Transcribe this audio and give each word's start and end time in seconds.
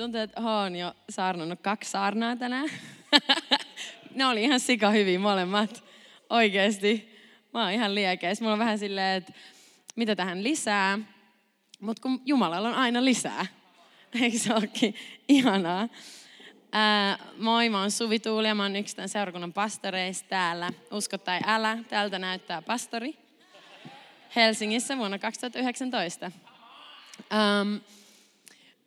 Tuntuu, 0.00 0.20
että 0.20 0.40
oon 0.40 0.76
jo 0.76 0.94
saarnannut 1.10 1.60
kaksi 1.60 1.90
saarnaa 1.90 2.36
tänään. 2.36 2.68
ne 4.14 4.26
oli 4.26 4.42
ihan 4.42 4.60
sika 4.60 4.90
hyvin 4.90 5.20
molemmat. 5.20 5.84
Oikeesti. 6.30 7.18
Mä 7.54 7.62
oon 7.62 7.72
ihan 7.72 7.94
liekeis. 7.94 8.40
Mulla 8.40 8.52
on 8.52 8.58
vähän 8.58 8.78
silleen, 8.78 9.16
että 9.16 9.32
mitä 9.96 10.16
tähän 10.16 10.42
lisää. 10.42 10.98
Mutta 11.80 12.02
kun 12.02 12.22
Jumalalla 12.24 12.68
on 12.68 12.74
aina 12.74 13.04
lisää. 13.04 13.46
Eikö 14.22 14.38
se 14.38 14.54
olekin 14.54 14.94
ihanaa? 15.28 15.88
Ää, 16.72 17.18
moi, 17.38 17.68
mä 17.68 17.80
oon 17.80 17.90
Suvi 17.90 18.18
Tuuli 18.18 18.48
ja 18.48 18.54
mä 18.54 18.62
oon 18.62 18.76
yksi 18.76 18.96
tämän 18.96 19.08
seurakunnan 19.08 19.52
pastoreista 19.52 20.28
täällä. 20.28 20.70
Usko 20.92 21.18
tai 21.18 21.40
älä, 21.46 21.78
täältä 21.88 22.18
näyttää 22.18 22.62
pastori. 22.62 23.14
Helsingissä 24.36 24.96
vuonna 24.96 25.18
2019. 25.18 26.32
Um, 27.16 27.80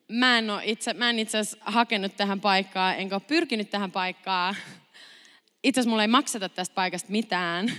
mä 0.07 0.37
en, 0.37 0.45
itse, 0.63 0.93
mä 0.93 1.09
en 1.09 1.19
itse 1.19 1.37
asiassa 1.37 1.57
hakenut 1.71 2.15
tähän 2.15 2.41
paikkaan, 2.41 2.95
enkä 2.95 3.15
ole 3.15 3.21
pyrkinyt 3.27 3.69
tähän 3.69 3.91
paikkaan. 3.91 4.55
Itse 5.63 5.79
asiassa 5.79 5.89
mulla 5.89 6.03
ei 6.03 6.07
makseta 6.07 6.49
tästä 6.49 6.75
paikasta 6.75 7.11
mitään. 7.11 7.71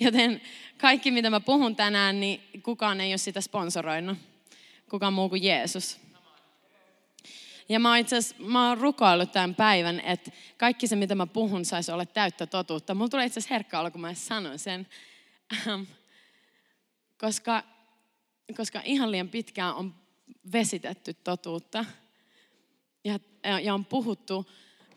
Joten 0.00 0.40
kaikki, 0.78 1.10
mitä 1.10 1.30
mä 1.30 1.40
puhun 1.40 1.76
tänään, 1.76 2.20
niin 2.20 2.40
kukaan 2.62 3.00
ei 3.00 3.12
ole 3.12 3.18
sitä 3.18 3.40
sponsoroinut. 3.40 4.18
Kukaan 4.90 5.12
muu 5.12 5.28
kuin 5.28 5.42
Jeesus. 5.42 6.00
Ja 7.68 7.80
mä, 7.80 7.98
itse 7.98 8.16
asiassa, 8.16 8.44
mä 8.44 8.68
oon 8.68 8.78
rukoillut 8.78 9.32
tämän 9.32 9.54
päivän, 9.54 10.00
että 10.00 10.30
kaikki 10.56 10.86
se, 10.86 10.96
mitä 10.96 11.14
mä 11.14 11.26
puhun, 11.26 11.64
saisi 11.64 11.92
olla 11.92 12.06
täyttä 12.06 12.46
totuutta. 12.46 12.94
Mulla 12.94 13.08
tulee 13.08 13.26
itse 13.26 13.40
asiassa 13.40 13.54
herkkä 13.54 13.80
olo, 13.80 13.90
kun 13.90 14.00
mä 14.00 14.14
sanon 14.14 14.58
sen. 14.58 14.86
koska, 17.22 17.62
koska 18.56 18.82
ihan 18.84 19.10
liian 19.10 19.28
pitkään 19.28 19.74
on 19.74 20.01
vesitetty 20.52 21.14
totuutta. 21.14 21.84
Ja, 23.04 23.18
ja 23.62 23.74
on 23.74 23.84
puhuttu 23.84 24.46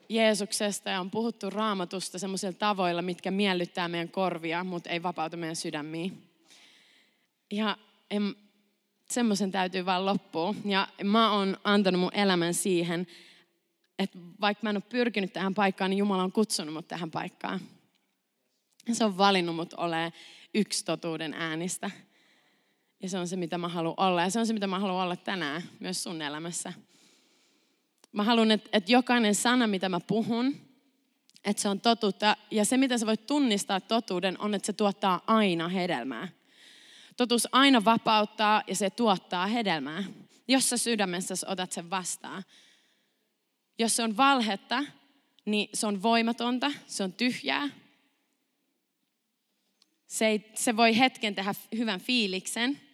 Jeesuksesta 0.09 0.89
ja 0.89 0.99
on 0.99 1.11
puhuttu 1.11 1.49
raamatusta 1.49 2.19
semmoisilla 2.19 2.53
tavoilla, 2.53 3.01
mitkä 3.01 3.31
miellyttää 3.31 3.87
meidän 3.87 4.09
korvia, 4.09 4.63
mutta 4.63 4.89
ei 4.89 5.03
vapauta 5.03 5.37
meidän 5.37 5.55
sydämiä. 5.55 6.11
Ja 7.51 7.77
semmoisen 9.11 9.51
täytyy 9.51 9.85
vaan 9.85 10.05
loppua. 10.05 10.55
Ja 10.65 10.87
mä 11.03 11.31
oon 11.31 11.57
antanut 11.63 12.01
mun 12.01 12.13
elämän 12.13 12.53
siihen, 12.53 13.07
että 13.99 14.17
vaikka 14.41 14.59
mä 14.63 14.69
en 14.69 14.77
ole 14.77 14.83
pyrkinyt 14.89 15.33
tähän 15.33 15.53
paikkaan, 15.53 15.89
niin 15.89 15.97
Jumala 15.97 16.23
on 16.23 16.31
kutsunut 16.31 16.73
mut 16.73 16.87
tähän 16.87 17.11
paikkaan. 17.11 17.59
Se 18.93 19.05
on 19.05 19.17
valinnut 19.17 19.55
mut 19.55 19.73
olemaan 19.73 20.11
yksi 20.53 20.85
totuuden 20.85 21.33
äänistä. 21.33 21.91
Ja 23.05 23.09
se 23.09 23.17
on 23.17 23.27
se, 23.27 23.35
mitä 23.35 23.57
mä 23.57 23.67
haluan 23.67 23.93
olla. 23.97 24.21
Ja 24.21 24.29
se 24.29 24.39
on 24.39 24.47
se, 24.47 24.53
mitä 24.53 24.67
mä 24.67 24.79
haluan 24.79 25.03
olla 25.03 25.15
tänään 25.15 25.63
myös 25.79 26.03
sun 26.03 26.21
elämässä. 26.21 26.73
Mä 28.11 28.23
haluan, 28.23 28.51
että, 28.51 28.69
että 28.73 28.91
jokainen 28.91 29.35
sana, 29.35 29.67
mitä 29.67 29.89
mä 29.89 29.99
puhun, 29.99 30.55
että 31.43 31.61
se 31.61 31.69
on 31.69 31.81
totuutta. 31.81 32.37
Ja 32.51 32.65
se, 32.65 32.77
mitä 32.77 32.97
sä 32.97 33.05
voit 33.05 33.25
tunnistaa 33.25 33.79
totuuden, 33.79 34.41
on, 34.41 34.53
että 34.53 34.65
se 34.65 34.73
tuottaa 34.73 35.21
aina 35.27 35.67
hedelmää. 35.67 36.27
Totuus 37.17 37.47
aina 37.51 37.85
vapauttaa 37.85 38.63
ja 38.67 38.75
se 38.75 38.89
tuottaa 38.89 39.47
hedelmää, 39.47 40.03
jos 40.47 40.69
sä 40.69 40.77
sydämessä 40.77 41.33
otat 41.47 41.71
sen 41.71 41.89
vastaan. 41.89 42.43
Jos 43.79 43.95
se 43.95 44.03
on 44.03 44.17
valhetta, 44.17 44.83
niin 45.45 45.69
se 45.73 45.87
on 45.87 46.03
voimatonta, 46.03 46.71
se 46.87 47.03
on 47.03 47.13
tyhjää. 47.13 47.69
Se, 50.07 50.27
ei, 50.27 50.51
se 50.53 50.77
voi 50.77 50.99
hetken 50.99 51.35
tehdä 51.35 51.53
hyvän 51.77 51.99
fiiliksen, 51.99 52.84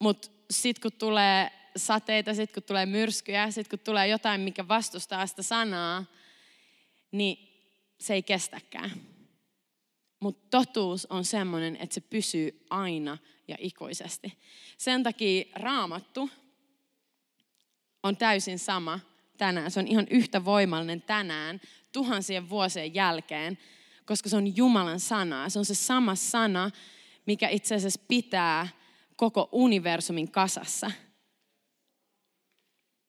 mutta 0.00 0.28
sitten 0.50 0.82
kun 0.82 0.98
tulee 0.98 1.50
sateita, 1.76 2.34
sitten 2.34 2.54
kun 2.54 2.62
tulee 2.62 2.86
myrskyjä, 2.86 3.50
sitten 3.50 3.78
kun 3.78 3.84
tulee 3.84 4.08
jotain, 4.08 4.40
mikä 4.40 4.68
vastustaa 4.68 5.26
sitä 5.26 5.42
sanaa, 5.42 6.04
niin 7.12 7.48
se 7.98 8.14
ei 8.14 8.22
kestäkään. 8.22 8.90
Mutta 10.20 10.46
totuus 10.50 11.06
on 11.06 11.24
semmoinen, 11.24 11.76
että 11.76 11.94
se 11.94 12.00
pysyy 12.00 12.64
aina 12.70 13.18
ja 13.48 13.56
ikuisesti. 13.58 14.38
Sen 14.78 15.02
takia 15.02 15.44
raamattu 15.54 16.30
on 18.02 18.16
täysin 18.16 18.58
sama 18.58 19.00
tänään. 19.38 19.70
Se 19.70 19.80
on 19.80 19.88
ihan 19.88 20.06
yhtä 20.10 20.44
voimallinen 20.44 21.02
tänään, 21.02 21.60
tuhansien 21.92 22.50
vuosien 22.50 22.94
jälkeen, 22.94 23.58
koska 24.06 24.28
se 24.28 24.36
on 24.36 24.56
Jumalan 24.56 25.00
sana. 25.00 25.48
Se 25.48 25.58
on 25.58 25.64
se 25.64 25.74
sama 25.74 26.14
sana, 26.14 26.70
mikä 27.26 27.48
itse 27.48 27.74
asiassa 27.74 28.00
pitää 28.08 28.68
koko 29.20 29.48
universumin 29.52 30.30
kasassa. 30.30 30.90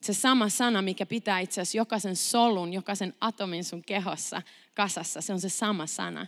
Se 0.02 0.14
sama 0.14 0.50
sana, 0.50 0.82
mikä 0.82 1.06
pitää 1.06 1.40
itse 1.40 1.62
asiassa 1.62 1.78
jokaisen 1.78 2.16
solun, 2.16 2.74
jokaisen 2.74 3.14
atomin 3.22 3.64
sun 3.64 3.82
kehossa 3.82 4.42
kasassa, 4.76 5.22
se 5.22 5.34
on 5.34 5.40
se 5.40 5.50
sama 5.50 5.88
sana. 5.88 6.28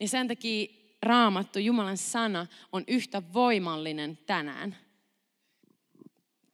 Ja 0.00 0.08
sen 0.08 0.28
takia 0.28 0.68
raamattu, 1.02 1.58
Jumalan 1.58 1.96
sana, 1.96 2.46
on 2.72 2.84
yhtä 2.88 3.22
voimallinen 3.32 4.18
tänään. 4.26 4.76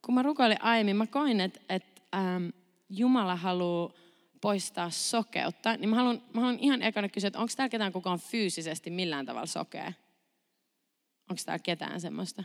Kun 0.05 0.15
mä 0.15 0.21
rukoilin 0.21 0.63
aiemmin, 0.63 0.95
mä 0.95 1.07
koin, 1.07 1.41
että, 1.41 1.59
että 1.69 2.01
ähm, 2.15 2.47
Jumala 2.89 3.35
haluaa 3.35 3.91
poistaa 4.41 4.89
sokeutta, 4.89 5.77
niin 5.77 5.89
mä 5.89 5.95
haluan, 5.95 6.21
mä 6.33 6.41
haluan 6.41 6.59
ihan 6.59 6.81
ekana 6.81 7.09
kysyä, 7.09 7.27
että 7.27 7.39
onko 7.39 7.53
täällä 7.57 7.69
ketään 7.69 7.93
kukaan 7.93 8.19
fyysisesti 8.19 8.89
millään 8.89 9.25
tavalla 9.25 9.45
sokea? 9.45 9.93
Onko 11.29 11.41
täällä 11.45 11.63
ketään 11.63 12.01
semmoista? 12.01 12.43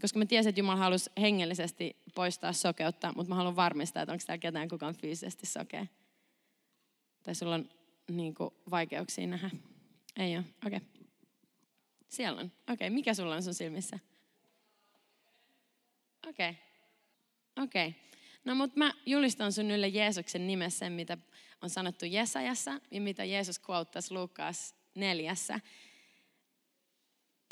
Koska 0.00 0.18
mä 0.18 0.26
tiesin, 0.26 0.48
että 0.50 0.60
Jumala 0.60 0.78
halusi 0.78 1.10
hengellisesti 1.20 1.96
poistaa 2.14 2.52
sokeutta, 2.52 3.12
mutta 3.16 3.28
mä 3.28 3.34
haluan 3.34 3.56
varmistaa, 3.56 4.02
että 4.02 4.12
onko 4.12 4.24
täällä 4.26 4.40
ketään 4.40 4.68
kukaan 4.68 4.94
fyysisesti 4.94 5.46
sokea. 5.46 5.86
Tai 7.22 7.34
sulla 7.34 7.54
on 7.54 7.70
niin 8.10 8.34
kuin, 8.34 8.50
vaikeuksia 8.70 9.26
nähdä. 9.26 9.50
Ei 10.16 10.36
ole, 10.36 10.44
okei. 10.66 10.76
Okay. 10.76 10.88
Siellä 12.08 12.40
on. 12.40 12.46
Okei, 12.46 12.74
okay. 12.74 12.90
mikä 12.90 13.14
sulla 13.14 13.34
on 13.34 13.42
sun 13.42 13.54
silmissä? 13.54 13.98
Okei. 16.28 16.50
Okay. 16.50 16.62
Okei. 17.64 17.88
Okay. 17.88 18.00
No 18.44 18.54
mutta 18.54 18.78
mä 18.78 18.94
julistan 19.06 19.52
sun 19.52 19.70
ylle 19.70 19.88
Jeesuksen 19.88 20.46
nimessä, 20.46 20.90
mitä 20.90 21.18
on 21.62 21.70
sanottu 21.70 22.04
Jesajassa 22.04 22.80
ja 22.90 23.00
mitä 23.00 23.24
Jeesus 23.24 23.60
quottasi 23.70 24.14
Lukas 24.14 24.74
neljässä 24.94 25.60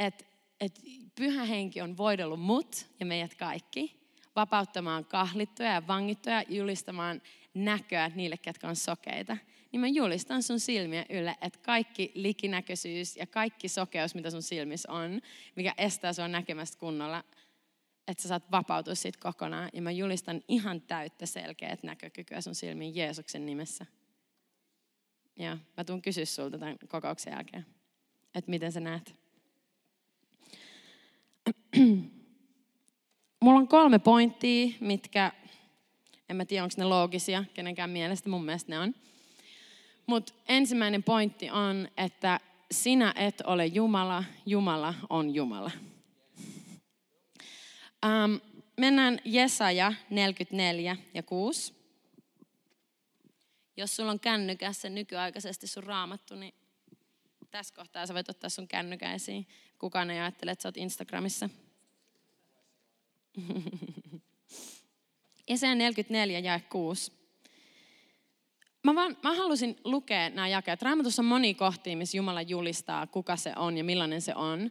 että 0.07 0.25
et 0.61 0.81
pyhä 1.15 1.45
henki 1.45 1.81
on 1.81 1.97
voidellut 1.97 2.41
mut 2.41 2.87
ja 3.01 3.07
meidät 3.07 3.35
kaikki 3.35 4.01
vapauttamaan 4.37 5.05
kahlittuja 5.05 5.73
ja 5.73 5.87
vangittuja, 5.87 6.45
julistamaan 6.49 7.23
näköä 7.55 8.11
niille, 8.15 8.37
ketkä 8.37 8.69
on 8.69 8.77
sokeita. 8.77 9.37
Niin 9.73 9.81
mä 9.81 9.89
julistan 9.89 10.43
sun 10.43 10.61
silmiä 10.61 11.07
ylle, 11.11 11.37
että 11.41 11.59
kaikki 11.63 12.13
likinäköisyys 12.15 13.17
ja 13.17 13.27
kaikki 13.27 13.69
sokeus, 13.69 14.15
mitä 14.15 14.31
sun 14.31 14.43
silmissä 14.43 14.93
on, 14.93 15.21
mikä 15.57 15.75
estää 15.79 16.13
sua 16.13 16.29
näkemästä 16.29 16.79
kunnolla, 16.79 17.25
että 18.09 18.23
sä 18.23 18.29
saat 18.29 18.51
vapautua 18.51 18.95
siitä 18.95 19.19
kokonaan. 19.23 19.71
Ja 19.73 19.83
mä 19.83 19.91
julistan 19.91 20.43
ihan 20.49 20.81
täyttä 20.81 21.27
selkeät 21.27 21.83
näkökykyä 21.83 22.41
sun 22.41 22.55
silmiin 22.55 22.97
Jeesuksen 22.97 23.47
nimessä. 23.47 23.87
Ja 25.37 25.59
mä 25.77 25.85
tuun 25.85 26.03
kysyä 26.03 26.25
sulta 26.25 26.59
tämän 26.59 26.77
kokouksen 26.89 27.33
jälkeen, 27.33 27.67
että 28.35 28.51
miten 28.51 28.73
sä 28.73 28.81
näet. 28.81 29.20
Mulla 33.43 33.59
on 33.59 33.69
kolme 33.69 33.99
pointtia, 33.99 34.69
mitkä, 34.81 35.33
en 36.29 36.37
mä 36.37 36.45
tiedä 36.45 36.65
onko 36.65 36.75
ne 36.79 36.85
loogisia 36.85 37.45
kenenkään 37.55 37.91
mielestä, 37.91 38.29
mun 38.29 38.45
mielestä 38.45 38.73
ne 38.73 38.79
on. 38.79 38.95
Mutta 40.07 40.33
ensimmäinen 40.49 41.03
pointti 41.03 41.51
on, 41.51 41.89
että 41.97 42.41
sinä 42.71 43.15
et 43.17 43.41
ole 43.41 43.67
Jumala, 43.67 44.25
Jumala 44.47 44.95
on 45.11 45.35
Jumala. 45.35 45.71
Ähm, 48.05 48.35
mennään 48.77 49.19
Jesaja 49.25 49.93
44 50.11 50.97
ja 51.15 51.23
6. 51.23 51.75
Jos 53.77 53.97
sulla 53.97 54.11
on 54.11 54.21
kännykässä 54.21 54.89
nykyaikaisesti 54.89 55.67
sun 55.67 55.85
raamattu, 55.85 56.35
niin 56.35 56.55
tässä 57.51 57.75
kohtaa 57.75 58.07
sä 58.07 58.15
voit 58.15 58.29
ottaa 58.29 58.51
sun 58.51 58.69
kännykän 58.69 59.15
esiin. 59.15 59.47
Kukaan 59.79 60.11
ei 60.11 60.21
ajattele, 60.21 60.51
että 60.51 60.63
sä 60.63 60.69
oot 60.69 60.77
Instagramissa. 60.77 61.49
Jesaja 65.49 65.75
44 65.75 66.39
ja 66.39 66.61
6. 66.61 67.13
Mä, 68.85 68.95
vaan, 68.95 69.17
mä 69.23 69.35
halusin 69.35 69.77
lukea 69.85 70.31
nämä 70.31 70.49
jakeet. 70.49 70.83
Raamatussa 70.83 71.23
on 71.23 71.27
moni 71.27 71.55
kohtia, 71.55 71.97
missä 71.97 72.17
Jumala 72.17 72.43
julistaa, 72.43 73.07
kuka 73.07 73.37
se 73.37 73.53
on 73.57 73.79
ja 73.79 73.85
millainen 73.85 74.23
se 74.23 74.35
on. 74.35 74.71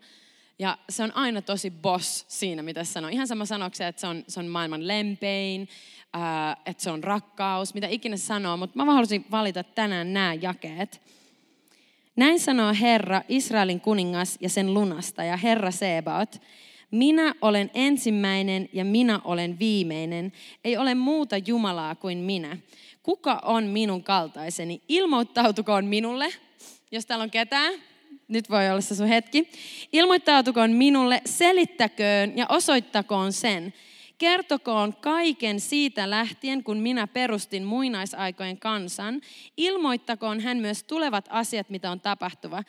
Ja 0.59 0.77
se 0.89 1.03
on 1.03 1.15
aina 1.15 1.41
tosi 1.41 1.71
boss 1.71 2.25
siinä, 2.27 2.63
mitä 2.63 2.83
se 2.83 2.91
sanoo. 2.91 3.09
Ihan 3.09 3.27
sama 3.27 3.45
sanoksi, 3.45 3.83
että 3.83 3.99
se 3.99 4.07
on, 4.07 4.23
se 4.27 4.39
on 4.39 4.47
maailman 4.47 4.87
lempein, 4.87 5.69
ää, 6.13 6.57
että 6.65 6.83
se 6.83 6.91
on 6.91 7.03
rakkaus, 7.03 7.73
mitä 7.73 7.87
ikinä 7.87 8.17
se 8.17 8.25
sanoo. 8.25 8.57
Mutta 8.57 8.77
mä 8.77 8.93
halusin 8.93 9.25
valita 9.31 9.63
tänään 9.63 10.13
nämä 10.13 10.33
jakeet. 10.33 11.01
Näin 12.19 12.39
sanoo 12.39 12.74
Herra, 12.81 13.21
Israelin 13.30 13.81
kuningas 13.81 14.38
ja 14.42 14.50
sen 14.50 14.74
lunasta 14.74 15.24
ja 15.24 15.38
Herra 15.38 15.71
Sebaot. 15.71 16.42
Minä 16.92 17.36
olen 17.42 17.71
ensimmäinen 17.74 18.69
ja 18.74 18.86
minä 18.86 19.19
olen 19.24 19.60
viimeinen. 19.60 20.31
Ei 20.63 20.77
ole 20.77 20.95
muuta 20.95 21.38
Jumalaa 21.38 21.95
kuin 21.95 22.18
minä. 22.18 22.57
Kuka 23.04 23.42
on 23.45 23.63
minun 23.63 24.04
kaltaiseni? 24.04 24.81
Ilmoittautukoon 24.88 25.86
minulle, 25.86 26.30
jos 26.92 27.06
täällä 27.06 27.24
on 27.24 27.31
ketään. 27.31 27.74
Nyt 28.27 28.50
voi 28.50 28.69
olla 28.69 28.81
se 28.81 28.95
sun 28.95 29.07
hetki. 29.07 29.50
Ilmoittautukoon 29.94 30.72
minulle, 30.72 31.22
selittäköön 31.25 32.38
ja 32.38 32.45
osoittakoon 32.50 33.33
sen. 33.33 33.74
Kertokoon 34.19 34.95
kaiken 34.95 35.60
siitä 35.60 36.10
lähtien, 36.10 36.63
kun 36.63 36.77
minä 36.77 37.07
perustin 37.07 37.63
muinaisaikojen 37.63 38.60
kansan. 38.60 39.21
Ilmoittakoon 39.57 40.39
hän 40.39 40.57
myös 40.57 40.83
tulevat 40.83 41.25
asiat, 41.30 41.69
mitä 41.69 41.92
on 41.92 42.01
tapahtuva. 42.01 42.63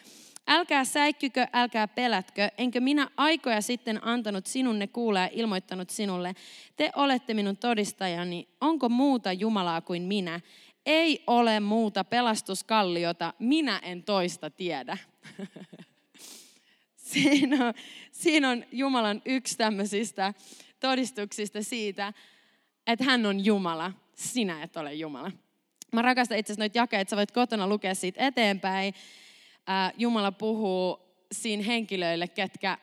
Älkää 0.48 0.84
säikkykö, 0.84 1.46
älkää 1.52 1.88
pelätkö, 1.88 2.48
enkö 2.58 2.80
minä 2.80 3.08
aikoja 3.16 3.60
sitten 3.60 4.06
antanut 4.06 4.46
sinunne 4.46 4.86
kuulla 4.86 5.20
ja 5.20 5.28
ilmoittanut 5.32 5.90
sinulle. 5.90 6.34
Te 6.76 6.90
olette 6.96 7.34
minun 7.34 7.56
todistajani, 7.56 8.48
onko 8.60 8.88
muuta 8.88 9.32
Jumalaa 9.32 9.80
kuin 9.80 10.02
minä? 10.02 10.40
Ei 10.86 11.24
ole 11.26 11.60
muuta 11.60 12.04
pelastuskalliota, 12.04 13.34
minä 13.38 13.78
en 13.78 14.02
toista 14.02 14.50
tiedä. 14.50 14.98
siinä, 17.12 17.66
on, 17.66 17.74
siinä 18.12 18.50
on 18.50 18.64
Jumalan 18.72 19.22
yksi 19.24 19.56
tämmöisistä 19.56 20.34
todistuksista 20.80 21.62
siitä, 21.62 22.12
että 22.86 23.04
hän 23.04 23.26
on 23.26 23.44
Jumala, 23.44 23.92
sinä 24.14 24.62
et 24.62 24.76
ole 24.76 24.94
Jumala. 24.94 25.32
Mä 25.92 26.02
rakastan 26.02 26.38
itse 26.38 26.52
asiassa 26.52 26.62
noita 26.62 26.78
jakeita, 26.78 27.10
sä 27.10 27.16
voit 27.16 27.30
kotona 27.30 27.68
lukea 27.68 27.94
siitä 27.94 28.26
eteenpäin. 28.26 28.94
Jumala 29.96 30.32
puhuu 30.32 30.98
siinä 31.32 31.62
henkilöille, 31.62 32.28
ketkä 32.28 32.78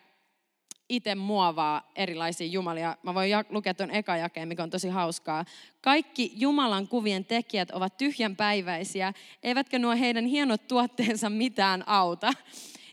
itse 0.90 1.16
muovaa 1.16 1.92
erilaisia 1.96 2.48
jumalia. 2.48 2.98
Mä 3.04 3.14
voin 3.14 3.30
lukea 3.50 3.74
tuon 3.74 3.92
eka 3.92 4.18
jakeen, 4.18 4.48
mikä 4.48 4.64
on 4.64 4.70
tosi 4.70 4.90
hauskaa. 4.90 5.46
Kaikki 5.82 6.32
Jumalan 6.36 6.88
kuvien 6.88 7.26
tekijät 7.26 7.72
ovat 7.72 7.98
tyhjänpäiväisiä, 7.98 9.14
eivätkä 9.44 9.80
nuo 9.80 9.96
heidän 9.96 10.26
hienot 10.26 10.68
tuotteensa 10.68 11.30
mitään 11.30 11.88
auta. 11.88 12.34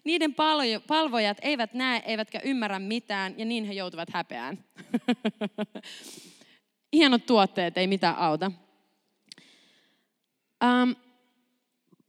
Niiden 0.05 0.35
palvojat 0.87 1.39
eivät 1.43 1.75
näe 1.75 2.03
eivätkä 2.07 2.41
ymmärrä 2.45 2.79
mitään 2.79 3.35
ja 3.39 3.45
niin 3.45 3.65
he 3.65 3.73
joutuvat 3.73 4.09
häpeään. 4.11 4.65
Hienot 6.93 7.27
tuotteet 7.27 7.79
ei 7.79 7.87
mitään 7.87 8.17
auta. 8.17 8.53
Um, 10.65 10.97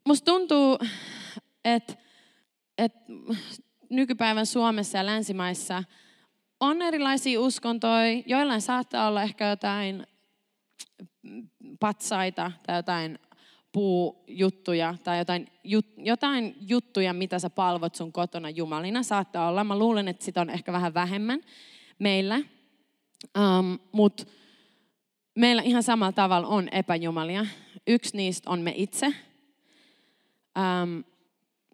musta 0.07 0.25
tuntuu, 0.25 0.79
että 1.65 1.93
et 2.77 2.93
nykypäivän 3.89 4.45
Suomessa 4.45 4.97
ja 4.97 5.05
länsimaissa 5.05 5.83
on 6.59 6.81
erilaisia 6.81 7.41
uskontoja. 7.41 8.23
Joillain 8.25 8.61
saattaa 8.61 9.07
olla 9.07 9.23
ehkä 9.23 9.49
jotain 9.49 10.07
patsaita 11.79 12.51
tai 12.65 12.75
jotain 12.75 13.19
puujuttuja 13.75 14.95
tai 15.03 15.17
jotain, 15.17 15.47
jut, 15.63 15.85
jotain 15.97 16.55
juttuja, 16.67 17.13
mitä 17.13 17.39
sä 17.39 17.49
palvot 17.49 17.95
sun 17.95 18.11
kotona 18.11 18.49
jumalina. 18.49 19.03
Saattaa 19.03 19.49
olla. 19.49 19.63
Mä 19.63 19.79
luulen, 19.79 20.07
että 20.07 20.25
sitä 20.25 20.41
on 20.41 20.49
ehkä 20.49 20.73
vähän 20.73 20.93
vähemmän 20.93 21.41
meillä. 21.99 22.35
Um, 22.35 23.79
Mutta 23.91 24.23
meillä 25.35 25.61
ihan 25.61 25.83
samalla 25.83 26.11
tavalla 26.11 26.47
on 26.47 26.69
epäjumalia. 26.71 27.45
Yksi 27.87 28.17
niistä 28.17 28.49
on 28.49 28.61
me 28.61 28.73
itse. 28.75 29.05
Um, 29.05 31.03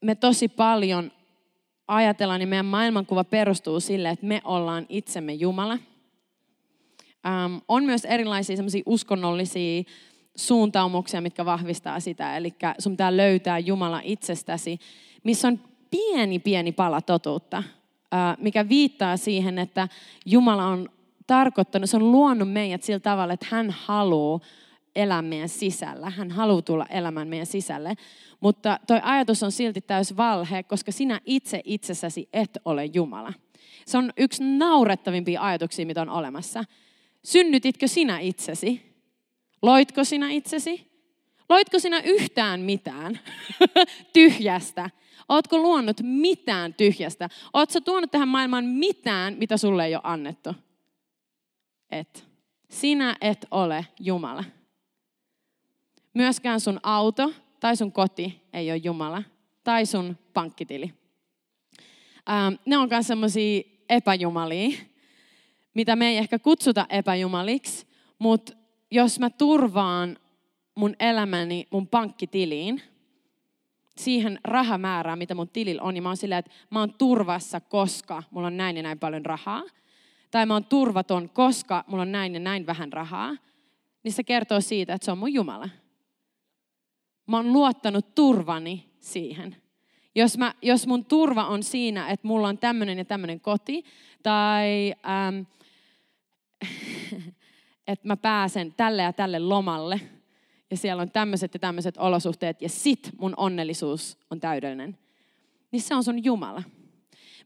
me 0.02 0.16
tosi 0.16 0.48
paljon 0.48 1.12
ajatellaan, 1.88 2.40
niin 2.40 2.50
meidän 2.50 2.66
maailmankuva 2.66 3.24
perustuu 3.24 3.80
sille, 3.80 4.10
että 4.10 4.26
me 4.26 4.42
ollaan 4.44 4.86
itsemme 4.90 5.34
Jumala. 5.34 5.74
Um, 5.74 7.62
on 7.68 7.84
myös 7.84 8.06
erilaisia 8.06 8.58
uskonnollisia 8.86 9.84
suuntaumuksia, 10.36 11.22
mitkä 11.22 11.46
vahvistaa 11.46 12.00
sitä. 12.00 12.38
Eli 12.38 12.54
sun 12.80 12.94
pitää 12.94 13.18
löytää 13.18 13.60
Jumala 13.60 14.02
itsestäsi, 14.04 14.80
missä 15.24 15.48
on 15.48 15.60
pieni, 15.92 16.40
pieni 16.40 16.72
pala 16.72 17.02
totuutta, 17.02 17.64
mikä 18.38 18.70
viittaa 18.70 19.18
siihen, 19.18 19.60
että 19.60 19.88
Jumala 20.26 20.66
on 20.66 20.90
tarkoittanut, 21.28 21.90
se 21.90 21.98
on 21.98 22.12
luonut 22.12 22.52
meidät 22.52 22.84
sillä 22.84 23.00
tavalla, 23.00 23.34
että 23.34 23.48
hän 23.50 23.70
haluaa 23.70 24.40
elää 24.96 25.22
meidän 25.22 25.50
sisällä. 25.50 26.10
Hän 26.10 26.32
haluaa 26.32 26.62
tulla 26.62 26.86
elämään 26.90 27.28
meidän 27.28 27.46
sisälle. 27.46 27.94
Mutta 28.40 28.80
toi 28.88 29.00
ajatus 29.04 29.44
on 29.44 29.52
silti 29.52 29.82
täys 29.82 30.18
valhe, 30.18 30.64
koska 30.64 30.92
sinä 30.92 31.22
itse 31.26 31.62
itsessäsi 31.64 32.30
et 32.34 32.58
ole 32.66 32.86
Jumala. 32.86 33.34
Se 33.86 33.98
on 33.98 34.14
yksi 34.18 34.44
naurettavimpia 34.44 35.42
ajatuksia, 35.42 35.86
mitä 35.86 36.02
on 36.02 36.10
olemassa. 36.10 36.64
Synnytitkö 37.24 37.88
sinä 37.88 38.20
itsesi? 38.20 38.91
Loitko 39.62 40.04
sinä 40.04 40.30
itsesi? 40.30 40.92
Loitko 41.50 41.80
sinä 41.80 42.00
yhtään 42.00 42.60
mitään 42.60 43.20
tyhjästä? 44.14 44.90
Ootko 45.30 45.58
luonut 45.58 45.98
mitään 46.02 46.74
tyhjästä? 46.74 47.30
Ootko 47.54 47.82
tuonut 47.82 48.12
tähän 48.12 48.28
maailmaan 48.28 48.66
mitään, 48.66 49.36
mitä 49.38 49.58
sulle 49.58 49.86
ei 49.86 49.96
ole 49.96 50.02
annettu? 50.04 50.56
Et. 51.92 52.28
Sinä 52.70 53.16
et 53.22 53.46
ole 53.52 53.86
Jumala. 54.00 54.44
Myöskään 56.14 56.60
sun 56.60 56.80
auto 56.84 57.34
tai 57.60 57.76
sun 57.76 57.92
koti 57.92 58.42
ei 58.54 58.72
ole 58.72 58.82
Jumala. 58.84 59.24
Tai 59.64 59.86
sun 59.86 60.18
pankkitili. 60.34 60.94
Ähm, 62.30 62.54
ne 62.66 62.78
on 62.78 62.88
myös 62.90 63.08
sellaisia 63.08 63.62
epäjumalia, 63.90 64.78
mitä 65.74 65.96
me 65.96 66.08
ei 66.08 66.18
ehkä 66.18 66.40
kutsuta 66.40 66.86
epäjumaliksi, 66.90 67.88
mutta 68.20 68.54
jos 68.92 69.20
mä 69.20 69.30
turvaan 69.30 70.18
mun 70.76 70.96
elämäni 71.00 71.68
mun 71.72 71.88
pankkitiliin, 71.88 72.82
siihen 73.98 74.40
rahamäärään, 74.44 75.18
mitä 75.18 75.36
mun 75.36 75.50
tilillä 75.50 75.82
on, 75.82 75.94
niin 75.94 76.04
mä 76.04 76.10
oon 76.10 76.18
silleen, 76.18 76.40
että 76.40 76.52
mä 76.70 76.80
oon 76.80 76.94
turvassa, 76.94 77.60
koska 77.60 78.24
mulla 78.32 78.48
on 78.48 78.58
näin 78.58 78.78
ja 78.78 78.84
näin 78.84 79.00
paljon 79.00 79.26
rahaa. 79.26 79.64
Tai 80.32 80.46
mä 80.46 80.54
oon 80.54 80.66
turvaton, 80.66 81.30
koska 81.30 81.84
mulla 81.88 82.02
on 82.02 82.12
näin 82.12 82.34
ja 82.34 82.40
näin 82.40 82.66
vähän 82.66 82.94
rahaa. 82.94 83.36
Niin 84.04 84.14
se 84.14 84.24
kertoo 84.24 84.62
siitä, 84.62 84.94
että 84.94 85.06
se 85.06 85.12
on 85.12 85.18
mun 85.18 85.34
Jumala. 85.34 85.70
Mä 87.28 87.38
oon 87.38 87.54
luottanut 87.54 88.16
turvani 88.16 88.90
siihen. 89.00 89.56
Jos, 90.16 90.38
mä, 90.38 90.54
jos 90.62 90.88
mun 90.88 91.06
turva 91.06 91.46
on 91.46 91.64
siinä, 91.64 92.10
että 92.10 92.28
mulla 92.28 92.48
on 92.48 92.58
tämmöinen 92.58 92.98
ja 92.98 93.06
tämmöinen 93.06 93.40
koti, 93.40 93.84
tai 94.24 94.94
ähm, 95.10 95.42
että 97.88 98.08
mä 98.08 98.18
pääsen 98.18 98.74
tälle 98.78 99.02
ja 99.02 99.14
tälle 99.14 99.40
lomalle, 99.40 100.02
ja 100.72 100.78
siellä 100.78 101.02
on 101.02 101.12
tämmöiset 101.12 101.54
ja 101.54 101.60
tämmöiset 101.60 101.98
olosuhteet, 101.98 102.62
ja 102.62 102.70
sit 102.70 103.10
mun 103.20 103.34
onnellisuus 103.38 104.18
on 104.30 104.40
täydellinen, 104.40 104.98
niin 105.72 105.82
se 105.82 105.96
on 105.96 106.04
sun 106.04 106.24
Jumala. 106.24 106.64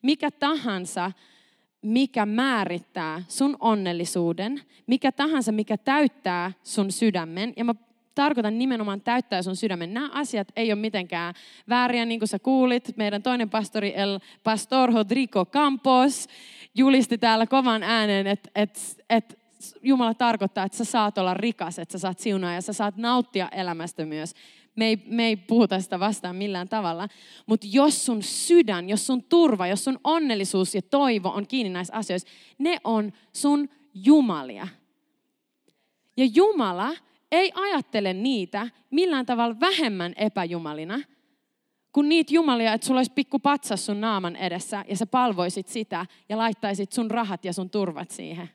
Mikä 0.01 0.31
tahansa, 0.31 1.11
mikä 1.81 2.25
määrittää 2.25 3.23
sun 3.27 3.57
onnellisuuden, 3.59 4.61
mikä 4.87 5.11
tahansa, 5.11 5.51
mikä 5.51 5.77
täyttää 5.77 6.51
sun 6.63 6.91
sydämen, 6.91 7.53
ja 7.57 7.63
mä 7.63 7.75
tarkoitan 8.15 8.57
nimenomaan 8.57 9.01
täyttää 9.01 9.41
sun 9.41 9.55
sydämen. 9.55 9.93
Nämä 9.93 10.09
asiat 10.13 10.47
ei 10.55 10.71
ole 10.71 10.81
mitenkään 10.81 11.33
vääriä, 11.69 12.05
niin 12.05 12.19
kuin 12.19 12.27
sä 12.27 12.39
kuulit. 12.39 12.97
Meidän 12.97 13.23
toinen 13.23 13.49
pastori, 13.49 13.93
El 13.95 14.19
Pastor 14.43 14.93
Rodrigo 14.93 15.45
Campos, 15.45 16.27
julisti 16.75 17.17
täällä 17.17 17.47
kovan 17.47 17.83
äänen, 17.83 18.27
että 18.27 18.49
et, 18.55 19.03
et 19.09 19.44
Jumala 19.81 20.13
tarkoittaa, 20.13 20.65
että 20.65 20.77
sä 20.77 20.85
saat 20.85 21.17
olla 21.17 21.33
rikas, 21.33 21.79
että 21.79 21.91
sä 21.91 21.99
saat 21.99 22.19
siunaa 22.19 22.53
ja 22.53 22.61
sä 22.61 22.73
saat 22.73 22.97
nauttia 22.97 23.49
elämästä 23.49 24.05
myös. 24.05 24.33
Me 24.75 24.85
ei, 24.85 25.03
me 25.07 25.25
ei 25.25 25.35
puhuta 25.35 25.79
sitä 25.79 25.99
vastaan 25.99 26.35
millään 26.35 26.69
tavalla. 26.69 27.07
Mutta 27.45 27.67
jos 27.69 28.05
sun 28.05 28.23
sydän, 28.23 28.89
jos 28.89 29.07
sun 29.07 29.23
turva, 29.23 29.67
jos 29.67 29.83
sun 29.83 29.99
onnellisuus 30.03 30.75
ja 30.75 30.81
toivo 30.81 31.29
on 31.29 31.47
kiinni 31.47 31.69
näissä 31.69 31.93
asioissa, 31.93 32.27
ne 32.57 32.77
on 32.83 33.13
sun 33.33 33.69
jumalia. 33.93 34.67
Ja 36.17 36.25
Jumala 36.33 36.91
ei 37.31 37.51
ajattele 37.55 38.13
niitä 38.13 38.67
millään 38.91 39.25
tavalla 39.25 39.59
vähemmän 39.59 40.13
epäjumalina 40.17 40.99
kuin 41.95 42.09
niitä 42.09 42.33
jumalia, 42.33 42.73
että 42.73 42.87
sulla 42.87 42.99
olisi 42.99 43.11
pikku 43.15 43.39
patsas 43.39 43.85
sun 43.85 44.01
naaman 44.01 44.35
edessä 44.35 44.85
ja 44.87 44.97
sä 44.97 45.05
palvoisit 45.05 45.67
sitä 45.67 46.05
ja 46.29 46.37
laittaisit 46.37 46.91
sun 46.91 47.11
rahat 47.11 47.45
ja 47.45 47.53
sun 47.53 47.69
turvat 47.69 48.11
siihen. 48.11 48.49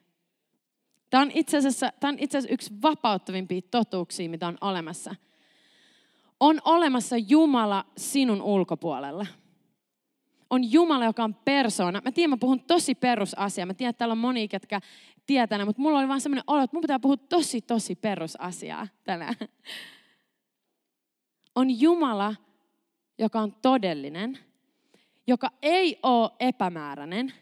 Tämä 1.10 1.22
on 1.22 1.30
itse 1.34 1.56
asiassa, 1.56 1.92
tämä 2.00 2.08
on 2.08 2.18
itse 2.18 2.38
asiassa 2.38 2.54
yksi 2.54 2.70
vapauttavimpia 2.82 3.60
totuuksia, 3.70 4.30
mitä 4.30 4.48
on 4.48 4.58
olemassa. 4.60 5.14
On 6.40 6.60
olemassa 6.64 7.16
Jumala 7.16 7.86
sinun 7.96 8.42
ulkopuolella. 8.42 9.26
On 10.50 10.72
Jumala, 10.72 11.04
joka 11.04 11.24
on 11.24 11.34
persoona. 11.34 12.00
Mä 12.04 12.12
tiedän, 12.12 12.30
mä 12.30 12.36
puhun 12.36 12.60
tosi 12.60 12.94
perusasia. 12.94 13.66
Mä 13.66 13.74
tiedän, 13.74 13.90
että 13.90 13.98
täällä 13.98 14.12
on 14.12 14.18
moni, 14.18 14.48
ketkä 14.48 14.80
tietää, 15.26 15.64
mutta 15.64 15.82
mulla 15.82 15.98
oli 15.98 16.08
vaan 16.08 16.20
semmoinen 16.20 16.44
olo, 16.46 16.62
että 16.62 16.76
mun 16.76 16.80
pitää 16.80 16.98
puhua 16.98 17.16
tosi, 17.16 17.60
tosi 17.60 17.94
perusasiaa 17.94 18.88
tänään. 19.04 19.34
On 21.54 21.80
Jumala, 21.80 22.34
joka 23.18 23.40
on 23.40 23.52
todellinen, 23.62 24.38
joka 25.26 25.50
ei 25.62 25.98
ole 26.02 26.30
epämääräinen. 26.40 27.32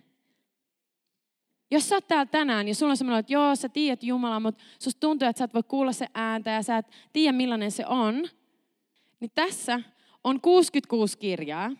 Jos 1.70 1.88
sä 1.88 1.94
oot 1.94 2.08
täällä 2.08 2.26
tänään 2.26 2.68
ja 2.68 2.74
sulla 2.74 2.90
on 2.90 2.96
semmoinen, 2.96 3.20
että 3.20 3.32
joo, 3.32 3.56
sä 3.56 3.68
tiedät 3.68 4.02
Jumala, 4.02 4.40
mutta 4.40 4.64
susta 4.78 5.00
tuntuu, 5.00 5.28
että 5.28 5.38
sä 5.38 5.44
et 5.44 5.54
voi 5.54 5.62
kuulla 5.62 5.92
se 5.92 6.06
ääntä 6.14 6.50
ja 6.50 6.62
sä 6.62 6.78
et 6.78 6.86
tiedä 7.12 7.32
millainen 7.32 7.70
se 7.70 7.86
on, 7.86 8.14
niin 9.20 9.30
tässä 9.34 9.80
on 10.24 10.40
66 10.40 11.18
kirjaa. 11.18 11.70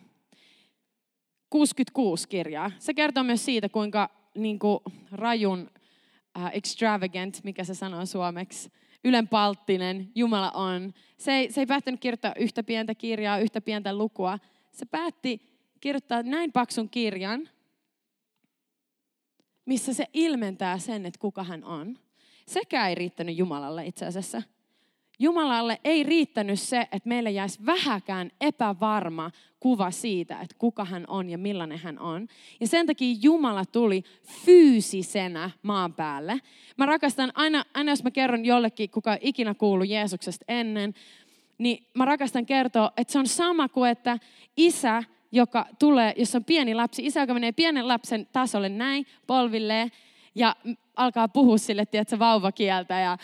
66 1.49 2.27
kirjaa. 2.27 2.71
Se 2.79 2.93
kertoo 2.93 3.23
myös 3.23 3.45
siitä, 3.45 3.69
kuinka 3.69 4.09
niin 4.35 4.59
kuin, 4.59 4.79
rajun 5.11 5.69
uh, 6.37 6.49
extravagant, 6.53 7.39
mikä 7.43 7.63
se 7.63 7.73
sanoo 7.75 8.05
suomeksi, 8.05 8.71
ylenpalttinen 9.03 10.11
Jumala 10.15 10.51
on. 10.51 10.93
Se 11.17 11.31
ei, 11.31 11.51
se 11.51 11.61
ei 11.61 11.65
päättänyt 11.65 11.99
kirjoittaa 11.99 12.33
yhtä 12.35 12.63
pientä 12.63 12.95
kirjaa, 12.95 13.39
yhtä 13.39 13.61
pientä 13.61 13.93
lukua. 13.97 14.39
Se 14.71 14.85
päätti 14.85 15.41
kirjoittaa 15.81 16.23
näin 16.23 16.51
paksun 16.51 16.89
kirjan, 16.89 17.49
missä 19.69 19.93
se 19.93 20.07
ilmentää 20.13 20.77
sen, 20.77 21.05
että 21.05 21.19
kuka 21.19 21.43
hän 21.43 21.63
on. 21.63 21.97
Sekä 22.45 22.87
ei 22.87 22.95
riittänyt 22.95 23.37
Jumalalle 23.37 23.85
itse 23.85 24.05
asiassa. 24.05 24.41
Jumalalle 25.19 25.79
ei 25.83 26.03
riittänyt 26.03 26.59
se, 26.59 26.79
että 26.81 27.09
meille 27.09 27.31
jäisi 27.31 27.65
vähäkään 27.65 28.31
epävarma 28.41 29.31
kuva 29.59 29.91
siitä, 29.91 30.41
että 30.41 30.55
kuka 30.57 30.85
hän 30.85 31.05
on 31.07 31.29
ja 31.29 31.37
millainen 31.37 31.77
hän 31.77 31.99
on. 31.99 32.27
Ja 32.59 32.67
sen 32.67 32.87
takia 32.87 33.17
Jumala 33.21 33.65
tuli 33.65 34.03
fyysisenä 34.45 35.51
maan 35.63 35.93
päälle. 35.93 36.41
Mä 36.77 36.85
rakastan 36.85 37.31
aina, 37.35 37.65
aina 37.73 37.91
jos 37.91 38.03
mä 38.03 38.11
kerron 38.11 38.45
jollekin, 38.45 38.89
kuka 38.89 39.17
ikinä 39.21 39.53
kuulu 39.53 39.83
Jeesuksesta 39.83 40.45
ennen, 40.47 40.93
niin 41.57 41.85
mä 41.93 42.05
rakastan 42.05 42.45
kertoa, 42.45 42.91
että 42.97 43.13
se 43.13 43.19
on 43.19 43.27
sama 43.27 43.69
kuin, 43.69 43.91
että 43.91 44.19
isä, 44.57 45.03
joka 45.31 45.65
tulee, 45.79 46.13
jos 46.17 46.35
on 46.35 46.45
pieni 46.45 46.75
lapsi, 46.75 47.05
isä, 47.05 47.19
joka 47.19 47.33
menee 47.33 47.51
pienen 47.51 47.87
lapsen 47.87 48.27
tasolle 48.31 48.69
näin, 48.69 49.05
polvilleen, 49.27 49.91
ja 50.35 50.55
alkaa 50.95 51.27
puhua 51.27 51.57
sille, 51.57 51.85
tiedätkö, 51.85 52.19
vauvakieltä 52.19 52.99
ja 52.99 53.17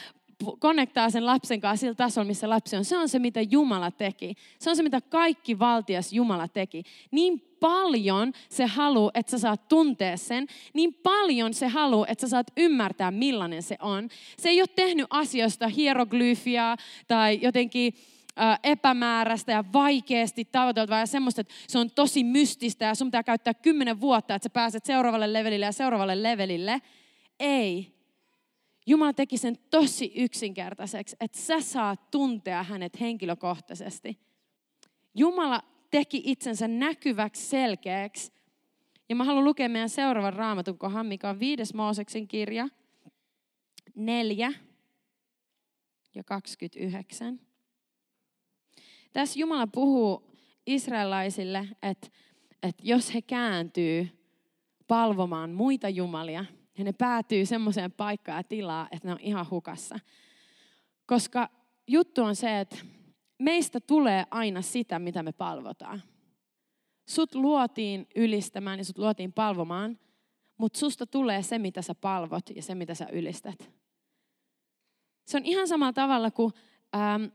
konnektaa 0.59 1.09
sen 1.09 1.25
lapsen 1.25 1.61
kanssa 1.61 1.81
sillä 1.81 1.95
tasolla, 1.95 2.27
missä 2.27 2.49
lapsi 2.49 2.75
on. 2.75 2.85
Se 2.85 2.97
on 2.97 3.09
se, 3.09 3.19
mitä 3.19 3.41
Jumala 3.41 3.91
teki. 3.91 4.33
Se 4.59 4.69
on 4.69 4.75
se, 4.75 4.83
mitä 4.83 5.01
kaikki 5.01 5.59
valtias 5.59 6.13
Jumala 6.13 6.47
teki. 6.47 6.83
Niin 7.11 7.41
paljon 7.59 8.33
se 8.49 8.65
haluaa, 8.65 9.11
että 9.13 9.31
sä 9.31 9.37
saat 9.37 9.67
tuntea 9.67 10.17
sen. 10.17 10.47
Niin 10.73 10.93
paljon 10.93 11.53
se 11.53 11.67
haluaa, 11.67 12.07
että 12.07 12.21
sä 12.21 12.29
saat 12.29 12.51
ymmärtää, 12.57 13.11
millainen 13.11 13.63
se 13.63 13.77
on. 13.81 14.09
Se 14.37 14.49
ei 14.49 14.61
ole 14.61 14.67
tehnyt 14.75 15.07
asioista 15.09 15.67
hieroglyfiaa 15.67 16.77
tai 17.07 17.39
jotenkin 17.41 17.93
epämääräistä 18.63 19.51
ja 19.51 19.63
vaikeasti 19.73 20.45
tavoiteltavaa 20.45 20.99
ja 20.99 21.05
semmoista, 21.05 21.41
että 21.41 21.53
se 21.67 21.79
on 21.79 21.91
tosi 21.91 22.23
mystistä 22.23 22.85
ja 22.85 22.95
sun 22.95 23.07
pitää 23.07 23.23
käyttää 23.23 23.53
kymmenen 23.53 24.01
vuotta, 24.01 24.35
että 24.35 24.43
sä 24.43 24.49
pääset 24.49 24.85
seuraavalle 24.85 25.33
levelille 25.33 25.65
ja 25.65 25.71
seuraavalle 25.71 26.23
levelille. 26.23 26.81
Ei. 27.39 27.95
Jumala 28.87 29.13
teki 29.13 29.37
sen 29.37 29.57
tosi 29.69 30.11
yksinkertaiseksi, 30.15 31.15
että 31.19 31.37
sä 31.37 31.61
saat 31.61 32.11
tuntea 32.11 32.63
hänet 32.63 32.99
henkilökohtaisesti. 32.99 34.19
Jumala 35.15 35.61
teki 35.91 36.21
itsensä 36.25 36.67
näkyväksi, 36.67 37.45
selkeäksi. 37.45 38.33
Ja 39.09 39.15
mä 39.15 39.23
haluan 39.23 39.45
lukea 39.45 39.69
meidän 39.69 39.89
seuraavan 39.89 40.33
raamatun 40.33 40.77
kohan, 40.77 41.05
mikä 41.05 41.29
on 41.29 41.39
viides 41.39 41.73
Mooseksen 41.73 42.27
kirja, 42.27 42.67
neljä 43.95 44.53
ja 46.15 46.23
29. 46.23 47.44
Tässä 49.15 49.39
Jumala 49.39 49.67
puhuu 49.67 50.31
israelaisille, 50.65 51.67
että, 51.83 52.07
että 52.63 52.83
jos 52.85 53.13
he 53.13 53.21
kääntyy 53.21 54.07
palvomaan 54.87 55.49
muita 55.49 55.89
jumalia, 55.89 56.45
ja 56.77 56.83
ne 56.83 56.93
päätyy 56.93 57.45
semmoiseen 57.45 57.91
paikkaan 57.91 58.37
ja 58.37 58.43
tilaan, 58.43 58.87
että 58.91 59.07
ne 59.07 59.11
on 59.11 59.19
ihan 59.19 59.49
hukassa. 59.49 59.99
Koska 61.05 61.49
juttu 61.87 62.23
on 62.23 62.35
se, 62.35 62.59
että 62.59 62.75
meistä 63.39 63.79
tulee 63.79 64.25
aina 64.31 64.61
sitä, 64.61 64.99
mitä 64.99 65.23
me 65.23 65.31
palvotaan. 65.31 66.03
Sut 67.09 67.35
luotiin 67.35 68.07
ylistämään 68.15 68.79
ja 68.79 68.85
sut 68.85 68.97
luotiin 68.97 69.33
palvomaan, 69.33 69.99
mutta 70.57 70.79
susta 70.79 71.07
tulee 71.07 71.43
se, 71.43 71.59
mitä 71.59 71.81
sä 71.81 71.95
palvot 71.95 72.49
ja 72.55 72.61
se, 72.61 72.75
mitä 72.75 72.95
sä 72.95 73.07
ylistät. 73.11 73.71
Se 75.25 75.37
on 75.37 75.45
ihan 75.45 75.67
samalla 75.67 75.93
tavalla 75.93 76.31
kuin 76.31 76.53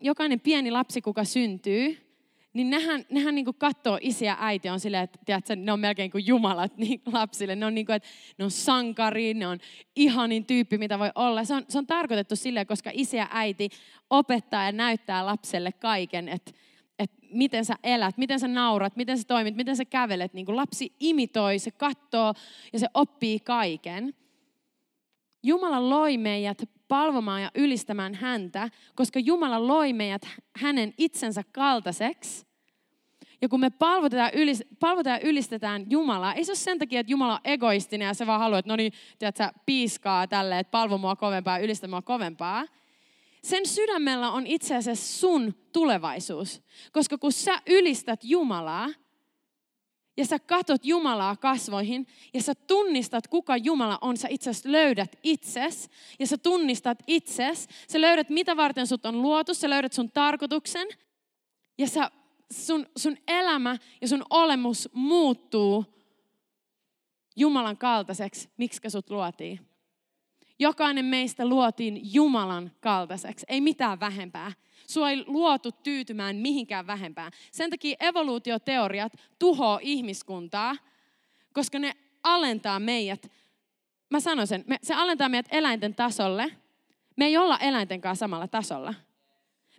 jokainen 0.00 0.40
pieni 0.40 0.70
lapsi, 0.70 1.02
kuka 1.02 1.24
syntyy, 1.24 2.10
niin 2.52 2.70
nehän, 2.70 3.04
nehän 3.10 3.34
niin 3.34 3.46
katsoo 3.58 3.98
isiä 4.00 4.30
ja 4.30 4.36
äiti 4.40 4.68
on 4.68 4.80
silleen, 4.80 5.04
että 5.04 5.18
tiedätkö, 5.24 5.56
ne 5.56 5.72
on 5.72 5.80
melkein 5.80 6.10
kuin 6.10 6.26
jumalat 6.26 6.76
niin 6.76 7.02
lapsille. 7.12 7.56
Ne 7.56 7.66
on, 7.66 7.74
niin 7.74 7.86
kuin, 7.86 7.96
että 7.96 8.08
ne 8.38 8.44
on 8.44 8.50
sankari, 8.50 9.34
ne 9.34 9.46
on 9.46 9.58
ihanin 9.96 10.44
tyyppi, 10.44 10.78
mitä 10.78 10.98
voi 10.98 11.10
olla. 11.14 11.44
Se 11.44 11.54
on, 11.54 11.64
se 11.68 11.78
on 11.78 11.86
tarkoitettu 11.86 12.36
silleen, 12.36 12.66
koska 12.66 12.90
isi 12.92 13.16
ja 13.16 13.28
äiti 13.30 13.68
opettaa 14.10 14.64
ja 14.64 14.72
näyttää 14.72 15.26
lapselle 15.26 15.72
kaiken, 15.72 16.28
että, 16.28 16.52
että 16.98 17.16
miten 17.32 17.64
sä 17.64 17.74
elät, 17.84 18.18
miten 18.18 18.40
sä 18.40 18.48
naurat, 18.48 18.96
miten 18.96 19.18
sä 19.18 19.24
toimit, 19.26 19.56
miten 19.56 19.76
sä 19.76 19.84
kävelet. 19.84 20.34
Niin 20.34 20.46
kuin 20.46 20.56
lapsi 20.56 20.92
imitoi, 21.00 21.58
se 21.58 21.70
katsoo 21.70 22.34
ja 22.72 22.78
se 22.78 22.86
oppii 22.94 23.40
kaiken. 23.40 24.14
Jumala 25.42 25.90
loi 25.90 26.18
meidät 26.18 26.62
palvomaan 26.90 27.42
ja 27.42 27.50
ylistämään 27.54 28.14
häntä, 28.14 28.70
koska 28.94 29.18
Jumala 29.18 29.66
loi 29.66 29.92
meidät 29.92 30.22
hänen 30.56 30.94
itsensä 30.98 31.42
kaltaiseksi. 31.52 32.46
Ja 33.42 33.48
kun 33.48 33.60
me 33.60 33.70
palvotetaan, 33.70 34.30
ylis, 34.34 34.64
palvotetaan 34.80 35.20
ja 35.20 35.28
ylistetään 35.28 35.90
Jumalaa, 35.90 36.34
ei 36.34 36.44
se 36.44 36.50
ole 36.50 36.56
sen 36.56 36.78
takia, 36.78 37.00
että 37.00 37.12
Jumala 37.12 37.34
on 37.34 37.40
egoistinen 37.44 38.06
ja 38.06 38.14
se 38.14 38.26
vaan 38.26 38.40
haluaa, 38.40 38.58
että 38.58 38.72
no 38.72 38.76
niin, 38.76 38.92
tiedätkö, 39.18 39.48
piiskaa 39.66 40.26
tälle, 40.26 40.58
että 40.58 40.70
palvo 40.70 40.98
mua 40.98 41.16
kovempaa 41.16 41.58
ja 41.58 41.64
ylistä 41.64 41.88
mua 41.88 42.02
kovempaa. 42.02 42.64
Sen 43.42 43.66
sydämellä 43.66 44.30
on 44.30 44.46
itse 44.46 44.76
asiassa 44.76 45.18
sun 45.18 45.54
tulevaisuus. 45.72 46.62
Koska 46.92 47.18
kun 47.18 47.32
sä 47.32 47.62
ylistät 47.66 48.20
Jumalaa, 48.24 48.88
ja 50.20 50.26
sä 50.26 50.38
katot 50.38 50.84
Jumalaa 50.84 51.36
kasvoihin 51.36 52.06
ja 52.34 52.42
sä 52.42 52.54
tunnistat, 52.54 53.28
kuka 53.28 53.56
Jumala 53.56 53.98
on, 54.00 54.16
sä 54.16 54.28
itse 54.30 54.50
asiassa 54.50 54.72
löydät 54.72 55.18
itses 55.22 55.90
ja 56.18 56.26
sä 56.26 56.38
tunnistat 56.38 56.98
itses. 57.06 57.68
Sä 57.88 58.00
löydät, 58.00 58.30
mitä 58.30 58.56
varten 58.56 58.86
sut 58.86 59.06
on 59.06 59.22
luotu, 59.22 59.54
sä 59.54 59.70
löydät 59.70 59.92
sun 59.92 60.10
tarkoituksen 60.10 60.88
ja 61.78 61.88
sä, 61.88 62.10
sun, 62.52 62.86
sun 62.96 63.16
elämä 63.28 63.76
ja 64.00 64.08
sun 64.08 64.24
olemus 64.30 64.88
muuttuu 64.92 65.84
Jumalan 67.36 67.76
kaltaiseksi, 67.76 68.48
miksi 68.56 68.90
sut 68.90 69.10
luotiin. 69.10 69.60
Jokainen 70.58 71.04
meistä 71.04 71.46
luotiin 71.46 72.00
Jumalan 72.14 72.72
kaltaiseksi, 72.80 73.46
ei 73.48 73.60
mitään 73.60 74.00
vähempää. 74.00 74.52
Sua 74.90 75.10
ei 75.10 75.24
luotu 75.26 75.72
tyytymään 75.72 76.36
mihinkään 76.36 76.86
vähempään. 76.86 77.32
Sen 77.52 77.70
takia 77.70 77.96
evoluutioteoriat 78.00 79.12
tuhoaa 79.38 79.78
ihmiskuntaa, 79.82 80.76
koska 81.52 81.78
ne 81.78 81.96
alentaa 82.22 82.80
meidät, 82.80 83.32
mä 84.10 84.20
sanon 84.20 84.46
sen, 84.46 84.64
se 84.82 84.94
alentaa 84.94 85.28
meidät 85.28 85.48
eläinten 85.50 85.94
tasolle. 85.94 86.56
Me 87.16 87.24
ei 87.24 87.36
olla 87.36 87.58
eläinten 87.58 88.00
kanssa 88.00 88.20
samalla 88.20 88.48
tasolla. 88.48 88.94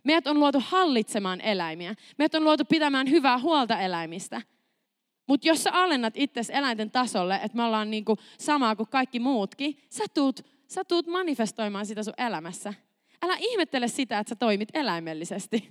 Meidät 0.04 0.28
on 0.28 0.40
luotu 0.40 0.64
hallitsemaan 0.68 1.42
eläimiä. 1.42 1.96
Meidät 2.18 2.36
on 2.36 2.44
luotu 2.44 2.66
pitämään 2.66 3.10
hyvää 3.10 3.40
huolta 3.40 3.80
eläimistä. 3.80 4.42
Mutta 5.28 5.48
jos 5.48 5.64
sä 5.64 5.72
alennat 5.74 6.14
itsesi 6.18 6.54
eläinten 6.54 6.92
tasolle, 6.92 7.36
että 7.36 7.58
me 7.58 7.64
ollaan 7.64 7.92
niinku 7.92 8.18
samaa 8.38 8.76
kuin 8.76 8.90
kaikki 8.90 9.20
muutkin, 9.20 9.78
sä 9.90 10.04
tuut, 10.14 10.46
sä 10.68 10.84
tuut 10.84 11.08
manifestoimaan 11.08 11.86
sitä 11.86 12.04
sun 12.04 12.14
elämässä. 12.18 12.74
Älä 13.22 13.38
ihmettele 13.40 13.88
sitä, 13.88 14.20
että 14.20 14.30
sä 14.30 14.36
toimit 14.36 14.70
eläimellisesti. 14.74 15.70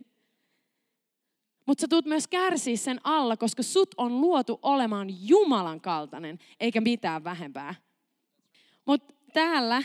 Mutta 1.67 1.81
sä 1.81 1.89
tuut 1.89 2.05
myös 2.05 2.29
kärsiä 2.29 2.77
sen 2.77 3.01
alla, 3.05 3.37
koska 3.37 3.63
sut 3.63 3.95
on 3.97 4.21
luotu 4.21 4.59
olemaan 4.63 5.29
Jumalan 5.29 5.81
kaltainen, 5.81 6.39
eikä 6.61 6.81
mitään 6.81 7.25
vähempää. 7.25 7.75
Mutta 8.87 9.15
täällä 9.33 9.83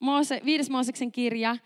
Moose, 0.00 0.40
viides 0.44 0.70
Mooseksen 0.70 1.12
kirja, 1.12 1.56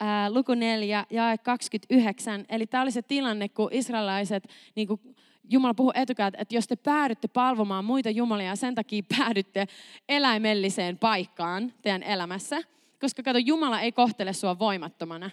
ää, 0.00 0.32
luku 0.32 0.54
4, 0.54 1.06
jae 1.10 1.38
29. 1.38 2.44
Eli 2.48 2.66
tämä 2.66 2.82
oli 2.82 2.90
se 2.90 3.02
tilanne, 3.02 3.48
kun 3.48 3.68
israelaiset 3.72 4.48
niin 4.74 4.88
Jumala 5.50 5.74
puhuu 5.74 5.92
etukäteen, 5.94 6.42
että 6.42 6.54
jos 6.54 6.66
te 6.66 6.76
päädytte 6.76 7.28
palvomaan 7.28 7.84
muita 7.84 8.10
jumalia 8.10 8.46
ja 8.46 8.56
sen 8.56 8.74
takia 8.74 9.02
päädytte 9.18 9.66
eläimelliseen 10.08 10.98
paikkaan 10.98 11.72
teidän 11.82 12.02
elämässä, 12.02 12.62
koska 13.04 13.22
kato, 13.22 13.38
Jumala 13.38 13.80
ei 13.80 13.92
kohtele 13.92 14.32
sua 14.32 14.58
voimattomana. 14.58 15.30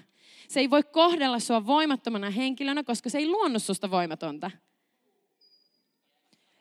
Se 0.47 0.59
ei 0.59 0.69
voi 0.69 0.83
kohdella 0.83 1.39
sua 1.39 1.65
voimattomana 1.65 2.29
henkilönä, 2.29 2.83
koska 2.83 3.09
se 3.09 3.17
ei 3.17 3.27
luonut 3.27 3.63
susta 3.63 3.91
voimatonta. 3.91 4.51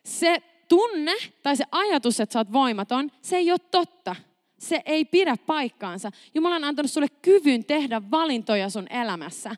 Se 0.04 0.42
tunne 0.68 1.12
tai 1.42 1.56
se 1.56 1.64
ajatus, 1.72 2.20
että 2.20 2.32
sä 2.32 2.38
oot 2.38 2.52
voimaton, 2.52 3.10
se 3.22 3.36
ei 3.36 3.50
ole 3.50 3.58
totta. 3.58 4.16
Se 4.58 4.82
ei 4.86 5.04
pidä 5.04 5.36
paikkaansa. 5.36 6.10
Jumala 6.34 6.56
on 6.56 6.64
antanut 6.64 6.90
sulle 6.90 7.08
kyvyn 7.08 7.64
tehdä 7.64 8.02
valintoja 8.10 8.70
sun 8.70 8.86
elämässä. 8.90 9.56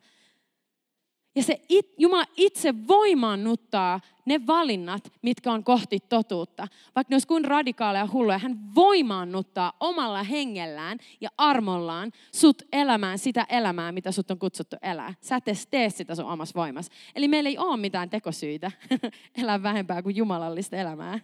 Ja 1.34 1.42
se 1.42 1.60
it, 1.68 1.86
Jumala 1.98 2.24
itse 2.36 2.74
voimaannuttaa 2.88 4.00
ne 4.24 4.46
valinnat, 4.46 5.12
mitkä 5.22 5.52
on 5.52 5.64
kohti 5.64 5.98
totuutta. 6.08 6.68
Vaikka 6.94 7.10
ne 7.10 7.14
olisi 7.14 7.26
kuin 7.26 7.44
radikaaleja 7.44 8.08
hulluja, 8.12 8.38
hän 8.38 8.74
voimaannuttaa 8.74 9.72
omalla 9.80 10.22
hengellään 10.22 10.98
ja 11.20 11.28
armollaan 11.38 12.12
sut 12.34 12.62
elämään 12.72 13.18
sitä 13.18 13.46
elämää, 13.48 13.92
mitä 13.92 14.12
sut 14.12 14.30
on 14.30 14.38
kutsuttu 14.38 14.76
elää. 14.82 15.14
Sä 15.20 15.36
et 15.36 15.48
edes 15.48 15.66
tee 15.66 15.90
sitä 15.90 16.14
sun 16.14 16.24
omassa 16.24 16.60
voimassa. 16.60 16.92
Eli 17.14 17.28
meillä 17.28 17.48
ei 17.50 17.58
ole 17.58 17.76
mitään 17.76 18.10
tekosyitä 18.10 18.70
elää 19.42 19.62
vähempää 19.62 20.02
kuin 20.02 20.16
jumalallista 20.16 20.76
elämää. 20.76 21.18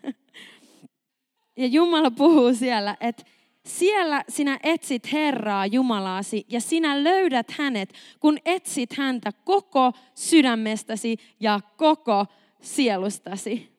Ja 1.56 1.66
Jumala 1.66 2.10
puhuu 2.10 2.54
siellä, 2.54 2.96
että 3.00 3.24
siellä 3.66 4.24
sinä 4.28 4.58
etsit 4.62 5.12
Herraa 5.12 5.66
Jumalaasi 5.66 6.46
ja 6.48 6.60
sinä 6.60 7.04
löydät 7.04 7.50
hänet, 7.50 7.94
kun 8.20 8.38
etsit 8.44 8.92
häntä 8.92 9.32
koko 9.44 9.92
sydämestäsi 10.14 11.16
ja 11.40 11.60
koko 11.76 12.26
sielustasi. 12.60 13.78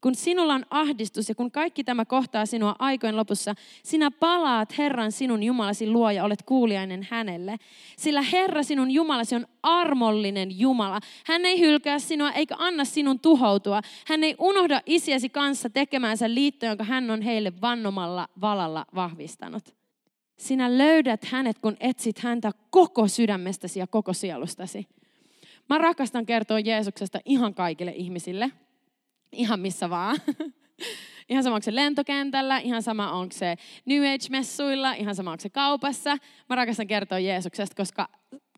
Kun 0.00 0.14
sinulla 0.14 0.54
on 0.54 0.66
ahdistus 0.70 1.28
ja 1.28 1.34
kun 1.34 1.50
kaikki 1.50 1.84
tämä 1.84 2.04
kohtaa 2.04 2.46
sinua 2.46 2.76
aikojen 2.78 3.16
lopussa, 3.16 3.54
sinä 3.82 4.10
palaat 4.10 4.78
Herran 4.78 5.12
sinun 5.12 5.42
Jumalasi 5.42 5.90
luo 5.90 6.10
ja 6.10 6.24
olet 6.24 6.42
kuulijainen 6.42 7.06
hänelle. 7.10 7.56
Sillä 7.96 8.22
Herra 8.22 8.62
sinun 8.62 8.90
Jumalasi 8.90 9.34
on 9.34 9.46
armollinen 9.62 10.58
Jumala. 10.58 11.00
Hän 11.26 11.44
ei 11.44 11.60
hylkää 11.60 11.98
sinua 11.98 12.32
eikä 12.32 12.54
anna 12.58 12.84
sinun 12.84 13.20
tuhoutua. 13.20 13.80
Hän 14.06 14.24
ei 14.24 14.34
unohda 14.38 14.80
isiäsi 14.86 15.28
kanssa 15.28 15.70
tekemäänsä 15.70 16.34
liitto, 16.34 16.66
jonka 16.66 16.84
hän 16.84 17.10
on 17.10 17.22
heille 17.22 17.52
vannomalla 17.60 18.28
valalla 18.40 18.86
vahvistanut. 18.94 19.74
Sinä 20.38 20.78
löydät 20.78 21.24
hänet, 21.24 21.58
kun 21.58 21.76
etsit 21.80 22.18
häntä 22.18 22.52
koko 22.70 23.08
sydämestäsi 23.08 23.80
ja 23.80 23.86
koko 23.86 24.12
sielustasi. 24.12 24.86
Mä 25.68 25.78
rakastan 25.78 26.26
kertoa 26.26 26.60
Jeesuksesta 26.60 27.20
ihan 27.24 27.54
kaikille 27.54 27.92
ihmisille– 27.96 28.50
ihan 29.36 29.60
missä 29.60 29.90
vaan. 29.90 30.16
Ihan 31.28 31.42
sama 31.42 31.54
onko 31.54 31.64
se 31.64 31.74
lentokentällä, 31.74 32.58
ihan 32.58 32.82
sama 32.82 33.12
onko 33.12 33.32
se 33.32 33.56
New 33.84 34.02
Age-messuilla, 34.02 34.92
ihan 34.92 35.14
sama 35.14 35.30
onko 35.30 35.40
se 35.40 35.50
kaupassa. 35.50 36.18
Mä 36.48 36.56
rakastan 36.56 36.86
kertoa 36.86 37.18
Jeesuksesta, 37.18 37.76
koska, 37.76 38.08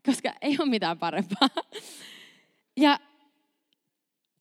koska 0.05 0.33
ei 0.41 0.55
ole 0.59 0.69
mitään 0.69 0.99
parempaa. 0.99 1.49
Ja, 2.77 2.99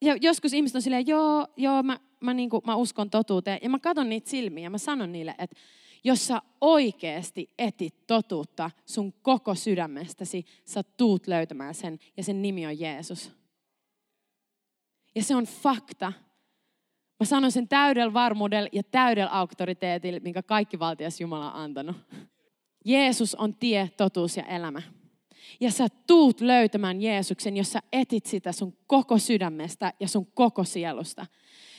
ja 0.03 0.17
joskus 0.21 0.53
ihmiset 0.53 0.77
on 0.77 0.83
silleen, 0.83 1.07
joo, 1.07 1.47
joo, 1.57 1.83
mä, 1.83 1.99
mä, 2.21 2.35
niinku, 2.35 2.63
mä 2.67 2.77
uskon 2.77 3.11
totuuteen. 3.11 3.59
Ja 3.63 3.71
mä 3.71 3.79
katson 3.79 4.09
niitä 4.09 4.31
silmiä 4.31 4.65
ja 4.65 4.71
mä 4.71 4.79
sanon 4.79 5.13
niille, 5.13 5.35
että 5.39 5.57
jos 6.05 6.27
sä 6.27 6.43
oikeasti 6.61 7.51
etit 7.59 8.07
totuutta 8.07 8.71
sun 8.87 9.13
koko 9.13 9.55
sydämestäsi, 9.55 10.45
sä 10.65 10.83
tuut 10.83 11.27
löytämään 11.27 11.75
sen 11.75 11.99
ja 12.17 12.23
sen 12.25 12.43
nimi 12.43 12.67
on 12.67 12.81
Jeesus. 12.81 13.33
Ja 15.15 15.23
se 15.23 15.37
on 15.37 15.45
fakta. 15.45 16.13
Mä 17.21 17.27
sanon 17.27 17.53
sen 17.53 17.69
täydellä 17.69 18.13
varmuudella 18.13 18.69
ja 18.73 18.83
täydellä 18.83 19.31
auktoriteetilla, 19.31 20.21
minkä 20.21 20.43
kaikki 20.43 20.79
valtias 20.79 21.21
Jumala 21.21 21.53
on 21.53 21.61
antanut. 21.61 21.97
Jeesus 22.85 23.35
on 23.35 23.55
tie, 23.55 23.91
totuus 23.97 24.37
ja 24.37 24.43
elämä. 24.43 24.83
Ja 25.61 25.71
sä 25.71 25.87
tuut 26.07 26.41
löytämään 26.41 27.03
Jeesuksen, 27.03 27.57
jos 27.57 27.73
sä 27.73 27.83
etit 27.93 28.27
sitä 28.27 28.53
sun 28.53 28.77
koko 28.87 29.19
sydämestä 29.19 29.93
ja 30.01 30.09
sun 30.09 30.27
koko 30.27 30.65
sielusta. 30.65 31.27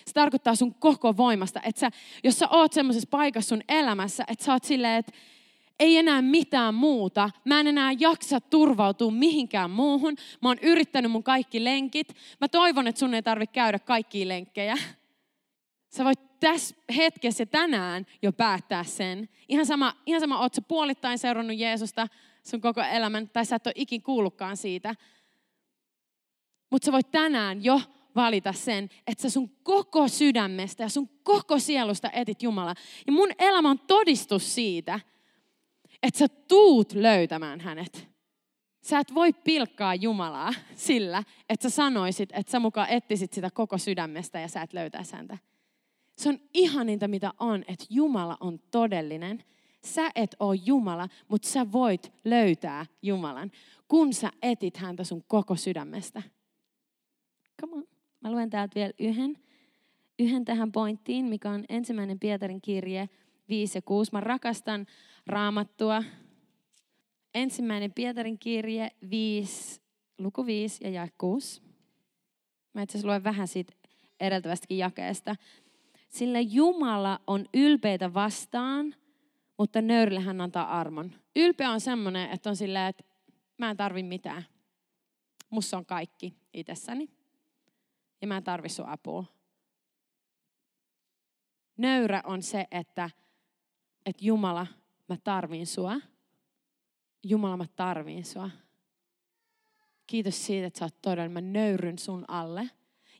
Se 0.05 0.13
tarkoittaa 0.13 0.55
sun 0.55 0.75
koko 0.75 1.17
voimasta. 1.17 1.59
Että 1.63 1.79
sä, 1.79 1.89
jos 2.23 2.39
sä 2.39 2.47
oot 2.49 2.73
semmoisessa 2.73 3.09
paikassa 3.11 3.49
sun 3.49 3.61
elämässä, 3.69 4.23
että 4.27 4.45
sä 4.45 4.53
oot 4.53 4.63
silleen, 4.63 4.99
että 4.99 5.11
ei 5.79 5.97
enää 5.97 6.21
mitään 6.21 6.75
muuta. 6.75 7.29
Mä 7.45 7.59
en 7.59 7.67
enää 7.67 7.91
jaksa 7.99 8.41
turvautua 8.41 9.11
mihinkään 9.11 9.71
muuhun. 9.71 10.15
Mä 10.41 10.49
oon 10.49 10.59
yrittänyt 10.61 11.11
mun 11.11 11.23
kaikki 11.23 11.63
lenkit. 11.63 12.15
Mä 12.41 12.47
toivon, 12.47 12.87
että 12.87 12.99
sun 12.99 13.13
ei 13.13 13.23
tarvitse 13.23 13.53
käydä 13.53 13.79
kaikkia 13.79 14.27
lenkkejä. 14.27 14.77
Sä 15.89 16.03
voit 16.03 16.39
tässä 16.39 16.75
hetkessä 16.95 17.45
tänään 17.45 18.05
jo 18.21 18.31
päättää 18.31 18.83
sen. 18.83 19.29
Ihan 19.47 19.65
sama, 19.65 19.93
ihan 20.05 20.21
sama 20.21 20.39
oot 20.39 20.53
sä 20.53 20.61
puolittain 20.61 21.17
seurannut 21.17 21.57
Jeesusta 21.57 22.07
sun 22.43 22.61
koko 22.61 22.81
elämän, 22.81 23.29
tai 23.29 23.45
sä 23.45 23.55
et 23.55 23.67
ole 23.67 23.73
ikin 23.77 24.01
kuullutkaan 24.01 24.57
siitä. 24.57 24.95
Mutta 26.69 26.85
sä 26.85 26.91
voit 26.91 27.11
tänään 27.11 27.63
jo 27.63 27.81
valita 28.15 28.53
sen, 28.53 28.89
että 29.07 29.21
sä 29.21 29.29
sun 29.29 29.49
koko 29.63 30.07
sydämestä 30.07 30.83
ja 30.83 30.89
sun 30.89 31.09
koko 31.23 31.59
sielusta 31.59 32.09
etit 32.11 32.43
Jumalaa. 32.43 32.75
Ja 33.07 33.13
mun 33.13 33.29
elämä 33.39 33.69
on 33.69 33.79
todistus 33.79 34.55
siitä, 34.55 34.99
että 36.03 36.17
sä 36.17 36.27
tuut 36.27 36.93
löytämään 36.93 37.59
hänet. 37.59 38.09
Sä 38.81 38.99
et 38.99 39.15
voi 39.15 39.33
pilkkaa 39.33 39.95
Jumalaa 39.95 40.53
sillä, 40.75 41.23
että 41.49 41.69
sä 41.69 41.75
sanoisit, 41.75 42.29
että 42.33 42.51
sä 42.51 42.59
mukaan 42.59 42.89
ettisit 42.89 43.33
sitä 43.33 43.49
koko 43.53 43.77
sydämestä 43.77 44.39
ja 44.39 44.47
sä 44.47 44.61
et 44.61 44.73
löytää 44.73 45.03
häntä. 45.13 45.37
Se 46.17 46.29
on 46.29 46.39
ihaninta, 46.53 47.07
mitä 47.07 47.33
on, 47.39 47.63
että 47.67 47.85
Jumala 47.89 48.37
on 48.39 48.59
todellinen. 48.71 49.43
Sä 49.83 50.11
et 50.15 50.35
ole 50.39 50.59
Jumala, 50.65 51.09
mutta 51.27 51.49
sä 51.49 51.71
voit 51.71 52.11
löytää 52.25 52.85
Jumalan, 53.01 53.51
kun 53.87 54.13
sä 54.13 54.31
etit 54.41 54.77
häntä 54.77 55.03
sun 55.03 55.23
koko 55.27 55.55
sydämestä. 55.55 56.21
Come 57.61 57.75
on. 57.75 57.88
Mä 58.21 58.31
luen 58.31 58.49
täältä 58.49 58.75
vielä 58.75 58.93
yhden, 58.99 59.37
yhden 60.19 60.45
tähän 60.45 60.71
pointtiin, 60.71 61.25
mikä 61.25 61.49
on 61.49 61.65
ensimmäinen 61.69 62.19
Pietarin 62.19 62.61
kirje 62.61 63.09
5 63.49 63.77
ja 63.77 63.81
6. 63.81 64.11
Mä 64.11 64.19
rakastan 64.19 64.85
raamattua. 65.27 66.03
Ensimmäinen 67.33 67.93
Pietarin 67.93 68.39
kirje 68.39 68.91
5, 69.09 69.81
luku 70.17 70.45
5 70.45 70.83
ja 70.83 70.89
jae 70.89 71.09
6. 71.17 71.61
Mä 72.73 72.81
itse 72.81 72.99
luen 73.03 73.23
vähän 73.23 73.47
siitä 73.47 73.73
edeltävästäkin 74.19 74.77
jakeesta. 74.77 75.35
Sillä 76.09 76.39
Jumala 76.39 77.19
on 77.27 77.45
ylpeitä 77.53 78.13
vastaan, 78.13 78.95
mutta 79.57 79.81
nöyrille 79.81 80.19
hän 80.19 80.41
antaa 80.41 80.79
armon. 80.79 81.11
Ylpeä 81.35 81.71
on 81.71 81.81
semmoinen, 81.81 82.29
että 82.31 82.49
on 82.49 82.55
silleen, 82.55 82.89
että 82.89 83.03
mä 83.57 83.69
en 83.69 83.77
tarvi 83.77 84.03
mitään. 84.03 84.45
Mussa 85.49 85.77
on 85.77 85.85
kaikki 85.85 86.33
itsessäni. 86.53 87.18
Ja 88.21 88.27
mä 88.27 88.37
en 88.37 88.43
tarvi 88.43 88.69
sun 88.69 88.89
apua. 88.89 89.25
Nöyrä 91.77 92.21
on 92.25 92.41
se, 92.41 92.67
että, 92.71 93.09
että 94.05 94.25
Jumala, 94.25 94.67
mä 95.09 95.17
tarvin 95.23 95.67
sua. 95.67 95.95
Jumala, 97.23 97.57
mä 97.57 97.65
tarvin 97.75 98.25
sua. 98.25 98.49
Kiitos 100.07 100.45
siitä, 100.45 100.67
että 100.67 100.79
sä 100.79 100.85
oot 100.85 101.01
todella, 101.01 101.29
mä 101.29 101.41
nöyryn 101.41 101.99
sun 101.99 102.25
alle. 102.27 102.69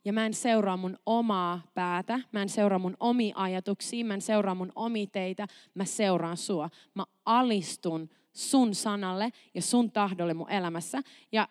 Ja 0.06 0.14
mä 0.14 0.26
en 0.26 0.34
seuraa 0.34 0.78
mun 0.78 0.98
omaa 1.06 1.62
päätä, 1.74 2.20
mä 2.32 2.42
en 2.42 2.50
seuraa 2.50 2.80
mun 2.80 2.98
omi 3.00 3.34
ajatuksia, 3.36 4.06
mä 4.06 4.14
en 4.14 4.22
seuraa 4.22 4.56
mun 4.56 4.72
omi 4.76 5.08
teitä, 5.08 5.48
mä 5.74 5.86
seuraan 5.86 6.38
sua. 6.38 6.70
Mä 6.94 7.04
alistun 7.26 8.10
sun 8.40 8.76
sanalle 8.76 9.30
ja 9.54 9.62
sun 9.62 9.92
tahdolle 9.92 10.34
mun 10.34 10.50
elämässä. 10.50 11.02
Ja 11.32 11.48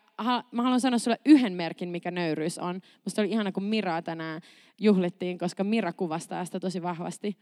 mä 0.52 0.62
haluan 0.62 0.80
sanoa 0.80 0.98
sulle 0.98 1.20
yhden 1.24 1.52
merkin, 1.52 1.88
mikä 1.88 2.10
nöyryys 2.10 2.58
on. 2.58 2.80
Musta 3.04 3.22
oli 3.22 3.30
ihana, 3.30 3.52
kun 3.52 3.62
Miraa 3.62 4.02
tänään 4.02 4.40
juhlittiin, 4.80 5.38
koska 5.38 5.64
Mira 5.64 5.92
kuvastaa 5.92 6.44
sitä 6.44 6.60
tosi 6.60 6.82
vahvasti. 6.82 7.36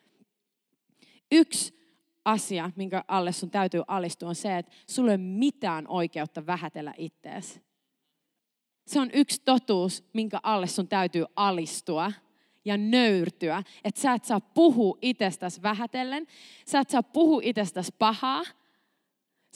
Yksi 1.32 1.76
asia, 2.24 2.70
minkä 2.76 3.04
alle 3.08 3.32
sun 3.32 3.50
täytyy 3.50 3.82
alistua, 3.86 4.28
on 4.28 4.34
se, 4.34 4.58
että 4.58 4.72
sulla 4.86 5.10
ei 5.10 5.14
ole 5.14 5.22
mitään 5.22 5.88
oikeutta 5.88 6.46
vähätellä 6.46 6.94
ittees. 6.96 7.60
Se 8.86 9.00
on 9.00 9.10
yksi 9.12 9.42
totuus, 9.44 10.04
minkä 10.12 10.40
alle 10.42 10.66
sun 10.66 10.88
täytyy 10.88 11.24
alistua 11.36 12.12
ja 12.64 12.76
nöyrtyä. 12.76 13.62
Että 13.84 14.00
sä 14.00 14.12
et 14.12 14.24
saa 14.24 14.40
puhua 14.40 14.98
itsestäsi 15.02 15.62
vähätellen. 15.62 16.26
Sä 16.66 16.80
et 16.80 16.90
saa 16.90 17.02
puhua 17.02 17.40
itsestäsi 17.44 17.94
pahaa. 17.98 18.42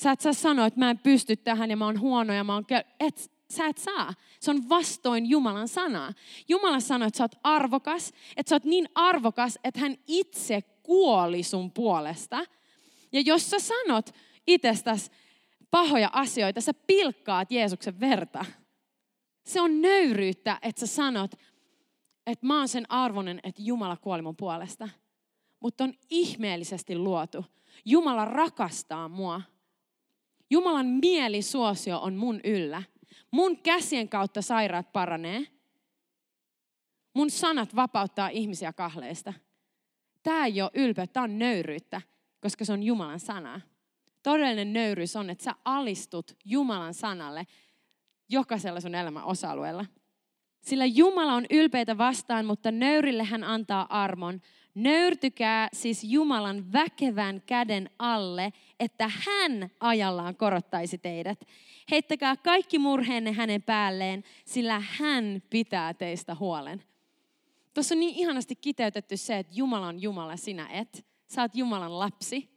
Sä 0.00 0.10
et 0.10 0.20
saa 0.20 0.32
sanoa, 0.32 0.66
että 0.66 0.80
mä 0.80 0.90
en 0.90 0.98
pysty 0.98 1.36
tähän 1.36 1.70
ja 1.70 1.76
mä 1.76 1.84
oon 1.84 2.00
huono 2.00 2.32
ja 2.32 2.44
mä 2.44 2.54
oon... 2.54 2.66
Et, 3.00 3.30
sä 3.50 3.66
et 3.66 3.78
saa. 3.78 4.14
Se 4.40 4.50
on 4.50 4.68
vastoin 4.68 5.30
Jumalan 5.30 5.68
sanaa. 5.68 6.12
Jumala 6.48 6.80
sanoi, 6.80 7.08
että 7.08 7.18
sä 7.18 7.24
oot 7.24 7.34
arvokas, 7.42 8.12
että 8.36 8.50
sä 8.50 8.56
oot 8.56 8.64
niin 8.64 8.88
arvokas, 8.94 9.58
että 9.64 9.80
hän 9.80 9.96
itse 10.06 10.62
kuoli 10.62 11.42
sun 11.42 11.70
puolesta. 11.70 12.44
Ja 13.12 13.20
jos 13.20 13.50
sä 13.50 13.56
sanot 13.58 14.10
itsestäsi 14.46 15.10
pahoja 15.70 16.10
asioita, 16.12 16.60
sä 16.60 16.74
pilkkaat 16.74 17.52
Jeesuksen 17.52 18.00
verta. 18.00 18.44
Se 19.44 19.60
on 19.60 19.82
nöyryyttä, 19.82 20.58
että 20.62 20.80
sä 20.80 20.86
sanot, 20.86 21.30
että 22.26 22.46
mä 22.46 22.58
oon 22.58 22.68
sen 22.68 22.90
arvoinen, 22.92 23.40
että 23.42 23.62
Jumala 23.62 23.96
kuoli 23.96 24.22
mun 24.22 24.36
puolesta. 24.36 24.88
Mutta 25.60 25.84
on 25.84 25.94
ihmeellisesti 26.10 26.98
luotu. 26.98 27.44
Jumala 27.84 28.24
rakastaa 28.24 29.08
mua. 29.08 29.42
Jumalan 30.50 30.86
mielisuosio 30.86 31.98
on 31.98 32.16
mun 32.16 32.40
yllä. 32.44 32.82
Mun 33.30 33.58
käsien 33.58 34.08
kautta 34.08 34.42
sairaat 34.42 34.92
paranee. 34.92 35.46
Mun 37.14 37.30
sanat 37.30 37.76
vapauttaa 37.76 38.28
ihmisiä 38.28 38.72
kahleista. 38.72 39.32
Tämä 40.22 40.46
ei 40.46 40.62
ole 40.62 40.70
ylpeyttä, 40.74 41.12
tämä 41.12 41.24
on 41.24 41.38
nöyryyttä, 41.38 42.02
koska 42.40 42.64
se 42.64 42.72
on 42.72 42.82
Jumalan 42.82 43.20
sana. 43.20 43.60
Todellinen 44.22 44.72
nöyryys 44.72 45.16
on, 45.16 45.30
että 45.30 45.44
sä 45.44 45.54
alistut 45.64 46.36
Jumalan 46.44 46.94
sanalle 46.94 47.46
jokaisella 48.28 48.80
sun 48.80 48.94
elämän 48.94 49.24
osa-alueella. 49.24 49.86
Sillä 50.60 50.86
Jumala 50.86 51.34
on 51.34 51.46
ylpeitä 51.50 51.98
vastaan, 51.98 52.46
mutta 52.46 52.70
nöyrille 52.70 53.24
hän 53.24 53.44
antaa 53.44 54.02
armon. 54.02 54.40
Nöyrtykää 54.82 55.68
siis 55.72 56.04
Jumalan 56.04 56.72
väkevän 56.72 57.42
käden 57.46 57.90
alle, 57.98 58.52
että 58.80 59.10
hän 59.14 59.70
ajallaan 59.80 60.36
korottaisi 60.36 60.98
teidät. 60.98 61.40
Heittäkää 61.90 62.36
kaikki 62.36 62.78
murheenne 62.78 63.32
hänen 63.32 63.62
päälleen, 63.62 64.24
sillä 64.44 64.82
hän 64.88 65.42
pitää 65.50 65.94
teistä 65.94 66.34
huolen. 66.34 66.82
Tuossa 67.74 67.94
on 67.94 68.00
niin 68.00 68.14
ihanasti 68.14 68.56
kiteytetty 68.56 69.16
se, 69.16 69.38
että 69.38 69.52
Jumala 69.56 69.86
on 69.86 70.02
Jumala, 70.02 70.36
sinä 70.36 70.68
et. 70.68 71.06
Oot 71.38 71.54
Jumalan 71.54 71.98
lapsi. 71.98 72.48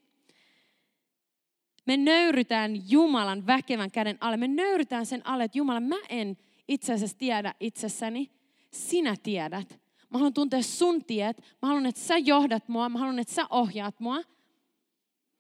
Me 1.86 1.98
nöyrytään 1.98 2.92
Jumalan 2.92 3.48
väkevän 3.48 3.92
käden 3.92 4.18
alle. 4.20 4.38
Me 4.38 4.48
nöyrytään 4.48 5.06
sen 5.06 5.28
alle, 5.28 5.44
että 5.44 5.58
Jumala, 5.58 5.80
mä 5.80 6.00
en 6.10 6.38
itse 6.68 6.94
asiassa 6.94 7.18
tiedä 7.18 7.54
itsessäni. 7.60 8.32
Sinä 8.72 9.16
tiedät. 9.24 9.83
Mä 10.14 10.20
haluan 10.20 10.34
tuntea 10.34 10.64
sun 10.64 11.06
tiet. 11.06 11.38
Mä 11.62 11.68
haluan, 11.68 11.86
että 11.86 12.02
sä 12.02 12.18
johdat 12.18 12.68
mua. 12.68 12.90
Mä 12.90 13.00
haluan, 13.00 13.20
että 13.20 13.34
sä 13.34 13.46
ohjaat 13.50 14.00
mua. 14.00 14.22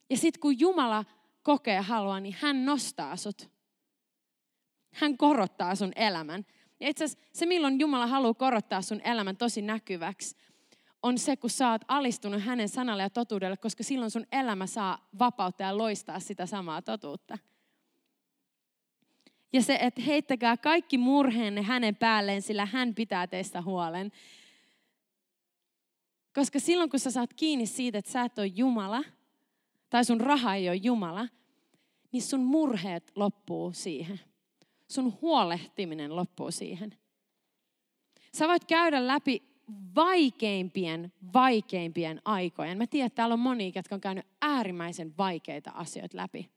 Ja 0.09 0.17
sitten 0.17 0.39
kun 0.39 0.59
Jumala 0.59 1.05
kokee 1.43 1.81
halua, 1.81 2.19
niin 2.19 2.35
hän 2.39 2.65
nostaa 2.65 3.15
sut. 3.15 3.49
Hän 4.93 5.17
korottaa 5.17 5.75
sun 5.75 5.91
elämän. 5.95 6.45
Ja 6.79 6.89
itse 6.89 7.03
asiassa 7.03 7.29
se, 7.33 7.45
milloin 7.45 7.79
Jumala 7.79 8.07
haluaa 8.07 8.33
korottaa 8.33 8.81
sun 8.81 9.01
elämän 9.03 9.37
tosi 9.37 9.61
näkyväksi, 9.61 10.35
on 11.03 11.17
se, 11.17 11.37
kun 11.37 11.49
sä 11.49 11.71
oot 11.71 11.81
alistunut 11.87 12.41
hänen 12.41 12.69
sanalle 12.69 13.03
ja 13.03 13.09
totuudelle, 13.09 13.57
koska 13.57 13.83
silloin 13.83 14.11
sun 14.11 14.25
elämä 14.31 14.67
saa 14.67 15.09
vapauttaa 15.19 15.67
ja 15.67 15.77
loistaa 15.77 16.19
sitä 16.19 16.45
samaa 16.45 16.81
totuutta. 16.81 17.37
Ja 19.53 19.61
se, 19.61 19.77
että 19.81 20.01
heittäkää 20.01 20.57
kaikki 20.57 20.97
murheenne 20.97 21.61
hänen 21.61 21.95
päälleen, 21.95 22.41
sillä 22.41 22.65
hän 22.65 22.95
pitää 22.95 23.27
teistä 23.27 23.61
huolen. 23.61 24.11
Koska 26.35 26.59
silloin, 26.59 26.89
kun 26.89 26.99
sä 26.99 27.11
saat 27.11 27.33
kiinni 27.33 27.65
siitä, 27.65 27.97
että 27.97 28.11
sä 28.11 28.21
et 28.21 28.39
ole 28.39 28.47
Jumala, 28.47 29.03
tai 29.89 30.05
sun 30.05 30.21
raha 30.21 30.55
ei 30.55 30.69
ole 30.69 30.75
Jumala, 30.75 31.27
niin 32.11 32.23
sun 32.23 32.39
murheet 32.39 33.11
loppuu 33.15 33.73
siihen. 33.73 34.19
Sun 34.87 35.17
huolehtiminen 35.21 36.15
loppuu 36.15 36.51
siihen. 36.51 36.97
Sä 38.33 38.47
voit 38.47 38.65
käydä 38.65 39.07
läpi 39.07 39.43
vaikeimpien, 39.95 41.13
vaikeimpien 41.33 42.21
aikojen. 42.25 42.77
Mä 42.77 42.87
tiedän, 42.87 43.07
että 43.07 43.15
täällä 43.15 43.33
on 43.33 43.39
moni, 43.39 43.71
jotka 43.75 43.95
on 43.95 44.01
käynyt 44.01 44.25
äärimmäisen 44.41 45.17
vaikeita 45.17 45.71
asioita 45.71 46.17
läpi. 46.17 46.49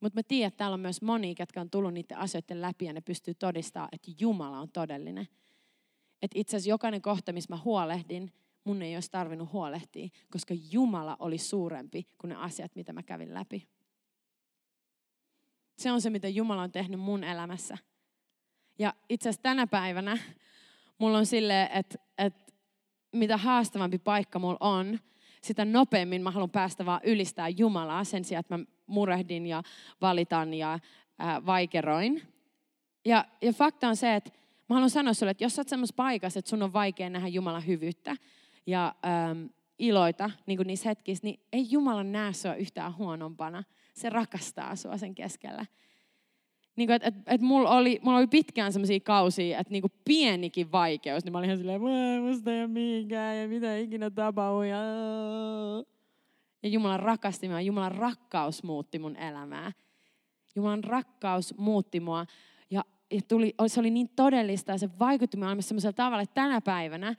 Mutta 0.00 0.18
mä 0.18 0.22
tiedän, 0.22 0.48
että 0.48 0.58
täällä 0.58 0.74
on 0.74 0.80
myös 0.80 1.02
moni, 1.02 1.34
jotka 1.38 1.60
on 1.60 1.70
tullut 1.70 1.94
niiden 1.94 2.18
asioiden 2.18 2.62
läpi 2.62 2.84
ja 2.84 2.92
ne 2.92 3.00
pystyy 3.00 3.34
todistamaan, 3.34 3.88
että 3.92 4.10
Jumala 4.20 4.58
on 4.58 4.70
todellinen. 4.70 5.28
Että 6.22 6.38
itse 6.38 6.56
asiassa 6.56 6.70
jokainen 6.70 7.02
kohta, 7.02 7.32
missä 7.32 7.54
mä 7.54 7.60
huolehdin, 7.64 8.32
mun 8.64 8.82
ei 8.82 8.96
olisi 8.96 9.10
tarvinnut 9.10 9.52
huolehtia, 9.52 10.08
koska 10.30 10.54
Jumala 10.70 11.16
oli 11.18 11.38
suurempi 11.38 12.08
kuin 12.18 12.28
ne 12.28 12.34
asiat, 12.34 12.76
mitä 12.76 12.92
mä 12.92 13.02
kävin 13.02 13.34
läpi. 13.34 13.68
Se 15.78 15.92
on 15.92 16.00
se, 16.00 16.10
mitä 16.10 16.28
Jumala 16.28 16.62
on 16.62 16.72
tehnyt 16.72 17.00
mun 17.00 17.24
elämässä. 17.24 17.78
Ja 18.78 18.94
itse 19.08 19.28
asiassa 19.28 19.42
tänä 19.42 19.66
päivänä 19.66 20.18
mulla 20.98 21.18
on 21.18 21.26
silleen, 21.26 21.68
että, 21.72 21.98
että 22.18 22.52
mitä 23.12 23.36
haastavampi 23.36 23.98
paikka 23.98 24.38
mulla 24.38 24.56
on, 24.60 24.98
sitä 25.42 25.64
nopeammin 25.64 26.22
mä 26.22 26.30
haluan 26.30 26.50
päästä 26.50 26.86
vaan 26.86 27.00
ylistää 27.04 27.48
Jumalaa 27.48 28.04
sen 28.04 28.24
sijaan, 28.24 28.40
että 28.40 28.58
mä 28.58 28.64
murehdin 28.86 29.46
ja 29.46 29.62
valitan 30.00 30.54
ja 30.54 30.78
ää, 31.18 31.46
vaikeroin. 31.46 32.22
Ja, 33.04 33.24
ja 33.42 33.52
fakta 33.52 33.88
on 33.88 33.96
se, 33.96 34.14
että 34.14 34.30
mä 34.68 34.74
haluan 34.74 34.90
sanoa 34.90 35.12
sulle, 35.14 35.30
että 35.30 35.44
jos 35.44 35.54
sä 35.54 35.60
oot 35.60 35.68
semmoisessa 35.68 35.96
paikassa, 35.96 36.38
että 36.38 36.48
sun 36.48 36.62
on 36.62 36.72
vaikea 36.72 37.10
nähdä 37.10 37.28
Jumalan 37.28 37.66
hyvyyttä 37.66 38.16
ja 38.66 38.94
äm, 39.30 39.48
iloita 39.78 40.30
niin 40.46 40.56
kuin 40.56 40.66
niissä 40.66 40.88
hetkissä, 40.88 41.24
niin 41.24 41.40
ei 41.52 41.66
Jumala 41.70 42.04
näe 42.04 42.32
sua 42.32 42.54
yhtään 42.54 42.96
huonompana. 42.96 43.64
Se 43.94 44.10
rakastaa 44.10 44.76
sua 44.76 44.98
sen 44.98 45.14
keskellä. 45.14 45.66
Niin 46.76 46.88
kuin, 46.88 46.94
että 46.94 47.08
et, 47.08 47.14
et 47.26 47.40
mulla, 47.40 47.70
oli, 47.70 48.00
mulla 48.02 48.18
oli 48.18 48.26
pitkään 48.26 48.72
semmoisia 48.72 49.00
kausia, 49.00 49.58
että 49.58 49.72
niin 49.72 49.82
kuin 49.82 49.92
pienikin 50.04 50.72
vaikeus, 50.72 51.24
niin 51.24 51.32
mä 51.32 51.38
olin 51.38 51.48
ihan 51.48 51.58
silleen, 51.58 51.80
musta 52.22 52.52
ei 52.52 52.60
ole 52.60 52.66
mihinkään 52.66 53.36
ja 53.38 53.48
mitä 53.48 53.76
ikinä 53.76 54.10
tapahtuu. 54.10 54.62
Ja, 54.62 54.78
ja 56.62 56.68
Jumalan 56.68 57.00
rakasti 57.00 57.48
mua, 57.48 57.60
Jumalan 57.60 57.92
rakkaus 57.92 58.62
muutti 58.62 58.98
mun 58.98 59.16
elämää. 59.16 59.72
Jumalan 60.56 60.84
rakkaus 60.84 61.54
muutti 61.58 62.00
mua 62.00 62.26
ja, 62.70 62.84
ja 63.10 63.20
tuli, 63.28 63.54
se 63.66 63.80
oli 63.80 63.90
niin 63.90 64.08
todellista 64.16 64.72
ja 64.72 64.78
se 64.78 64.88
vaikutti 64.98 65.36
minua 65.36 65.56
semmoisella 65.60 65.92
tavalla, 65.92 66.22
että 66.22 66.34
tänä 66.34 66.60
päivänä, 66.60 67.14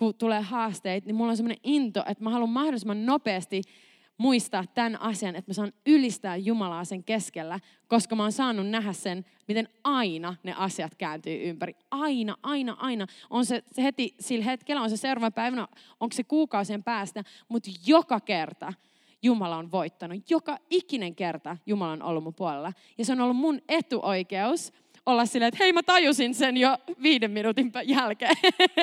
kun 0.00 0.14
tulee 0.14 0.40
haasteita, 0.40 1.06
niin 1.06 1.14
mulla 1.14 1.30
on 1.30 1.36
semmoinen 1.36 1.60
into, 1.62 2.02
että 2.06 2.24
mä 2.24 2.30
haluan 2.30 2.50
mahdollisimman 2.50 3.06
nopeasti 3.06 3.62
muistaa 4.18 4.64
tämän 4.74 5.00
asian, 5.00 5.36
että 5.36 5.50
mä 5.50 5.54
saan 5.54 5.72
ylistää 5.86 6.36
Jumalaa 6.36 6.84
sen 6.84 7.04
keskellä, 7.04 7.60
koska 7.88 8.16
mä 8.16 8.22
oon 8.22 8.32
saanut 8.32 8.68
nähdä 8.68 8.92
sen, 8.92 9.24
miten 9.48 9.68
aina 9.84 10.34
ne 10.42 10.54
asiat 10.56 10.94
kääntyy 10.94 11.48
ympäri. 11.48 11.76
Aina, 11.90 12.36
aina, 12.42 12.76
aina. 12.80 13.06
On 13.30 13.46
se, 13.46 13.62
se 13.72 13.82
heti 13.82 14.14
sillä 14.20 14.44
hetkellä, 14.44 14.82
on 14.82 14.90
se 14.90 14.96
seuraava 14.96 15.30
päivänä, 15.30 15.68
onko 16.00 16.12
se 16.12 16.24
kuukausien 16.24 16.82
päästä, 16.82 17.24
mutta 17.48 17.70
joka 17.86 18.20
kerta 18.20 18.72
Jumala 19.22 19.56
on 19.56 19.72
voittanut. 19.72 20.30
Joka 20.30 20.58
ikinen 20.70 21.14
kerta 21.14 21.56
Jumala 21.66 21.92
on 21.92 22.02
ollut 22.02 22.24
mun 22.24 22.34
puolella. 22.34 22.72
Ja 22.98 23.04
se 23.04 23.12
on 23.12 23.20
ollut 23.20 23.36
mun 23.36 23.60
etuoikeus 23.68 24.72
olla 25.06 25.26
silleen, 25.26 25.48
että 25.48 25.64
hei 25.64 25.72
mä 25.72 25.82
tajusin 25.82 26.34
sen 26.34 26.56
jo 26.56 26.78
viiden 27.02 27.30
minuutin 27.30 27.72
jälkeen. 27.84 28.36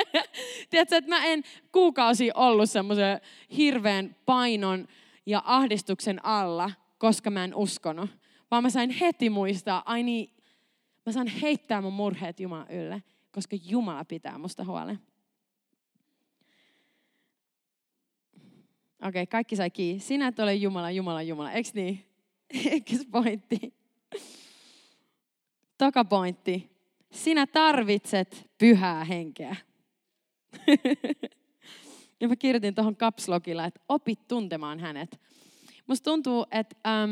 Tiedätkö, 0.70 0.96
että 0.98 1.10
mä 1.10 1.26
en 1.26 1.44
kuukausi 1.72 2.32
ollut 2.36 2.70
semmoisen 2.70 3.22
hirveän 3.58 4.16
painon 4.26 4.88
ja 5.26 5.42
ahdistuksen 5.46 6.26
alla, 6.26 6.72
koska 6.98 7.30
mä 7.30 7.44
en 7.44 7.56
uskonut. 7.56 8.10
Vaan 8.52 8.64
mä 8.64 8.70
sain 8.70 8.90
heti 8.90 9.30
muistaa, 9.30 9.84
ai 9.86 10.04
niin, 10.04 10.30
mä 11.06 11.12
saan 11.12 11.28
heittää 11.28 11.82
mun 11.82 11.94
murheet 11.94 12.40
Jumalan 12.40 12.72
ylle, 12.72 13.04
koska 13.32 13.58
Jumala 13.66 14.06
pitää 14.06 14.38
musta 14.38 14.64
huolen. 14.64 15.00
Okei, 19.02 19.10
okay, 19.24 19.26
kaikki 19.26 19.56
sai 19.56 19.70
kiinni. 19.70 20.00
Sinä 20.00 20.28
et 20.28 20.40
ole 20.40 20.56
Jumala, 20.56 20.92
Jumala, 20.92 21.22
Jumala. 21.22 21.52
Eikö 21.52 21.70
niin? 21.74 22.06
Eikö 22.72 22.96
pointti? 23.12 23.74
Toka 25.78 26.06
pointti. 26.06 26.70
Sinä 27.12 27.48
tarvitset 27.48 28.50
pyhää 28.58 29.04
henkeä. 29.04 29.56
Ja 32.20 32.28
mä 32.28 32.36
kirjoitin 32.36 32.76
tuohon 32.76 32.96
kapslogilla, 32.96 33.66
että 33.66 33.80
opit 33.90 34.28
tuntemaan 34.28 34.80
hänet. 34.80 35.22
Musta 35.88 36.04
tuntuu, 36.04 36.46
että 36.52 36.76
ähm, 36.88 37.12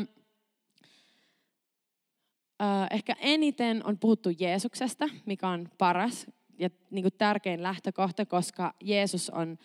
äh, 2.62 2.86
ehkä 2.90 3.16
eniten 3.20 3.86
on 3.86 3.98
puhuttu 3.98 4.30
Jeesuksesta, 4.38 5.08
mikä 5.26 5.48
on 5.48 5.68
paras 5.78 6.26
ja 6.58 6.70
niin 6.90 7.02
kuin 7.02 7.14
tärkein 7.18 7.62
lähtökohta, 7.62 8.26
koska 8.26 8.74
Jeesus 8.82 9.30
on 9.30 9.58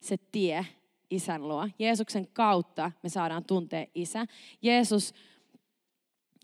se 0.00 0.16
tie 0.32 0.66
isän 1.10 1.48
luo. 1.48 1.68
Jeesuksen 1.78 2.28
kautta 2.32 2.92
me 3.02 3.08
saadaan 3.08 3.44
tuntea 3.44 3.86
isä. 3.94 4.26
Jeesus, 4.62 5.14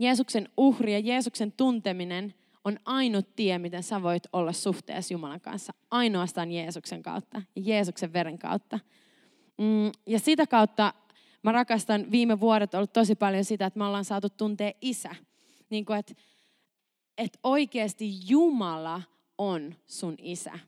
Jeesuksen 0.00 0.48
uhri 0.56 0.92
ja 0.92 0.98
Jeesuksen 0.98 1.52
tunteminen– 1.52 2.34
on 2.66 2.78
ainut 2.84 3.36
tie, 3.36 3.58
miten 3.58 3.82
sä 3.82 4.02
voit 4.02 4.22
olla 4.32 4.52
suhteessa 4.52 5.14
Jumalan 5.14 5.40
kanssa. 5.40 5.72
Ainoastaan 5.90 6.52
Jeesuksen 6.52 7.02
kautta 7.02 7.42
ja 7.56 7.62
Jeesuksen 7.64 8.12
veren 8.12 8.38
kautta. 8.38 8.78
Mm, 9.58 9.92
ja 10.06 10.18
sitä 10.18 10.46
kautta 10.46 10.94
mä 11.42 11.52
rakastan 11.52 12.10
viime 12.10 12.40
vuodet 12.40 12.74
ollut 12.74 12.92
tosi 12.92 13.14
paljon 13.14 13.44
sitä, 13.44 13.66
että 13.66 13.78
me 13.78 13.84
ollaan 13.84 14.04
saatu 14.04 14.28
tuntea 14.30 14.72
isä. 14.80 15.14
Niin 15.70 15.84
kuin, 15.84 15.98
että, 15.98 16.14
että 17.18 17.38
oikeasti 17.42 18.10
Jumala 18.28 19.02
on 19.38 19.74
sun 19.86 20.14
isä. 20.18 20.58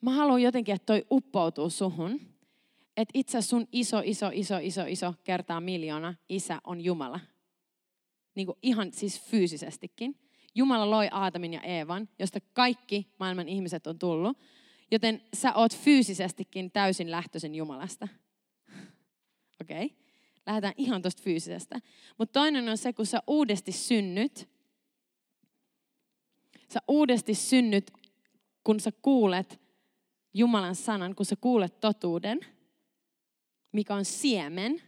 Mä 0.00 0.10
haluan 0.10 0.42
jotenkin, 0.42 0.74
että 0.74 0.86
toi 0.86 1.06
uppoutuu 1.10 1.70
suhun. 1.70 2.20
Että 2.98 3.12
itse 3.14 3.42
sun 3.42 3.66
iso, 3.72 4.02
iso, 4.04 4.30
iso, 4.32 4.58
iso, 4.62 4.86
iso 4.86 5.14
kertaa 5.24 5.60
miljoona 5.60 6.14
isä 6.28 6.60
on 6.64 6.80
Jumala 6.80 7.20
niin 8.38 8.46
kuin 8.46 8.58
ihan 8.62 8.92
siis 8.92 9.20
fyysisestikin. 9.20 10.18
Jumala 10.54 10.90
loi 10.90 11.08
Aatamin 11.10 11.52
ja 11.52 11.60
Eevan, 11.60 12.08
josta 12.18 12.38
kaikki 12.52 13.14
maailman 13.18 13.48
ihmiset 13.48 13.86
on 13.86 13.98
tullut. 13.98 14.38
Joten 14.90 15.22
sä 15.34 15.54
oot 15.54 15.76
fyysisestikin 15.76 16.70
täysin 16.70 17.10
lähtöisin 17.10 17.54
Jumalasta. 17.54 18.08
Okei? 19.62 19.84
Okay. 19.84 19.98
Lähdetään 20.46 20.74
ihan 20.76 21.02
tuosta 21.02 21.22
fyysisestä. 21.22 21.80
Mutta 22.18 22.32
toinen 22.32 22.68
on 22.68 22.78
se, 22.78 22.92
kun 22.92 23.06
sä 23.06 23.22
uudesti 23.26 23.72
synnyt. 23.72 24.48
Sä 26.68 26.80
uudesti 26.88 27.34
synnyt, 27.34 27.90
kun 28.64 28.80
sä 28.80 28.90
kuulet 29.02 29.60
Jumalan 30.34 30.74
sanan, 30.74 31.14
kun 31.14 31.26
sä 31.26 31.36
kuulet 31.40 31.80
totuuden, 31.80 32.40
mikä 33.72 33.94
on 33.94 34.04
siemen. 34.04 34.82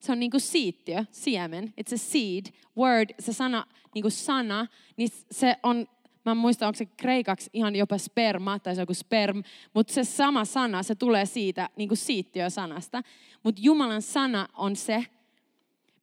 Se 0.00 0.12
on 0.12 0.20
niin 0.20 0.30
kuin 0.30 0.40
siittiö, 0.40 1.04
siemen. 1.10 1.74
It's 1.80 1.94
a 1.94 1.98
seed, 1.98 2.46
word, 2.76 3.10
se 3.18 3.32
sana, 3.32 3.66
niin 3.94 4.02
kuin 4.02 4.12
sana, 4.12 4.66
niin 4.96 5.08
se 5.30 5.56
on 5.62 5.86
Mä 6.28 6.32
en 6.32 6.38
muista, 6.38 6.66
onko 6.66 6.76
se 6.76 6.86
kreikaksi 6.86 7.50
ihan 7.52 7.76
jopa 7.76 7.98
sperma 7.98 8.58
tai 8.58 8.74
se 8.74 8.80
on 8.80 8.82
joku 8.82 8.94
sperm, 8.94 9.42
mutta 9.74 9.92
se 9.92 10.04
sama 10.04 10.44
sana, 10.44 10.82
se 10.82 10.94
tulee 10.94 11.26
siitä 11.26 11.68
niin 11.76 11.88
kuin 11.88 11.98
siittiö-sanasta. 11.98 13.02
Mutta 13.42 13.60
Jumalan 13.64 14.02
sana 14.02 14.48
on 14.54 14.76
se, 14.76 15.06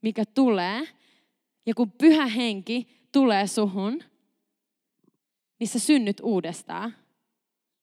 mikä 0.01 0.23
tulee. 0.25 0.87
Ja 1.65 1.73
kun 1.73 1.91
pyhä 1.91 2.27
henki 2.27 2.87
tulee 3.11 3.47
suhun, 3.47 4.03
niin 5.59 5.67
sä 5.67 5.79
synnyt 5.79 6.21
uudestaan. 6.23 6.95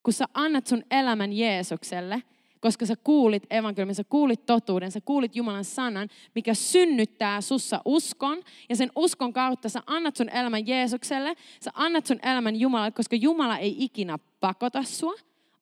Kun 0.03 0.13
sä 0.13 0.25
annat 0.35 0.67
sun 0.67 0.83
elämän 0.91 1.33
Jeesukselle, 1.33 2.23
koska 2.63 2.87
sä 2.87 2.95
kuulit 2.97 3.43
evankeliumin, 3.51 3.95
sä 3.95 4.05
kuulit 4.05 4.47
totuuden, 4.47 4.93
sä 4.93 5.01
kuulit 5.01 5.37
Jumalan 5.37 5.65
sanan, 5.65 6.09
mikä 6.35 6.55
synnyttää 6.55 7.41
sussa 7.41 7.81
uskon, 7.85 8.43
ja 8.69 8.77
sen 8.77 8.91
uskon 8.97 9.33
kautta 9.33 9.69
sä 9.69 9.83
annat 9.87 10.17
sun 10.17 10.29
elämän 10.29 10.67
Jeesukselle, 10.67 11.35
sä 11.61 11.71
annat 11.75 12.07
sun 12.07 12.19
elämän 12.23 12.57
Jumalalle, 12.57 12.91
koska 12.91 13.17
Jumala 13.17 13.59
ei 13.59 13.77
ikinä 13.79 14.19
pakota 14.41 14.83
sua 14.83 15.15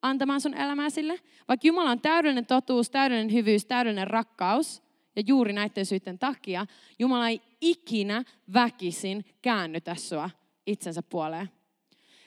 antamaan 0.03 0.41
sun 0.41 0.55
elämää 0.55 0.91
sille. 0.91 1.21
Vaikka 1.49 1.67
Jumala 1.67 1.91
on 1.91 2.01
täydellinen 2.01 2.47
totuus, 2.47 2.91
täydellinen 2.91 3.33
hyvyys, 3.33 3.65
täydellinen 3.65 4.07
rakkaus, 4.07 4.83
ja 5.17 5.23
juuri 5.27 5.53
näiden 5.53 5.87
syiden 5.87 6.19
takia 6.19 6.67
Jumala 6.99 7.29
ei 7.29 7.41
ikinä 7.61 8.25
väkisin 8.55 9.25
käännytä 9.43 9.95
sua 9.95 10.31
itsensä 10.67 11.03
puoleen. 11.03 11.51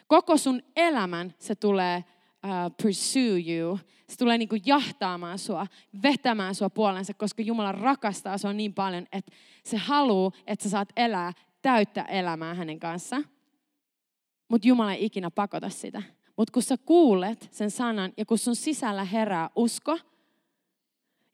Koko 0.08 0.38
sun 0.38 0.62
elämän 0.76 1.34
se 1.40 1.56
tulee 1.56 2.04
uh, 2.46 2.76
pursue 2.82 3.56
you. 3.56 3.80
Se 4.10 4.18
tulee 4.18 4.38
niin 4.38 4.50
kuin 4.50 4.62
jahtaamaan 4.66 5.40
sua, 5.40 5.68
vetämään 6.04 6.56
sua 6.56 6.70
puolensa, 6.70 7.14
koska 7.14 7.42
Jumala 7.42 7.72
rakastaa 7.72 8.38
sua 8.38 8.54
niin 8.54 8.74
paljon, 8.74 9.06
että 9.12 9.32
se 9.64 9.78
haluaa, 9.78 10.32
että 10.48 10.64
sä 10.64 10.70
saat 10.70 10.90
elää 10.96 11.34
täyttä 11.62 12.02
elämää 12.02 12.54
hänen 12.54 12.80
kanssa. 12.80 13.22
Mutta 14.48 14.68
Jumala 14.68 14.94
ei 14.94 15.06
ikinä 15.06 15.32
pakota 15.32 15.70
sitä. 15.70 16.04
Mutta 16.38 16.52
kun 16.52 16.64
sä 16.64 16.78
kuulet 16.78 17.48
sen 17.52 17.72
sanan 17.72 18.14
ja 18.18 18.26
kun 18.26 18.38
sun 18.38 18.56
sisällä 18.56 19.04
herää 19.04 19.50
usko, 19.56 20.00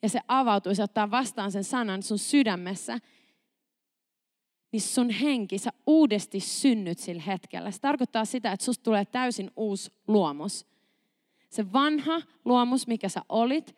ja 0.02 0.10
se 0.10 0.20
avautuu, 0.28 0.76
se 0.76 0.84
ottaa 0.84 1.12
vastaan 1.12 1.52
sen 1.52 1.64
sanan 1.64 2.04
sun 2.04 2.20
sydämessä, 2.20 3.00
niin 4.72 4.82
sun 4.82 5.10
henki, 5.10 5.58
sä 5.58 5.70
uudesti 5.88 6.40
synnyt 6.40 7.00
sillä 7.00 7.22
hetkellä. 7.22 7.72
Se 7.72 7.80
tarkoittaa 7.80 8.26
sitä, 8.26 8.52
että 8.52 8.66
susta 8.66 8.84
tulee 8.84 9.06
täysin 9.06 9.52
uusi 9.56 9.92
luomus. 10.08 10.69
Se 11.50 11.74
vanha 11.74 12.22
luomus, 12.46 12.88
mikä 12.88 13.10
sä 13.10 13.22
olit, 13.30 13.76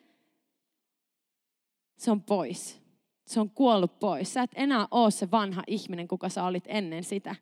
se 1.96 2.10
on 2.10 2.22
pois. 2.22 2.82
Se 3.26 3.40
on 3.40 3.50
kuollut 3.50 3.98
pois. 3.98 4.34
Sä 4.34 4.42
et 4.42 4.50
enää 4.54 4.88
ole 4.90 5.10
se 5.10 5.30
vanha 5.30 5.62
ihminen, 5.66 6.08
kuka 6.08 6.28
sä 6.28 6.44
olit 6.44 6.64
ennen 6.66 7.04
sitä. 7.04 7.34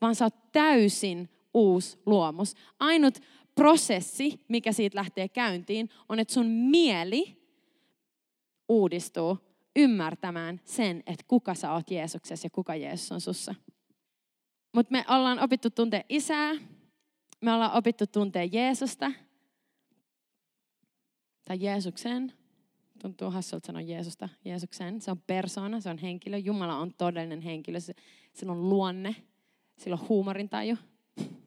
Vaan 0.00 0.14
sä 0.14 0.24
oot 0.24 0.52
täysin 0.52 1.28
uusi 1.54 1.98
luomus. 2.06 2.54
Ainut 2.78 3.18
prosessi, 3.54 4.44
mikä 4.48 4.72
siitä 4.72 4.98
lähtee 4.98 5.28
käyntiin, 5.28 5.88
on, 6.08 6.18
että 6.18 6.34
sun 6.34 6.46
mieli 6.46 7.40
uudistuu 8.68 9.38
ymmärtämään 9.76 10.60
sen, 10.64 11.02
että 11.06 11.24
kuka 11.28 11.54
sä 11.54 11.72
oot 11.72 11.90
Jeesuksessa 11.90 12.46
ja 12.46 12.50
kuka 12.50 12.76
Jeesus 12.76 13.12
on 13.12 13.20
sussa. 13.20 13.54
Mutta 14.74 14.92
me 14.92 15.04
ollaan 15.08 15.38
opittu 15.38 15.70
tuntea 15.70 16.02
isää, 16.08 16.52
me 17.40 17.52
ollaan 17.52 17.72
opittu 17.72 18.06
tuntea 18.06 18.44
Jeesusta, 18.44 19.12
tai 21.44 21.60
Jeesuksen, 21.60 22.32
tuntuu 23.02 23.30
hassulta 23.30 23.66
sanoa 23.66 23.80
Jeesusta, 23.80 24.28
Jeesuksen. 24.44 25.00
Se 25.00 25.10
on 25.10 25.18
persona, 25.26 25.80
se 25.80 25.90
on 25.90 25.98
henkilö. 25.98 26.38
Jumala 26.38 26.76
on 26.76 26.94
todellinen 26.94 27.40
henkilö. 27.40 27.80
Se, 27.80 27.94
sillä 28.32 28.52
on 28.52 28.68
luonne, 28.68 29.16
sillä 29.76 29.94
on 30.00 30.08
huumorintaju. 30.08 30.76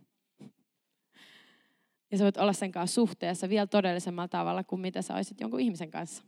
Ja 2.11 2.17
sä 2.17 2.23
voit 2.23 2.37
olla 2.37 2.53
sen 2.53 2.71
kanssa 2.71 2.95
suhteessa 2.95 3.49
vielä 3.49 3.67
todellisemmalla 3.67 4.27
tavalla 4.27 4.63
kuin 4.63 4.81
mitä 4.81 5.01
sä 5.01 5.15
olisit 5.15 5.41
jonkun 5.41 5.59
ihmisen 5.59 5.91
kanssa. 5.91 6.23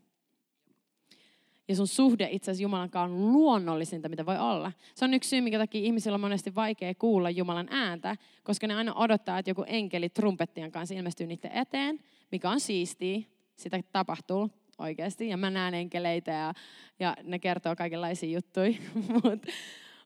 Ja 1.68 1.76
sun 1.76 1.88
suhde 1.88 2.28
itse 2.32 2.52
asiassa 2.52 2.64
Jumalan 2.64 2.90
kanssa 2.90 3.16
on 3.16 3.34
luonnollisinta, 3.34 4.10
mitä 4.10 4.26
voi 4.26 4.38
olla. 4.38 4.72
Se 4.96 5.06
on 5.06 5.14
yksi 5.14 5.30
syy, 5.30 5.42
minkä 5.42 5.58
takia 5.58 5.82
ihmisillä 5.82 6.16
on 6.16 6.22
monesti 6.22 6.56
vaikea 6.56 6.96
kuulla 6.96 7.30
Jumalan 7.30 7.68
ääntä, 7.72 8.16
koska 8.44 8.68
ne 8.68 8.76
aina 8.76 8.94
odottaa, 8.94 9.40
että 9.40 9.52
joku 9.52 9.64
enkeli 9.68 10.10
trumpettien 10.10 10.72
kanssa 10.72 10.96
ilmestyy 10.96 11.28
niiden 11.28 11.52
eteen, 11.52 12.00
mikä 12.32 12.50
on 12.50 12.60
siistiä. 12.60 13.22
Sitä 13.56 13.80
tapahtuu 13.92 14.50
oikeasti. 14.78 15.30
Ja 15.30 15.38
mä 15.38 15.50
näen 15.50 15.74
enkeleitä 15.74 16.32
ja, 16.32 16.54
ja 17.00 17.18
ne 17.24 17.40
kertoo 17.40 17.76
kaikenlaisia 17.76 18.30
juttuja. 18.30 18.74
Mutta 19.24 19.48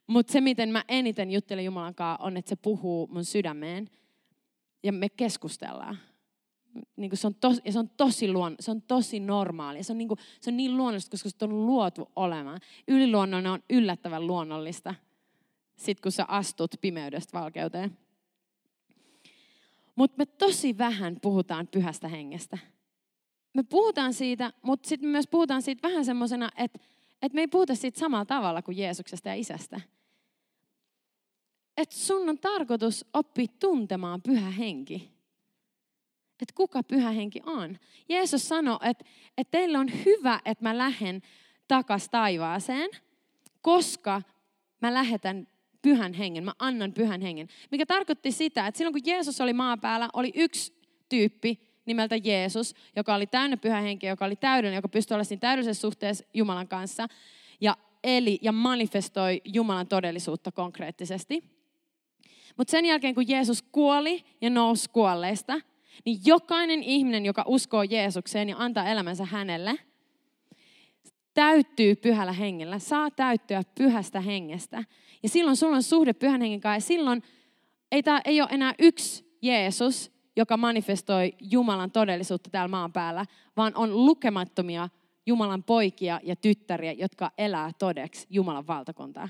mut 0.06 0.28
se, 0.28 0.40
miten 0.40 0.68
mä 0.68 0.84
eniten 0.88 1.30
juttelen 1.30 1.64
Jumalan 1.64 1.94
kanssa, 1.94 2.24
on, 2.24 2.36
että 2.36 2.48
se 2.48 2.56
puhuu 2.56 3.06
mun 3.06 3.24
sydämeen 3.24 3.90
ja 4.82 4.92
me 4.92 5.08
keskustellaan 5.08 5.98
niin 6.96 7.10
kuin 7.10 7.18
se, 7.18 7.26
on 7.26 7.34
tos, 7.34 7.60
ja 7.64 7.72
se, 7.72 7.78
on 7.78 7.90
tosi 7.90 8.32
luon, 8.32 8.54
se 8.60 8.70
on 8.70 8.82
tosi 8.82 9.20
normaali. 9.20 9.82
Se 9.82 9.92
on, 9.92 9.98
niin 9.98 10.08
kuin, 10.08 10.20
se 10.40 10.50
on 10.50 10.56
niin 10.56 10.76
luonnollista, 10.76 11.10
koska 11.10 11.30
se 11.30 11.44
on 11.44 11.66
luotu 11.66 12.10
olemaan. 12.16 12.60
Yliluonnollinen 12.88 13.52
on 13.52 13.62
yllättävän 13.70 14.26
luonnollista, 14.26 14.94
sit 15.76 16.00
kun 16.00 16.12
sä 16.12 16.24
astut 16.28 16.74
pimeydestä 16.80 17.38
valkeuteen. 17.38 17.98
Mutta 19.94 20.16
me 20.18 20.26
tosi 20.26 20.78
vähän 20.78 21.16
puhutaan 21.22 21.66
pyhästä 21.66 22.08
hengestä. 22.08 22.58
Me 23.54 23.62
puhutaan 23.62 24.14
siitä, 24.14 24.52
mutta 24.62 24.88
sitten 24.88 25.08
me 25.08 25.12
myös 25.12 25.26
puhutaan 25.26 25.62
siitä 25.62 25.88
vähän 25.88 26.04
semmoisena, 26.04 26.48
että, 26.56 26.78
että 27.22 27.34
me 27.34 27.40
ei 27.40 27.48
puhuta 27.48 27.74
siitä 27.74 28.00
samalla 28.00 28.24
tavalla 28.24 28.62
kuin 28.62 28.78
Jeesuksesta 28.78 29.28
ja 29.28 29.34
Isästä. 29.34 29.80
Että 31.76 31.96
sun 31.96 32.28
on 32.28 32.38
tarkoitus 32.38 33.04
oppia 33.14 33.46
tuntemaan 33.60 34.22
pyhä 34.22 34.50
henki 34.50 35.19
että 36.42 36.54
kuka 36.54 36.82
pyhä 36.82 37.10
henki 37.10 37.40
on. 37.46 37.78
Jeesus 38.08 38.48
sanoi, 38.48 38.78
että, 38.82 39.04
että 39.38 39.50
teille 39.50 39.78
on 39.78 39.88
hyvä, 40.04 40.40
että 40.44 40.64
mä 40.64 40.78
lähden 40.78 41.22
takas 41.68 42.08
taivaaseen, 42.08 42.90
koska 43.62 44.22
mä 44.80 44.94
lähetän 44.94 45.48
pyhän 45.82 46.12
hengen, 46.12 46.44
mä 46.44 46.52
annan 46.58 46.92
pyhän 46.92 47.20
hengen. 47.20 47.48
Mikä 47.70 47.86
tarkoitti 47.86 48.32
sitä, 48.32 48.66
että 48.66 48.78
silloin 48.78 48.92
kun 48.92 49.02
Jeesus 49.04 49.40
oli 49.40 49.52
maapäällä, 49.52 50.08
oli 50.12 50.32
yksi 50.34 50.74
tyyppi 51.08 51.60
nimeltä 51.86 52.16
Jeesus, 52.16 52.74
joka 52.96 53.14
oli 53.14 53.26
täynnä 53.26 53.56
pyhä 53.56 53.80
henki, 53.80 54.06
joka 54.06 54.24
oli 54.24 54.36
täydellinen, 54.36 54.76
joka 54.78 54.88
pystyi 54.88 55.14
olla 55.14 55.24
siinä 55.24 55.40
täydellisessä 55.40 55.80
suhteessa 55.80 56.24
Jumalan 56.34 56.68
kanssa 56.68 57.08
ja 57.60 57.76
eli 58.04 58.38
ja 58.42 58.52
manifestoi 58.52 59.40
Jumalan 59.44 59.86
todellisuutta 59.86 60.52
konkreettisesti. 60.52 61.44
Mutta 62.56 62.70
sen 62.70 62.84
jälkeen, 62.84 63.14
kun 63.14 63.28
Jeesus 63.28 63.62
kuoli 63.62 64.24
ja 64.40 64.50
nousi 64.50 64.90
kuolleista, 64.90 65.60
niin 66.04 66.20
jokainen 66.24 66.82
ihminen, 66.82 67.26
joka 67.26 67.44
uskoo 67.46 67.82
Jeesukseen 67.82 68.48
ja 68.48 68.56
antaa 68.58 68.88
elämänsä 68.88 69.24
hänelle, 69.24 69.78
täyttyy 71.34 71.96
pyhällä 71.96 72.32
hengellä, 72.32 72.78
saa 72.78 73.10
täyttyä 73.10 73.62
pyhästä 73.74 74.20
hengestä. 74.20 74.84
Ja 75.22 75.28
silloin 75.28 75.56
sulla 75.56 75.76
on 75.76 75.82
suhde 75.82 76.12
pyhän 76.12 76.40
hengen 76.40 76.60
kanssa. 76.60 76.76
Ja 76.76 76.96
silloin 76.96 77.22
ei, 77.92 78.02
tää, 78.02 78.20
ei 78.24 78.40
ole 78.40 78.48
enää 78.52 78.74
yksi 78.78 79.38
Jeesus, 79.42 80.12
joka 80.36 80.56
manifestoi 80.56 81.32
Jumalan 81.40 81.90
todellisuutta 81.90 82.50
täällä 82.50 82.68
maan 82.68 82.92
päällä, 82.92 83.26
vaan 83.56 83.72
on 83.74 84.06
lukemattomia 84.06 84.88
Jumalan 85.26 85.62
poikia 85.62 86.20
ja 86.22 86.36
tyttäriä, 86.36 86.92
jotka 86.92 87.30
elää 87.38 87.70
todeksi 87.78 88.26
Jumalan 88.30 88.66
valtakuntaa. 88.66 89.28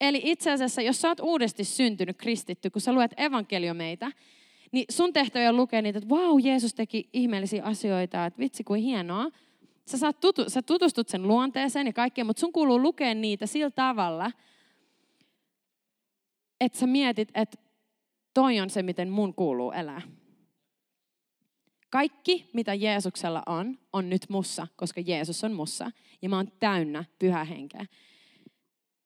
Eli 0.00 0.20
itse 0.24 0.50
asiassa, 0.50 0.82
jos 0.82 1.00
sä 1.00 1.08
oot 1.08 1.20
uudesti 1.20 1.64
syntynyt 1.64 2.16
kristitty, 2.16 2.70
kun 2.70 2.82
sä 2.82 2.92
luet 2.92 3.14
evankeliumeita, 3.16 4.12
niin 4.74 4.86
sun 4.90 5.12
tehtävä 5.12 5.48
on 5.48 5.56
lukea 5.56 5.82
niitä, 5.82 5.98
että 5.98 6.08
vau, 6.08 6.38
Jeesus 6.38 6.74
teki 6.74 7.08
ihmeellisiä 7.12 7.64
asioita, 7.64 8.26
että 8.26 8.38
vitsi 8.38 8.64
kuin 8.64 8.82
hienoa. 8.82 9.30
Sä, 9.86 9.98
saat 9.98 10.20
tutu, 10.20 10.50
sä 10.50 10.62
tutustut 10.62 11.08
sen 11.08 11.28
luonteeseen 11.28 11.86
ja 11.86 11.92
kaikkeen, 11.92 12.26
mutta 12.26 12.40
sun 12.40 12.52
kuuluu 12.52 12.82
lukea 12.82 13.14
niitä 13.14 13.46
sillä 13.46 13.70
tavalla, 13.70 14.30
että 16.60 16.78
sä 16.78 16.86
mietit, 16.86 17.28
että 17.34 17.58
toi 18.34 18.60
on 18.60 18.70
se, 18.70 18.82
miten 18.82 19.08
mun 19.08 19.34
kuuluu 19.34 19.72
elää. 19.72 20.02
Kaikki, 21.90 22.50
mitä 22.52 22.74
Jeesuksella 22.74 23.42
on, 23.46 23.78
on 23.92 24.10
nyt 24.10 24.22
mussa, 24.28 24.66
koska 24.76 25.00
Jeesus 25.00 25.44
on 25.44 25.52
mussa. 25.52 25.90
Ja 26.22 26.28
mä 26.28 26.36
oon 26.36 26.52
täynnä 26.60 27.04
pyhä 27.18 27.44
henkeä. 27.44 27.86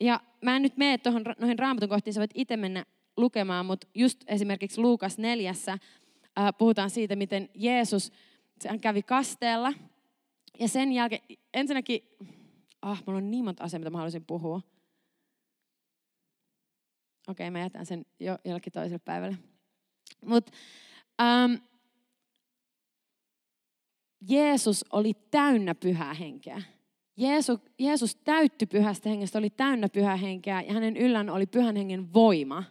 Ja 0.00 0.20
mä 0.44 0.56
en 0.56 0.62
nyt 0.62 0.76
mene 0.76 0.98
tuohon, 0.98 1.24
noihin 1.38 1.58
raamatun 1.58 1.88
kohtiin, 1.88 2.14
sä 2.14 2.20
voit 2.20 2.30
itse 2.34 2.56
mennä 2.56 2.84
lukemaan, 3.18 3.66
mutta 3.66 3.86
just 3.94 4.24
esimerkiksi 4.26 4.80
Luukas 4.80 5.18
neljässä 5.18 5.72
äh, 5.72 5.78
puhutaan 6.58 6.90
siitä, 6.90 7.16
miten 7.16 7.48
Jeesus, 7.54 8.12
hän 8.68 8.80
kävi 8.80 9.02
kasteella. 9.02 9.72
Ja 10.58 10.68
sen 10.68 10.92
jälkeen, 10.92 11.22
ensinnäkin, 11.54 12.00
ah, 12.82 13.02
mulla 13.06 13.18
on 13.18 13.30
niin 13.30 13.44
monta 13.44 13.64
asiaa, 13.64 13.78
mitä 13.78 13.90
mä 13.90 13.98
haluaisin 13.98 14.24
puhua. 14.24 14.60
Okei, 17.28 17.50
mä 17.50 17.58
jätän 17.58 17.86
sen 17.86 18.06
jo 18.20 18.38
jollekin 18.44 18.72
toiselle 18.72 18.98
päivälle. 19.04 19.36
Mutta 20.24 20.52
ähm, 21.20 21.54
Jeesus 24.28 24.84
oli 24.92 25.14
täynnä 25.30 25.74
pyhää 25.74 26.14
henkeä. 26.14 26.62
Jeesus, 27.16 27.60
Jeesus 27.78 28.14
täytty 28.16 28.66
pyhästä 28.66 29.08
hengestä, 29.08 29.38
oli 29.38 29.50
täynnä 29.50 29.88
pyhää 29.88 30.16
henkeä 30.16 30.62
ja 30.62 30.72
hänen 30.72 30.96
yllään 30.96 31.30
oli 31.30 31.46
pyhän 31.46 31.76
hengen 31.76 32.12
voima. 32.12 32.64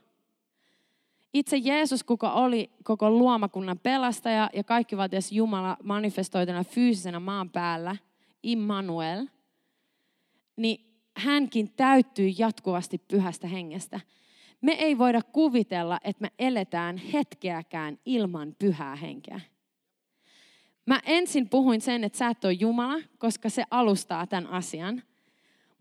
Itse 1.34 1.58
Jeesus, 1.58 2.04
kuka 2.04 2.32
oli 2.32 2.70
koko 2.84 3.10
luomakunnan 3.12 3.80
pelastaja 3.80 4.50
ja 4.54 4.64
kaikki 4.64 4.98
valtias 4.98 5.32
Jumala 5.32 5.78
manifestoituna 5.84 6.64
fyysisenä 6.64 7.20
maan 7.20 7.50
päällä, 7.50 7.96
Immanuel, 8.44 9.28
niin 10.56 11.02
hänkin 11.18 11.74
täyttyy 11.74 12.28
jatkuvasti 12.38 12.98
pyhästä 12.98 13.48
hengestä. 13.48 14.00
Me 14.62 14.72
ei 14.72 14.98
voida 14.98 15.22
kuvitella, 15.22 16.00
että 16.04 16.22
me 16.22 16.32
eletään 16.40 16.98
hetkeäkään 16.98 18.00
ilman 18.06 18.56
pyhää 18.60 18.96
henkeä. 18.96 19.42
Mä 20.86 21.00
ensin 21.06 21.50
puhuin 21.50 21.82
sen, 21.82 22.04
että 22.04 22.18
sä 22.18 22.28
et 22.28 22.46
ole 22.46 22.54
Jumala, 22.54 23.00
koska 23.18 23.50
se 23.50 23.64
alustaa 23.72 24.28
tämän 24.28 24.48
asian. 24.48 25.04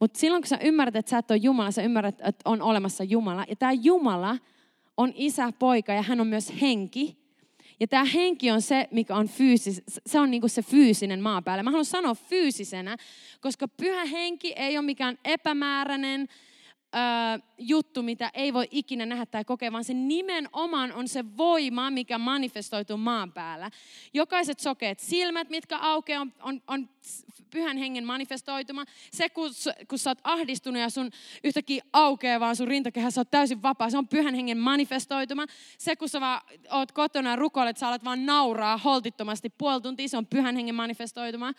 Mutta 0.01 0.19
silloin 0.19 0.43
kun 0.43 0.49
sä 0.49 0.59
ymmärrät, 0.63 0.97
että 0.97 1.11
sä 1.11 1.19
et 1.19 1.31
ole 1.31 1.39
Jumala, 1.39 1.71
sä 1.71 1.83
ymmärrät, 1.83 2.21
että 2.21 2.51
on 2.51 2.63
olemassa 2.63 3.05
Jumala. 3.05 3.45
Ja 3.49 3.57
tämä 3.57 3.73
Jumala 3.73 4.39
on 4.97 5.13
isä, 5.15 5.53
poika 5.59 5.93
ja 5.93 6.03
hän 6.03 6.21
on 6.21 6.27
myös 6.27 6.53
henki. 6.61 7.17
Ja 7.81 7.87
tämä 7.87 8.05
henki 8.05 8.51
on 8.51 8.63
se, 8.63 8.89
mikä 8.91 9.17
on 9.17 9.29
fyysis, 9.29 9.83
se 10.07 10.21
on 10.21 10.31
niinku 10.31 10.49
se 10.49 10.63
fyysinen 10.63 11.21
maa 11.21 11.43
päällä. 11.43 11.63
Mä 11.63 11.71
haluan 11.71 11.85
sanoa 11.85 12.15
fyysisenä, 12.15 12.97
koska 13.41 13.69
pyhä 13.69 14.05
henki 14.05 14.53
ei 14.57 14.79
ole 14.79 14.87
mikään 14.87 15.19
epämääräinen, 15.25 16.29
juttu, 17.59 18.03
mitä 18.03 18.31
ei 18.35 18.53
voi 18.53 18.69
ikinä 18.71 19.07
nähdä 19.07 19.27
tai 19.27 19.45
kokea, 19.45 19.73
vaan 19.73 19.85
se 19.85 19.95
nimenomaan 19.95 20.93
on 20.93 21.09
se 21.09 21.25
voima, 21.37 21.91
mikä 21.91 22.19
manifestoituu 22.19 22.97
maan 22.97 23.33
päällä. 23.33 23.71
Jokaiset 24.15 24.61
sokeet 24.61 25.01
silmät, 25.01 25.51
mitkä 25.51 25.79
aukeaa, 25.79 26.21
on, 26.21 26.33
on, 26.43 26.63
on 26.67 26.89
pyhän 27.51 27.77
hengen 27.77 28.05
manifestoituma. 28.05 28.85
Se, 29.13 29.29
kun, 29.29 29.51
kun 29.89 29.99
sä 29.99 30.11
oot 30.11 30.19
ahdistunut 30.25 30.81
ja 30.83 30.91
sun 30.91 31.11
yhtäkkiä 31.45 31.85
aukeaa 31.93 32.41
vaan 32.41 32.57
sun 32.57 32.69
rintakehä, 32.69 33.11
sä 33.11 33.21
oot 33.21 33.31
täysin 33.31 33.63
vapaa. 33.63 33.91
Se 33.91 33.99
on 33.99 34.09
pyhän 34.09 34.35
hengen 34.35 34.59
manifestoituma. 34.59 35.47
Se, 35.79 35.97
kun 35.97 36.09
sä 36.09 36.21
vaan 36.21 36.41
oot 36.71 36.93
kotona 36.93 37.37
rukoilet, 37.37 37.77
sä 37.77 37.89
alat 37.89 38.05
vaan 38.05 38.27
nauraa 38.27 38.79
holtittomasti 38.79 39.51
puoli 39.51 39.81
tuntia, 39.81 40.09
se 40.09 40.17
on 40.17 40.27
pyhän 40.27 40.57
hengen 40.57 40.75
manifestoituma. 40.75 41.53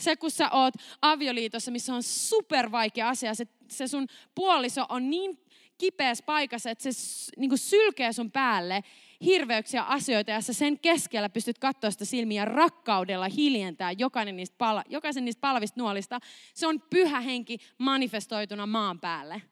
Se, 0.00 0.16
kun 0.16 0.30
sä 0.30 0.50
oot 0.50 0.74
avioliitossa, 1.02 1.70
missä 1.70 1.94
on 1.94 2.02
super 2.02 2.72
vaikea 2.72 3.08
asia, 3.08 3.34
se, 3.34 3.46
se 3.68 3.88
sun 3.88 4.06
puoliso 4.34 4.86
on 4.88 5.10
niin 5.10 5.46
kipeässä 5.78 6.24
paikassa, 6.24 6.70
että 6.70 6.92
se 6.92 7.30
niin 7.36 7.48
kuin 7.48 7.58
sylkee 7.58 8.12
sun 8.12 8.30
päälle 8.30 8.84
hirveyksiä 9.24 9.82
asioita, 9.82 10.30
ja 10.30 10.40
sä 10.40 10.52
sen 10.52 10.78
keskellä 10.78 11.28
pystyt 11.28 11.58
katsoa 11.58 11.90
sitä 11.90 12.04
silmiä 12.04 12.44
rakkaudella 12.44 13.28
hiljentää 13.28 13.92
jokainen 13.92 14.36
niistä 14.36 14.54
pala, 14.58 14.84
jokaisen 14.88 15.24
niistä 15.24 15.40
palavista 15.40 15.80
nuolista. 15.80 16.20
Se 16.54 16.66
on 16.66 16.80
pyhä 16.90 17.20
henki 17.20 17.58
manifestoituna 17.78 18.66
maan 18.66 19.00
päälle. 19.00 19.42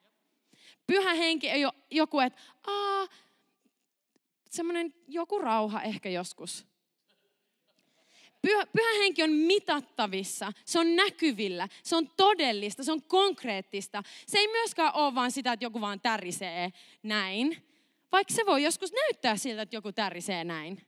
Pyhä 0.87 1.15
henki 1.15 1.49
ei 1.49 1.65
ole 1.65 1.73
joku, 1.91 2.21
että 2.21 2.41
Aa, 2.67 3.07
semmoinen 4.51 4.95
joku 5.09 5.39
rauha 5.39 5.83
ehkä 5.83 6.09
joskus. 6.09 6.74
Pyhä, 8.45 8.67
pyhä 8.67 8.99
henki 8.99 9.23
on 9.23 9.31
mitattavissa, 9.31 10.53
se 10.65 10.79
on 10.79 10.97
näkyvillä, 10.97 11.69
se 11.83 11.97
on 11.97 12.11
todellista, 12.17 12.85
se 12.85 12.93
on 12.93 13.03
konkreettista. 13.03 14.03
Se 14.27 14.39
ei 14.39 14.49
myöskään 14.49 14.95
ole 14.95 15.15
vain 15.15 15.31
sitä, 15.31 15.53
että 15.53 15.65
joku 15.65 15.81
vaan 15.81 16.01
tärisee 16.01 16.73
näin, 17.03 17.63
vaikka 18.13 18.35
se 18.35 18.47
voi 18.47 18.63
joskus 18.63 18.93
näyttää 18.93 19.37
siltä, 19.37 19.63
että 19.63 19.77
joku 19.77 19.93
tärisee 19.93 20.45
näin. 20.45 20.83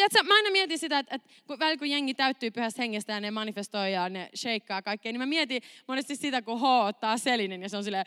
Tiedätkö, 0.00 0.22
mä 0.22 0.34
aina 0.34 0.50
mietin 0.50 0.78
sitä, 0.78 0.98
että, 0.98 1.14
että 1.14 1.30
kun, 1.46 1.58
välillä 1.58 1.78
kun 1.78 1.90
jengi 1.90 2.14
täyttyy 2.14 2.50
pyhästä 2.50 2.82
hengestä 2.82 3.12
ja 3.12 3.20
ne 3.20 3.30
manifestoi 3.30 3.92
ja 3.92 4.08
ne 4.08 4.30
shakeaa 4.36 4.82
kaikkea, 4.82 5.12
niin 5.12 5.20
mä 5.20 5.26
mietin 5.26 5.62
monesti 5.88 6.16
sitä, 6.16 6.42
kun 6.42 6.60
H 6.60 6.64
ottaa 6.64 7.18
selinen 7.18 7.62
ja 7.62 7.68
se 7.68 7.76
on 7.76 7.84
silleen, 7.84 8.06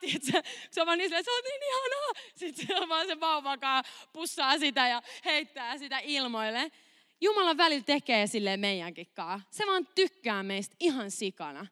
tiedätkö, 0.00 0.42
se 0.70 0.80
on 0.80 0.86
vaan 0.86 0.98
niin 0.98 1.08
silleen, 1.08 1.24
se 1.24 1.30
on 1.30 1.42
niin 1.44 1.62
ihanaa. 1.62 2.12
Sitten 2.34 2.66
se 2.66 2.76
on 2.76 2.88
vaan 2.88 3.06
se 3.06 3.20
vauvakaa 3.20 3.82
pussaa 4.12 4.58
sitä 4.58 4.88
ja 4.88 5.02
heittää 5.24 5.78
sitä 5.78 5.98
ilmoille. 5.98 6.72
Jumala 7.20 7.56
välillä 7.56 7.84
tekee 7.84 8.26
sille 8.26 8.56
meidänkin 8.56 9.08
kaa. 9.14 9.40
Se 9.50 9.66
vaan 9.66 9.88
tykkää 9.94 10.42
meistä 10.42 10.76
ihan 10.80 11.10
sikana. 11.10 11.66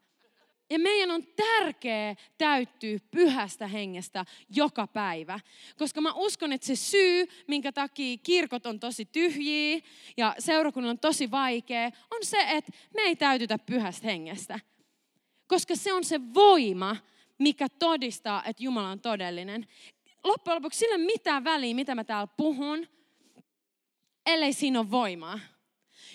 Ja 0.75 0.79
meidän 0.79 1.11
on 1.11 1.27
tärkeää 1.27 2.15
täyttyä 2.39 2.99
pyhästä 3.11 3.67
hengestä 3.67 4.25
joka 4.57 4.87
päivä. 4.87 5.41
Koska 5.79 6.01
mä 6.01 6.13
uskon, 6.13 6.53
että 6.53 6.67
se 6.67 6.77
syy, 6.77 7.27
minkä 7.49 7.73
takia 7.73 8.17
kirkot 8.23 8.67
on 8.67 8.81
tosi 8.81 9.05
tyhjiä 9.05 9.81
ja 10.17 10.35
seurakunnan 10.39 10.91
on 10.91 10.99
tosi 10.99 11.31
vaikea, 11.31 11.91
on 12.11 12.19
se, 12.23 12.39
että 12.49 12.73
me 12.95 13.03
ei 13.03 13.17
täytytä 13.17 13.59
pyhästä 13.59 14.07
hengestä. 14.07 14.61
Koska 15.47 15.77
se 15.77 15.93
on 15.93 16.05
se 16.05 16.21
voima, 16.35 16.97
mikä 17.39 17.69
todistaa, 17.69 18.45
että 18.45 18.63
Jumala 18.63 18.89
on 18.89 19.01
todellinen. 19.01 19.67
Loppujen 20.25 20.57
lopuksi 20.57 20.79
sillä 20.79 20.99
mitään 20.99 21.45
väliä, 21.45 21.75
mitä 21.75 21.95
mä 21.95 22.05
täällä 22.05 22.27
puhun, 22.37 22.89
ellei 24.27 24.53
siinä 24.53 24.81
ole 24.81 24.91
voimaa. 24.91 25.41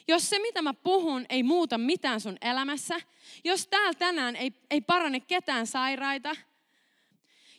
Jos 0.10 0.30
se, 0.30 0.40
mitä 0.40 0.62
mä 0.62 0.74
puhun, 0.74 1.26
ei 1.30 1.44
muuta 1.44 1.78
mitään 1.78 2.22
sun 2.22 2.38
elämässä, 2.42 3.02
jos 3.44 3.68
täällä 3.68 3.94
tänään 3.94 4.36
ei, 4.36 4.54
ei 4.70 4.82
parane 4.82 5.20
ketään 5.20 5.68
sairaita, 5.68 6.36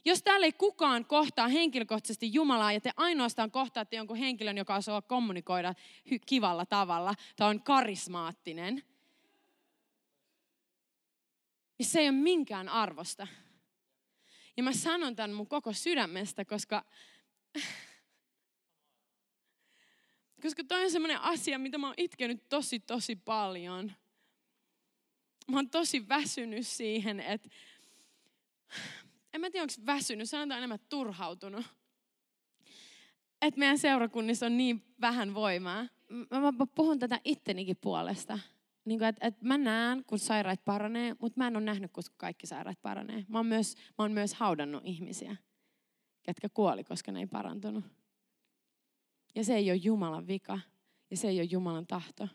jos 0.05 0.23
täällä 0.23 0.47
ei 0.47 0.53
kukaan 0.53 1.05
kohtaa 1.05 1.49
henkilökohtaisesti 1.49 2.33
Jumalaa 2.33 2.73
ja 2.73 2.81
te 2.81 2.91
ainoastaan 2.97 3.51
kohtaatte 3.51 3.97
jonkun 3.97 4.17
henkilön, 4.17 4.59
joka 4.59 4.75
osaa 4.75 5.03
kommunikoida 5.03 5.75
kivalla 6.27 6.67
tavalla 6.67 7.15
tai 7.37 7.51
on 7.51 7.63
karismaattinen, 7.63 8.83
niin 11.79 11.87
se 11.87 12.01
ei 12.01 12.09
ole 12.09 12.17
minkään 12.17 12.69
arvosta. 12.69 13.27
Ja 14.57 14.63
mä 14.63 14.73
sanon 14.73 15.17
tämän 15.17 15.33
mun 15.33 15.47
koko 15.47 15.73
sydämestä, 15.73 16.45
koska 16.45 16.85
koska 20.41 20.65
toi 20.65 20.85
on 20.85 20.91
semmoinen 20.91 21.21
asia, 21.21 21.59
mitä 21.59 21.79
mä 21.79 21.87
oon 21.87 21.95
itkenyt 21.97 22.49
tosi, 22.49 22.81
tosi 22.81 23.17
paljon. 23.17 23.93
Mä 25.51 25.57
oon 25.57 25.71
tosi 25.71 26.09
väsynyt 26.09 26.67
siihen, 26.67 27.21
että 27.21 27.49
en 29.35 29.41
mä 29.41 29.51
tiedä, 29.51 29.63
onko 29.63 29.87
väsynyt, 29.87 30.31
sanotaan 30.31 30.59
enemmän 30.59 30.79
turhautunut. 30.89 31.67
Että 33.43 33.59
meidän 33.59 33.79
seurakunnissa 33.79 34.47
on 34.47 34.57
niin 34.57 34.85
vähän 35.01 35.35
voimaa. 35.35 35.87
Mä, 36.31 36.41
mä 36.41 36.67
puhun 36.75 36.99
tätä 36.99 37.21
ittenikin 37.25 37.77
puolesta. 37.81 38.39
Niin 38.85 38.99
kuin, 38.99 39.09
että, 39.09 39.27
että 39.27 39.47
mä 39.47 39.59
näen, 39.59 40.05
kun 40.05 40.19
sairaat 40.19 40.65
paranee, 40.65 41.17
mutta 41.21 41.41
mä 41.41 41.47
en 41.47 41.57
ole 41.57 41.65
nähnyt, 41.65 41.93
kun 41.93 42.05
kaikki 42.17 42.47
sairaat 42.47 42.83
paranee. 42.83 43.25
Mä 43.29 43.39
oon 43.39 43.47
myös, 43.47 43.75
mä 43.75 44.05
oon 44.05 44.13
myös 44.13 44.35
haudannut 44.35 44.83
ihmisiä, 44.85 45.37
ketkä 46.23 46.49
kuoli, 46.49 46.85
koska 46.85 47.13
ne 47.13 47.21
ei 47.21 47.27
parantunut. 47.27 47.85
Ja 49.35 49.45
se 49.45 49.55
ei 49.57 49.71
ole 49.71 49.81
Jumalan 49.83 50.27
vika. 50.27 50.61
Ja 51.11 51.17
se 51.17 51.29
ei 51.29 51.41
ole 51.41 51.49
Jumalan 51.51 51.87
tahto. 51.87 52.29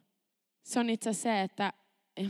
Se 0.64 0.80
on 0.80 0.90
itse 0.90 1.14
se, 1.14 1.42
että 1.42 1.74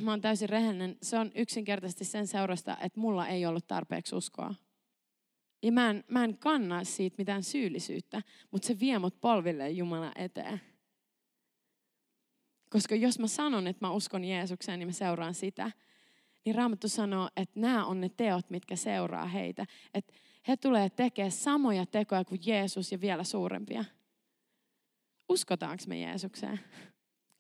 mä 0.01 0.11
oon 0.11 0.21
täysin 0.21 0.49
rehellinen. 0.49 0.97
Se 1.01 1.19
on 1.19 1.31
yksinkertaisesti 1.35 2.05
sen 2.05 2.27
seurasta, 2.27 2.77
että 2.81 2.99
mulla 2.99 3.27
ei 3.27 3.45
ollut 3.45 3.67
tarpeeksi 3.67 4.15
uskoa. 4.15 4.55
Ja 5.63 5.71
mä 5.71 5.89
en, 5.89 6.03
mä 6.07 6.23
en 6.23 6.37
kanna 6.37 6.83
siitä 6.83 7.15
mitään 7.17 7.43
syyllisyyttä, 7.43 8.21
mutta 8.51 8.67
se 8.67 8.79
vie 8.79 8.99
mut 8.99 9.21
polville 9.21 9.69
Jumala 9.69 10.11
eteen. 10.15 10.61
Koska 12.69 12.95
jos 12.95 13.19
mä 13.19 13.27
sanon, 13.27 13.67
että 13.67 13.85
mä 13.85 13.91
uskon 13.91 14.23
Jeesukseen, 14.23 14.79
niin 14.79 14.87
mä 14.87 14.91
seuraan 14.91 15.33
sitä. 15.33 15.71
Niin 16.45 16.55
Raamattu 16.55 16.87
sanoo, 16.87 17.29
että 17.35 17.59
nämä 17.59 17.85
on 17.85 18.01
ne 18.01 18.09
teot, 18.09 18.49
mitkä 18.49 18.75
seuraa 18.75 19.25
heitä. 19.25 19.65
Että 19.93 20.13
he 20.47 20.57
tulee 20.57 20.89
tekemään 20.89 21.31
samoja 21.31 21.85
tekoja 21.85 22.25
kuin 22.25 22.41
Jeesus 22.45 22.91
ja 22.91 23.01
vielä 23.01 23.23
suurempia. 23.23 23.85
Uskotaanko 25.29 25.83
me 25.87 25.99
Jeesukseen? 25.99 26.59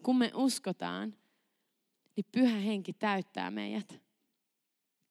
Kun 0.03 0.17
me 0.17 0.31
uskotaan, 0.35 1.15
niin 2.15 2.25
pyhä 2.31 2.57
henki 2.57 2.93
täyttää 2.93 3.51
meidät 3.51 4.01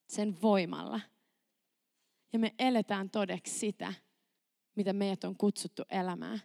sen 0.06 0.42
voimalla. 0.42 1.00
Ja 2.32 2.38
me 2.38 2.54
eletään 2.58 3.10
todeksi 3.10 3.58
sitä, 3.58 3.94
mitä 4.76 4.92
meidät 4.92 5.24
on 5.24 5.36
kutsuttu 5.36 5.82
elämään. 5.90 6.40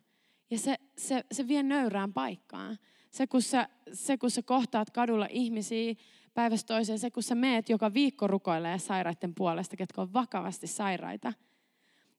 Ja 0.49 0.57
se, 0.57 0.75
se, 0.97 1.23
se 1.31 1.47
vie 1.47 1.63
nöyrään 1.63 2.13
paikkaan. 2.13 2.77
Se 3.11 3.27
kun, 3.27 3.41
sä, 3.41 3.69
se, 3.93 4.17
kun 4.17 4.31
sä 4.31 4.41
kohtaat 4.41 4.89
kadulla 4.89 5.27
ihmisiä, 5.29 5.95
päivästä 6.33 6.73
toiseen 6.73 6.99
se, 6.99 7.11
kun 7.11 7.23
sä 7.23 7.35
meet 7.35 7.69
joka 7.69 7.93
viikko 7.93 8.27
rukoilee 8.27 8.79
sairaiden 8.79 9.35
puolesta, 9.35 9.77
ketkä 9.77 10.01
on 10.01 10.13
vakavasti 10.13 10.67
sairaita. 10.67 11.33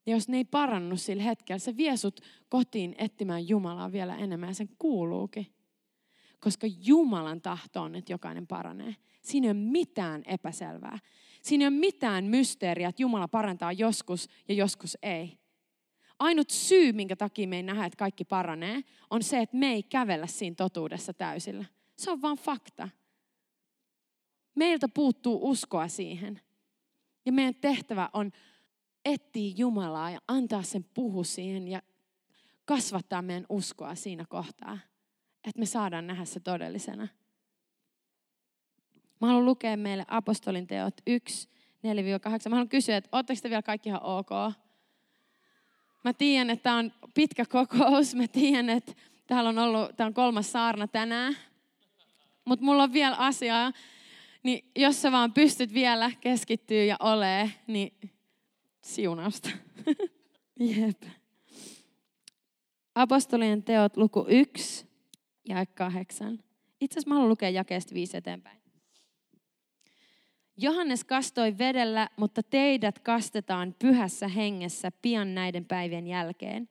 Ja 0.06 0.12
jos 0.12 0.28
ne 0.28 0.36
ei 0.36 0.44
parannu 0.44 0.96
sillä 0.96 1.22
hetkellä, 1.22 1.58
se 1.58 1.76
vie 1.76 1.96
sut 1.96 2.20
kotiin 2.48 2.94
etsimään 2.98 3.48
Jumalaa 3.48 3.92
vielä 3.92 4.16
enemmän 4.16 4.48
ja 4.48 4.54
sen 4.54 4.68
kuuluukin. 4.78 5.46
Koska 6.40 6.66
Jumalan 6.86 7.40
tahto 7.40 7.82
on, 7.82 7.94
että 7.94 8.12
jokainen 8.12 8.46
paranee. 8.46 8.96
Siinä 9.22 9.46
ei 9.46 9.50
ole 9.50 9.58
mitään 9.58 10.22
epäselvää. 10.26 10.98
Siinä 11.42 11.64
ei 11.64 11.68
ole 11.68 11.76
mitään 11.76 12.24
mysteeriä, 12.24 12.88
että 12.88 13.02
Jumala 13.02 13.28
parantaa 13.28 13.72
joskus 13.72 14.28
ja 14.48 14.54
joskus 14.54 14.98
ei. 15.02 15.38
Ainut 16.18 16.50
syy, 16.50 16.92
minkä 16.92 17.16
takia 17.16 17.48
me 17.48 17.56
ei 17.56 17.62
nähdä, 17.62 17.84
että 17.84 17.96
kaikki 17.96 18.24
paranee, 18.24 18.80
on 19.10 19.22
se, 19.22 19.40
että 19.40 19.56
me 19.56 19.72
ei 19.72 19.82
kävellä 19.82 20.26
siinä 20.26 20.54
totuudessa 20.54 21.14
täysillä. 21.14 21.64
Se 21.96 22.10
on 22.10 22.22
vain 22.22 22.38
fakta. 22.38 22.88
Meiltä 24.54 24.88
puuttuu 24.88 25.50
uskoa 25.50 25.88
siihen. 25.88 26.40
Ja 27.26 27.32
meidän 27.32 27.54
tehtävä 27.54 28.10
on 28.12 28.32
etsiä 29.04 29.54
Jumalaa 29.56 30.10
ja 30.10 30.20
antaa 30.28 30.62
sen 30.62 30.84
puhu 30.94 31.24
siihen 31.24 31.68
ja 31.68 31.82
kasvattaa 32.64 33.22
meidän 33.22 33.46
uskoa 33.48 33.94
siinä 33.94 34.24
kohtaa. 34.28 34.78
Että 35.44 35.58
me 35.58 35.66
saadaan 35.66 36.06
nähdä 36.06 36.24
se 36.24 36.40
todellisena. 36.40 37.08
Mä 39.20 39.26
haluan 39.26 39.44
lukea 39.44 39.76
meille 39.76 40.04
apostolin 40.08 40.66
teot 40.66 40.94
1, 41.06 41.48
4-8. 41.48 41.50
Mä 42.48 42.56
haluan 42.56 42.68
kysyä, 42.68 42.96
että 42.96 43.08
ootteko 43.12 43.40
te 43.42 43.50
vielä 43.50 43.62
kaikki 43.62 43.88
ihan 43.88 44.02
ok? 44.02 44.30
Mä 46.04 46.12
tiedän, 46.12 46.50
että 46.50 46.62
tämä 46.62 46.76
on 46.76 46.92
pitkä 47.14 47.44
kokous. 47.46 48.14
Mä 48.14 48.28
tiedän, 48.28 48.68
että 48.68 48.92
täällä 49.26 49.50
on 49.50 49.58
ollut, 49.58 49.96
tämä 49.96 50.06
on 50.06 50.14
kolmas 50.14 50.52
saarna 50.52 50.88
tänään. 50.88 51.36
Mutta 52.44 52.64
mulla 52.64 52.82
on 52.82 52.92
vielä 52.92 53.16
asiaa. 53.16 53.72
Niin 54.42 54.70
jos 54.76 55.02
sä 55.02 55.12
vaan 55.12 55.32
pystyt 55.32 55.74
vielä 55.74 56.10
keskittyä 56.20 56.84
ja 56.84 56.96
olee, 57.00 57.50
niin 57.66 57.92
siunausta. 58.94 59.50
Jep. 60.60 61.02
Apostolien 62.94 63.62
teot 63.62 63.96
luku 63.96 64.24
1 64.28 64.86
ja 65.48 65.66
8. 65.66 66.38
Itse 66.80 66.94
asiassa 66.94 67.08
mä 67.08 67.14
haluan 67.14 67.28
lukea 67.28 67.50
jakeesta 67.50 67.94
5 67.94 68.16
eteenpäin. 68.16 68.60
Johannes 70.56 71.04
kastoi 71.04 71.58
vedellä, 71.58 72.08
mutta 72.16 72.42
teidät 72.42 72.98
kastetaan 72.98 73.74
pyhässä 73.78 74.28
hengessä 74.28 74.92
pian 75.02 75.34
näiden 75.34 75.64
päivien 75.64 76.06
jälkeen. 76.06 76.68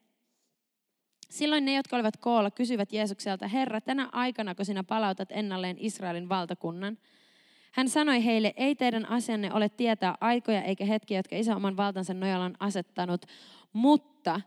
Silloin 1.30 1.66
ne, 1.66 1.74
jotka 1.74 1.96
olivat 1.96 2.18
koolla, 2.18 2.52
kysyivät 2.52 2.94
Jeesukselta, 2.94 3.48
Herra, 3.48 3.82
tänä 3.82 4.10
aikana, 4.12 4.56
kun 4.56 4.66
sinä 4.66 4.84
palautat 4.84 5.30
ennalleen 5.32 5.78
Israelin 5.80 6.30
valtakunnan? 6.30 6.98
Hän 7.72 7.90
sanoi 7.90 8.26
heille, 8.26 8.54
ei 8.58 8.76
teidän 8.76 9.10
asianne 9.10 9.54
ole 9.54 9.70
tietää 9.70 10.16
aikoja 10.22 10.62
eikä 10.62 10.86
hetkiä, 10.86 11.20
jotka 11.20 11.36
isä 11.36 11.56
oman 11.56 11.78
valtansa 11.78 12.14
nojalla 12.14 12.46
on 12.46 12.56
asettanut, 12.60 13.26
mutta 13.74 14.42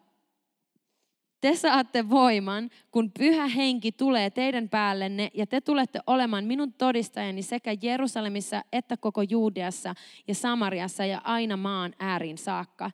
te 1.41 1.57
saatte 1.57 2.11
voiman, 2.11 2.70
kun 2.91 3.12
pyhä 3.18 3.47
henki 3.47 3.93
tulee 3.93 4.31
teidän 4.31 4.68
päällenne 4.68 5.31
ja 5.35 5.47
te 5.47 5.61
tulette 5.61 6.01
olemaan 6.07 6.45
minun 6.45 6.73
todistajani 6.73 7.43
sekä 7.43 7.77
Jerusalemissa 7.83 8.62
että 8.73 8.97
koko 8.97 9.23
Juudeassa 9.23 9.95
ja 10.29 10.35
Samariassa 10.35 11.05
ja 11.05 11.20
aina 11.25 11.57
maan 11.57 11.95
ääriin 11.99 12.39
saakka. 12.39 12.91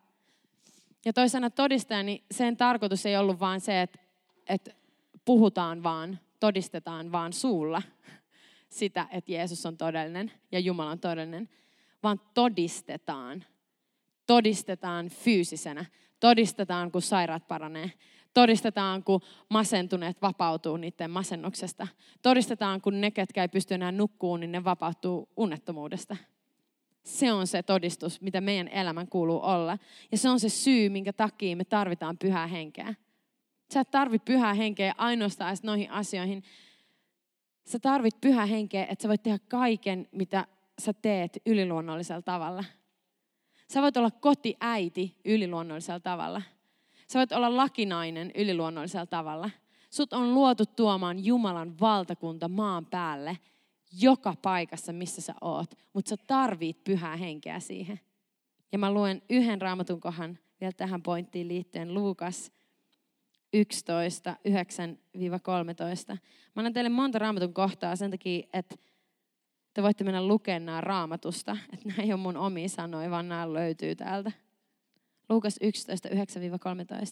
Ja 1.05 1.13
toisena 1.13 1.49
todistajani, 1.49 2.23
sen 2.31 2.57
tarkoitus 2.57 3.05
ei 3.05 3.17
ollut 3.17 3.39
vaan 3.39 3.61
se, 3.61 3.81
että, 3.81 3.99
että 4.49 4.71
puhutaan 5.25 5.83
vaan, 5.83 6.19
todistetaan 6.39 7.11
vaan 7.11 7.33
suulla 7.33 7.81
sitä, 8.69 9.07
että 9.11 9.31
Jeesus 9.31 9.65
on 9.65 9.77
todellinen 9.77 10.31
ja 10.51 10.59
Jumala 10.59 10.91
on 10.91 10.99
todellinen, 10.99 11.49
vaan 12.03 12.21
todistetaan. 12.33 13.45
Todistetaan 14.27 15.09
fyysisenä. 15.09 15.85
Todistetaan, 16.19 16.91
kun 16.91 17.01
sairaat 17.01 17.47
paranee 17.47 17.91
Todistetaan, 18.33 19.03
kun 19.03 19.21
masentuneet 19.49 20.21
vapautuu 20.21 20.77
niiden 20.77 21.11
masennuksesta. 21.11 21.87
Todistetaan, 22.21 22.81
kun 22.81 23.01
ne, 23.01 23.11
ketkä 23.11 23.41
ei 23.41 23.47
pysty 23.47 23.73
enää 23.73 23.91
nukkuun, 23.91 24.39
niin 24.39 24.51
ne 24.51 24.63
vapautuu 24.63 25.29
unnettomuudesta. 25.37 26.17
Se 27.03 27.31
on 27.31 27.47
se 27.47 27.63
todistus, 27.63 28.21
mitä 28.21 28.41
meidän 28.41 28.67
elämän 28.67 29.07
kuuluu 29.07 29.41
olla. 29.43 29.77
Ja 30.11 30.17
se 30.17 30.29
on 30.29 30.39
se 30.39 30.49
syy, 30.49 30.89
minkä 30.89 31.13
takia 31.13 31.55
me 31.55 31.63
tarvitaan 31.63 32.17
pyhää 32.17 32.47
henkeä. 32.47 32.93
Sä 33.73 33.79
et 33.79 33.91
tarvi 33.91 34.19
pyhää 34.19 34.53
henkeä 34.53 34.93
ainoastaan 34.97 35.57
noihin 35.63 35.91
asioihin. 35.91 36.43
Sä 37.69 37.79
tarvit 37.79 38.21
pyhää 38.21 38.45
henkeä, 38.45 38.85
että 38.85 39.01
sä 39.01 39.07
voit 39.07 39.23
tehdä 39.23 39.39
kaiken, 39.49 40.07
mitä 40.11 40.47
sä 40.81 40.93
teet 40.93 41.37
yliluonnollisella 41.45 42.21
tavalla. 42.21 42.63
Sä 43.73 43.81
voit 43.81 43.97
olla 43.97 44.11
kotiäiti 44.11 45.17
yliluonnollisella 45.25 45.99
tavalla. 45.99 46.41
Sä 47.07 47.19
voit 47.19 47.31
olla 47.31 47.55
lakinainen 47.55 48.31
yliluonnollisella 48.35 49.05
tavalla. 49.05 49.49
Sut 49.89 50.13
on 50.13 50.33
luotu 50.33 50.65
tuomaan 50.65 51.25
Jumalan 51.25 51.79
valtakunta 51.79 52.47
maan 52.47 52.85
päälle 52.85 53.37
joka 54.01 54.35
paikassa, 54.41 54.93
missä 54.93 55.21
sä 55.21 55.33
oot. 55.41 55.75
Mutta 55.93 56.09
sä 56.09 56.15
tarvit 56.27 56.83
pyhää 56.83 57.15
henkeä 57.15 57.59
siihen. 57.59 57.99
Ja 58.71 58.77
mä 58.77 58.93
luen 58.93 59.21
yhden 59.29 59.61
raamatun 59.61 59.99
kohan 59.99 60.39
vielä 60.61 60.73
tähän 60.73 61.03
pointtiin 61.03 61.47
liittyen. 61.47 61.93
Luukas 61.93 62.51
11, 63.53 64.35
9-13. 66.13 66.13
Mä 66.13 66.19
annan 66.55 66.73
teille 66.73 66.89
monta 66.89 67.19
raamatun 67.19 67.53
kohtaa 67.53 67.95
sen 67.95 68.11
takia, 68.11 68.47
että 68.53 68.75
te 69.73 69.83
voitte 69.83 70.03
mennä 70.03 70.27
lukemaan 70.27 70.65
nämä 70.65 70.81
raamatusta. 70.81 71.57
Että 71.73 71.87
nämä 71.87 72.03
ei 72.03 72.13
ole 72.13 72.21
mun 72.21 72.37
omia 72.37 72.69
sanoja, 72.69 73.11
vaan 73.11 73.29
nämä 73.29 73.53
löytyy 73.53 73.95
täältä. 73.95 74.31
Luukas 75.29 75.57
11, 75.61 76.09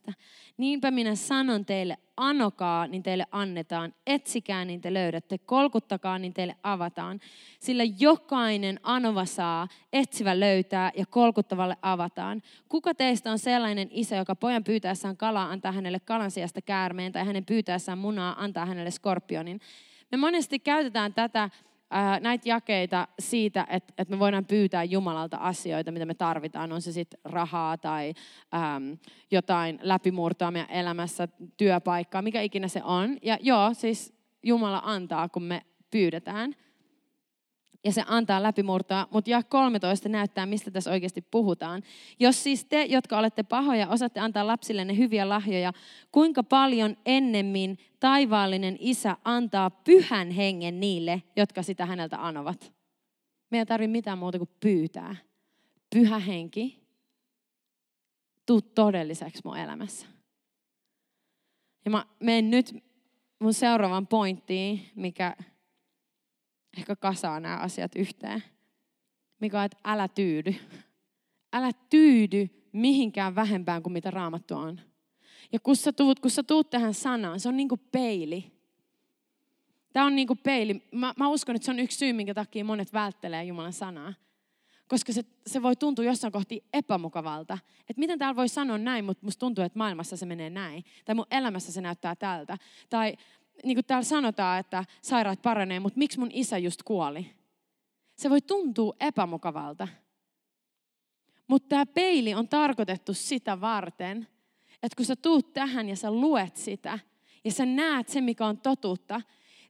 9-13. 0.09 0.13
Niinpä 0.57 0.91
minä 0.91 1.15
sanon 1.15 1.65
teille, 1.65 1.97
anokaa, 2.17 2.87
niin 2.87 3.03
teille 3.03 3.25
annetaan. 3.31 3.93
Etsikää, 4.07 4.65
niin 4.65 4.81
te 4.81 4.93
löydätte. 4.93 5.37
Kolkuttakaa, 5.37 6.19
niin 6.19 6.33
teille 6.33 6.55
avataan. 6.63 7.19
Sillä 7.59 7.83
jokainen 7.99 8.79
anova 8.83 9.25
saa, 9.25 9.67
etsivä 9.93 10.39
löytää 10.39 10.91
ja 10.97 11.05
kolkuttavalle 11.05 11.77
avataan. 11.81 12.41
Kuka 12.69 12.93
teistä 12.93 13.31
on 13.31 13.39
sellainen 13.39 13.87
isä, 13.91 14.15
joka 14.15 14.35
pojan 14.35 14.63
pyytäessään 14.63 15.17
kalaa 15.17 15.51
antaa 15.51 15.71
hänelle 15.71 15.99
kalan 15.99 16.31
sijasta 16.31 16.61
käärmeen 16.61 17.11
tai 17.11 17.25
hänen 17.25 17.45
pyytäessään 17.45 17.97
munaa 17.97 18.43
antaa 18.43 18.65
hänelle 18.65 18.91
skorpionin? 18.91 19.59
Me 20.11 20.17
monesti 20.17 20.59
käytetään 20.59 21.13
tätä 21.13 21.49
näitä 22.19 22.49
jakeita 22.49 23.07
siitä, 23.19 23.67
että, 23.69 23.93
että 23.97 24.13
me 24.13 24.19
voidaan 24.19 24.45
pyytää 24.45 24.83
Jumalalta 24.83 25.37
asioita, 25.37 25.91
mitä 25.91 26.05
me 26.05 26.13
tarvitaan. 26.13 26.71
On 26.71 26.81
se 26.81 26.91
sitten 26.91 27.19
rahaa 27.23 27.77
tai 27.77 28.13
äm, 28.53 28.97
jotain 29.31 29.79
läpimurtoa 29.81 30.51
meidän 30.51 30.71
elämässä, 30.71 31.27
työpaikkaa, 31.57 32.21
mikä 32.21 32.41
ikinä 32.41 32.67
se 32.67 32.83
on. 32.83 33.17
Ja 33.21 33.37
joo, 33.41 33.73
siis 33.73 34.13
Jumala 34.43 34.81
antaa, 34.85 35.29
kun 35.29 35.43
me 35.43 35.61
pyydetään– 35.91 36.53
ja 37.83 37.91
se 37.91 38.03
antaa 38.07 38.43
läpimurtoa, 38.43 39.07
mutta 39.11 39.29
ja 39.29 39.43
13 39.43 40.09
näyttää, 40.09 40.45
mistä 40.45 40.71
tässä 40.71 40.91
oikeasti 40.91 41.21
puhutaan. 41.21 41.83
Jos 42.19 42.43
siis 42.43 42.65
te, 42.65 42.85
jotka 42.85 43.17
olette 43.17 43.43
pahoja, 43.43 43.87
osaatte 43.87 44.19
antaa 44.19 44.47
lapsillenne 44.47 44.97
hyviä 44.97 45.29
lahjoja, 45.29 45.73
kuinka 46.11 46.43
paljon 46.43 46.97
ennemmin 47.05 47.77
taivaallinen 47.99 48.77
isä 48.79 49.17
antaa 49.23 49.69
pyhän 49.69 50.31
hengen 50.31 50.79
niille, 50.79 51.23
jotka 51.35 51.63
sitä 51.63 51.85
häneltä 51.85 52.25
anovat? 52.25 52.73
Meidän 53.51 53.61
ei 53.61 53.65
tarvitse 53.65 53.91
mitään 53.91 54.17
muuta 54.17 54.37
kuin 54.37 54.49
pyytää. 54.59 55.15
Pyhä 55.95 56.19
henki, 56.19 56.87
tuu 58.45 58.61
todelliseksi 58.61 59.41
mun 59.45 59.57
elämässä. 59.57 60.07
Ja 61.85 61.91
mä 61.91 62.05
menen 62.19 62.49
nyt 62.49 62.83
mun 63.39 63.53
seuraavan 63.53 64.07
pointtiin, 64.07 64.89
mikä 64.95 65.35
ehkä 66.77 66.95
kasaa 66.95 67.39
nämä 67.39 67.57
asiat 67.57 67.91
yhteen. 67.95 68.43
Mikä 69.39 69.59
on, 69.59 69.65
että 69.65 69.77
älä 69.85 70.07
tyydy. 70.07 70.55
Älä 71.53 71.71
tyydy 71.89 72.49
mihinkään 72.71 73.35
vähempään 73.35 73.83
kuin 73.83 73.93
mitä 73.93 74.11
raamattu 74.11 74.55
on. 74.55 74.81
Ja 75.51 75.59
kun 75.59 75.75
sä 75.75 75.93
tuut, 75.93 76.19
kun 76.19 76.31
sä 76.31 76.43
tuut 76.43 76.69
tähän 76.69 76.93
sanaan, 76.93 77.39
se 77.39 77.49
on 77.49 77.57
niin 77.57 77.69
kuin 77.69 77.81
peili. 77.91 78.51
Tämä 79.93 80.05
on 80.05 80.15
niin 80.15 80.27
kuin 80.27 80.39
peili. 80.43 80.83
Mä, 80.91 81.13
mä 81.17 81.29
uskon, 81.29 81.55
että 81.55 81.65
se 81.65 81.71
on 81.71 81.79
yksi 81.79 81.97
syy, 81.97 82.13
minkä 82.13 82.33
takia 82.33 82.65
monet 82.65 82.93
välttelee 82.93 83.43
Jumalan 83.43 83.73
sanaa. 83.73 84.13
Koska 84.87 85.13
se, 85.13 85.23
se 85.47 85.61
voi 85.61 85.75
tuntua 85.75 86.05
jossain 86.05 86.33
kohti 86.33 86.63
epämukavalta. 86.73 87.57
Että 87.79 87.99
miten 87.99 88.19
täällä 88.19 88.35
voi 88.35 88.49
sanoa 88.49 88.77
näin, 88.77 89.05
mutta 89.05 89.25
musta 89.25 89.39
tuntuu, 89.39 89.63
että 89.63 89.77
maailmassa 89.77 90.17
se 90.17 90.25
menee 90.25 90.49
näin. 90.49 90.83
Tai 91.05 91.15
mun 91.15 91.25
elämässä 91.31 91.71
se 91.71 91.81
näyttää 91.81 92.15
tältä. 92.15 92.57
Tai 92.89 93.17
niin 93.63 93.75
kuin 93.75 93.85
täällä 93.85 94.03
sanotaan, 94.03 94.59
että 94.59 94.85
sairaat 95.01 95.41
paranee, 95.41 95.79
mutta 95.79 95.97
miksi 95.97 96.19
mun 96.19 96.31
isä 96.33 96.57
just 96.57 96.83
kuoli? 96.83 97.31
Se 98.15 98.29
voi 98.29 98.41
tuntua 98.41 98.95
epämukavalta. 98.99 99.87
Mutta 101.47 101.67
tämä 101.69 101.85
peili 101.85 102.33
on 102.33 102.47
tarkoitettu 102.47 103.13
sitä 103.13 103.61
varten, 103.61 104.27
että 104.83 104.95
kun 104.95 105.05
sä 105.05 105.15
tuut 105.15 105.53
tähän 105.53 105.89
ja 105.89 105.95
sä 105.95 106.11
luet 106.11 106.55
sitä, 106.55 106.99
ja 107.43 107.51
sä 107.51 107.65
näet 107.65 108.09
se, 108.09 108.21
mikä 108.21 108.45
on 108.45 108.57
totuutta, 108.57 109.21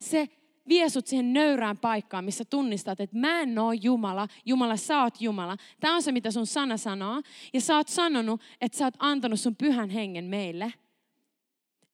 se 0.02 0.30
vie 0.68 0.90
sut 0.90 1.08
siihen 1.08 1.34
nöyrään 1.34 1.78
paikkaan, 1.78 2.26
missä 2.26 2.46
tunnistat, 2.46 3.00
että 3.00 3.18
mä 3.18 3.42
en 3.42 3.60
oo 3.60 3.72
Jumala, 3.72 4.28
Jumala 4.46 4.78
sä 4.78 5.04
oot 5.04 5.22
Jumala. 5.22 5.58
Tämä 5.80 5.96
on 5.96 6.04
se, 6.04 6.12
mitä 6.12 6.32
sun 6.32 6.48
sana 6.48 6.78
sanoo. 6.78 7.22
Ja 7.54 7.62
sä 7.62 7.76
oot 7.76 7.88
sanonut, 7.88 8.42
että 8.62 8.78
sä 8.78 8.86
oot 8.86 8.94
antanut 9.00 9.40
sun 9.40 9.56
pyhän 9.56 9.90
hengen 9.90 10.26
meille. 10.26 10.74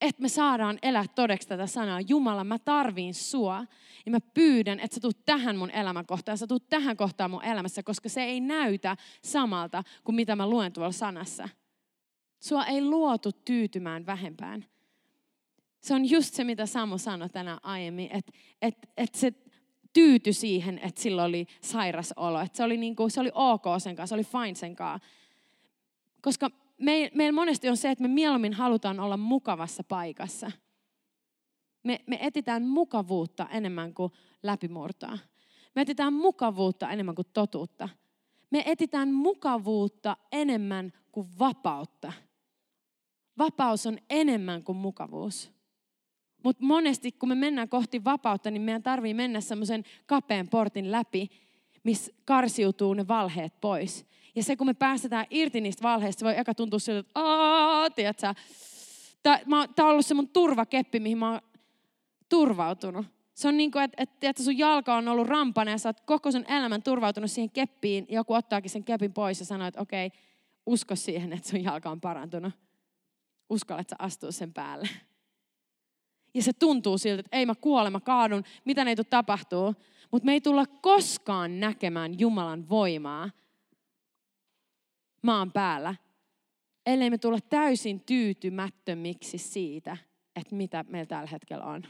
Että 0.03 0.21
me 0.21 0.29
saadaan 0.29 0.79
elää 0.81 1.05
todeksi 1.15 1.47
tätä 1.47 1.67
sanaa. 1.67 2.01
Jumala, 2.01 2.43
mä 2.43 2.59
tarviin 2.59 3.13
sua. 3.13 3.65
Ja 4.05 4.11
mä 4.11 4.19
pyydän, 4.33 4.79
että 4.79 4.95
sä 4.95 5.01
tuut 5.01 5.25
tähän 5.25 5.57
mun 5.57 5.71
elämänkohtaan, 5.71 6.37
sä 6.37 6.47
tuut 6.47 6.69
tähän 6.69 6.97
kohtaan 6.97 7.31
mun 7.31 7.43
elämässä, 7.43 7.83
koska 7.83 8.09
se 8.09 8.23
ei 8.23 8.39
näytä 8.39 8.97
samalta 9.21 9.83
kuin 10.03 10.15
mitä 10.15 10.35
mä 10.35 10.49
luen 10.49 10.73
tuolla 10.73 10.91
sanassa. 10.91 11.49
Sua 12.39 12.65
ei 12.65 12.81
luotu 12.81 13.31
tyytymään 13.31 14.05
vähempään. 14.05 14.65
Se 15.81 15.93
on 15.93 16.09
just 16.09 16.33
se, 16.33 16.43
mitä 16.43 16.65
Samu 16.65 16.97
sanoi 16.97 17.29
tänään 17.29 17.59
aiemmin, 17.63 18.09
että 18.11 18.31
et, 18.61 18.75
et 18.97 19.15
se 19.15 19.33
tyyty 19.93 20.33
siihen, 20.33 20.79
että 20.79 21.01
sillä 21.01 21.23
oli 21.23 21.47
sairas 21.61 22.13
olo. 22.15 22.39
Että 22.39 22.57
se 22.57 22.63
oli, 22.63 22.77
niinku, 22.77 23.09
se 23.09 23.21
oli 23.21 23.31
ok 23.33 23.63
sen 23.77 23.95
kanssa, 23.95 24.15
se 24.15 24.15
oli 24.15 24.43
fine 24.43 24.55
sen 24.55 24.75
kanssa. 24.75 25.07
Koska 26.21 26.62
me, 26.77 27.11
meillä 27.13 27.35
monesti 27.35 27.69
on 27.69 27.77
se, 27.77 27.91
että 27.91 28.01
me 28.01 28.07
mieluummin 28.07 28.53
halutaan 28.53 28.99
olla 28.99 29.17
mukavassa 29.17 29.83
paikassa. 29.83 30.51
Me, 31.83 31.99
me 32.07 32.17
etitään 32.21 32.63
mukavuutta 32.63 33.47
enemmän 33.49 33.93
kuin 33.93 34.11
läpimurtoa. 34.43 35.17
Me 35.75 35.81
etitään 35.81 36.13
mukavuutta 36.13 36.89
enemmän 36.89 37.15
kuin 37.15 37.27
totuutta. 37.33 37.89
Me 38.49 38.63
etitään 38.65 39.11
mukavuutta 39.11 40.17
enemmän 40.31 40.93
kuin 41.11 41.27
vapautta. 41.39 42.13
Vapaus 43.37 43.85
on 43.85 43.97
enemmän 44.09 44.63
kuin 44.63 44.77
mukavuus. 44.77 45.51
Mutta 46.43 46.65
monesti, 46.65 47.11
kun 47.11 47.29
me 47.29 47.35
mennään 47.35 47.69
kohti 47.69 48.03
vapautta, 48.03 48.51
niin 48.51 48.61
meidän 48.61 48.83
tarvii 48.83 49.13
mennä 49.13 49.41
semmoisen 49.41 49.83
kapean 50.05 50.47
portin 50.47 50.91
läpi, 50.91 51.29
missä 51.83 52.11
karsiutuu 52.25 52.93
ne 52.93 53.07
valheet 53.07 53.61
pois. 53.61 54.05
Ja 54.35 54.43
se, 54.43 54.55
kun 54.55 54.67
me 54.67 54.73
päästetään 54.73 55.25
irti 55.29 55.61
niistä 55.61 55.83
valheista, 55.83 56.19
se 56.19 56.25
voi 56.25 56.37
eka 56.37 56.53
tuntua 56.53 56.79
siltä, 56.79 56.99
että 56.99 57.19
aah, 57.19 57.91
tiedätkö, 57.95 58.33
tämä 59.23 59.87
on 59.87 59.91
ollut 59.91 60.05
se 60.05 60.13
mun 60.13 60.29
turvakeppi, 60.29 60.99
mihin 60.99 61.17
mä 61.17 61.31
oon 61.31 61.41
turvautunut. 62.29 63.05
Se 63.33 63.47
on 63.47 63.57
niin 63.57 63.71
kuin, 63.71 63.83
että, 63.83 64.03
että, 64.03 64.29
että 64.29 64.43
sun 64.43 64.57
jalka 64.57 64.95
on 64.95 65.07
ollut 65.07 65.27
rampana 65.27 65.71
ja 65.71 65.77
sä 65.77 65.89
oot 65.89 66.01
koko 66.01 66.31
sun 66.31 66.45
elämän 66.47 66.83
turvautunut 66.83 67.31
siihen 67.31 67.49
keppiin. 67.49 68.05
Joku 68.09 68.33
ottaakin 68.33 68.71
sen 68.71 68.83
kepin 68.83 69.13
pois 69.13 69.39
ja 69.39 69.45
sanoo, 69.45 69.67
että 69.67 69.81
okei, 69.81 70.11
usko 70.65 70.95
siihen, 70.95 71.33
että 71.33 71.49
sun 71.49 71.63
jalka 71.63 71.89
on 71.89 72.01
parantunut. 72.01 72.53
Uskallat 73.49 73.89
sä 73.89 73.95
astua 73.99 74.31
sen 74.31 74.53
päälle. 74.53 74.89
Ja 76.33 76.43
se 76.43 76.53
tuntuu 76.53 76.97
siltä, 76.97 77.19
että 77.19 77.37
ei 77.37 77.45
mä 77.45 77.55
kuole, 77.55 77.89
mä 77.89 77.99
kaadun, 77.99 78.43
mitä 78.65 78.83
ei 78.83 78.95
tule 78.95 79.05
tapahtuu. 79.09 79.75
Mutta 80.11 80.25
me 80.25 80.33
ei 80.33 80.41
tulla 80.41 80.65
koskaan 80.65 81.59
näkemään 81.59 82.19
Jumalan 82.19 82.69
voimaa 82.69 83.29
maan 85.23 85.51
päällä, 85.51 85.95
ellei 86.85 87.09
me 87.09 87.17
tulla 87.17 87.39
täysin 87.49 87.99
tyytymättömiksi 87.99 89.37
siitä, 89.37 89.97
että 90.35 90.55
mitä 90.55 90.85
meillä 90.87 91.05
tällä 91.05 91.27
hetkellä 91.31 91.65
on. 91.65 91.83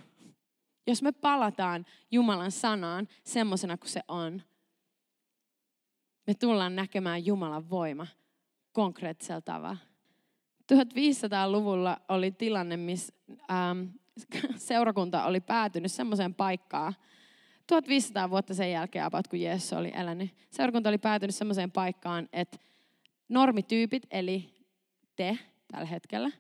Jos 0.87 1.01
me 1.01 1.11
palataan 1.11 1.85
Jumalan 2.11 2.51
sanaan 2.51 3.07
semmoisena 3.23 3.77
kuin 3.77 3.89
se 3.89 4.01
on, 4.07 4.41
me 6.27 6.33
tullaan 6.33 6.75
näkemään 6.75 7.25
Jumalan 7.25 7.69
voima 7.69 8.07
konkreettisella 8.71 9.41
tavalla. 9.41 9.77
1500-luvulla 10.73 11.97
oli 12.09 12.31
tilanne, 12.31 12.77
missä 12.77 13.13
ähm, 13.51 13.81
seurakunta 14.55 15.25
oli 15.25 15.39
päätynyt 15.39 15.91
semmoiseen 15.91 16.33
paikkaan, 16.33 16.95
1500 17.67 18.29
vuotta 18.29 18.53
sen 18.53 18.71
jälkeen 18.71 19.11
kun 19.29 19.41
Jeesus 19.41 19.73
oli 19.73 19.91
elänyt, 19.95 20.31
seurakunta 20.49 20.89
oli 20.89 20.97
päätynyt 20.97 21.35
semmoiseen 21.35 21.71
paikkaan, 21.71 22.29
että 22.33 22.57
normityypit, 23.33 24.03
eli 24.11 24.49
te 25.15 25.37
tällä 25.71 25.85
hetkellä, 25.85 26.31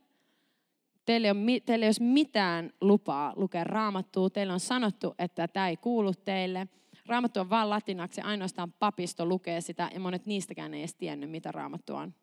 teille 1.05 1.27
ei, 1.27 1.31
ole, 1.31 1.59
teille 1.59 1.85
ei 1.85 1.89
ole 1.99 2.07
mitään 2.09 2.73
lupaa 2.81 3.33
lukea 3.35 3.63
raamattua. 3.63 4.29
Teille 4.29 4.53
on 4.53 4.59
sanottu, 4.59 5.15
että 5.19 5.47
tämä 5.47 5.69
ei 5.69 5.77
kuulu 5.77 6.13
teille. 6.13 6.67
Raamattu 7.05 7.39
on 7.39 7.49
vain 7.49 7.69
latinaksi, 7.69 8.21
ainoastaan 8.21 8.73
papisto 8.73 9.25
lukee 9.25 9.61
sitä, 9.61 9.89
ja 9.93 9.99
monet 9.99 10.25
niistäkään 10.25 10.73
ei 10.73 10.81
edes 10.81 10.95
tiennyt, 10.95 11.29
mitä 11.29 11.51
raamattu 11.51 11.95
on. 11.95 12.13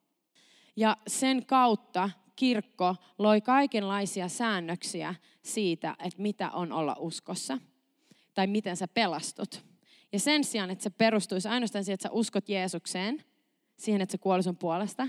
Ja 0.77 0.97
sen 1.07 1.47
kautta 1.47 2.11
kirkko 2.37 2.97
loi 3.19 3.41
kaikenlaisia 3.41 4.29
säännöksiä 4.29 5.15
siitä, 5.43 5.97
että 5.99 6.23
mitä 6.23 6.51
on 6.51 6.73
olla 6.73 6.97
uskossa, 6.99 7.59
tai 8.35 8.47
miten 8.47 8.77
sä 8.77 8.89
pelastut. 8.89 9.65
Ja 10.13 10.21
sen 10.21 10.45
sijaan, 10.45 10.71
että 10.71 10.83
se 10.83 10.91
perustuisi 10.91 11.49
ainoastaan 11.49 11.85
siihen, 11.85 11.95
että 11.95 12.09
sä 12.09 12.13
uskot 12.13 12.49
Jeesukseen, 12.49 13.25
siihen, 13.85 14.01
että 14.01 14.13
se 14.13 14.19
kuoli 14.19 14.43
sun 14.43 14.57
puolesta, 14.57 15.09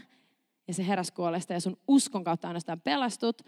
ja 0.68 0.74
se 0.74 0.88
heräs 0.88 1.12
kuolesta, 1.12 1.54
ja 1.54 1.60
sun 1.60 1.78
uskon 1.88 2.24
kautta 2.24 2.48
ainoastaan 2.48 2.82
pelastut, 2.82 3.42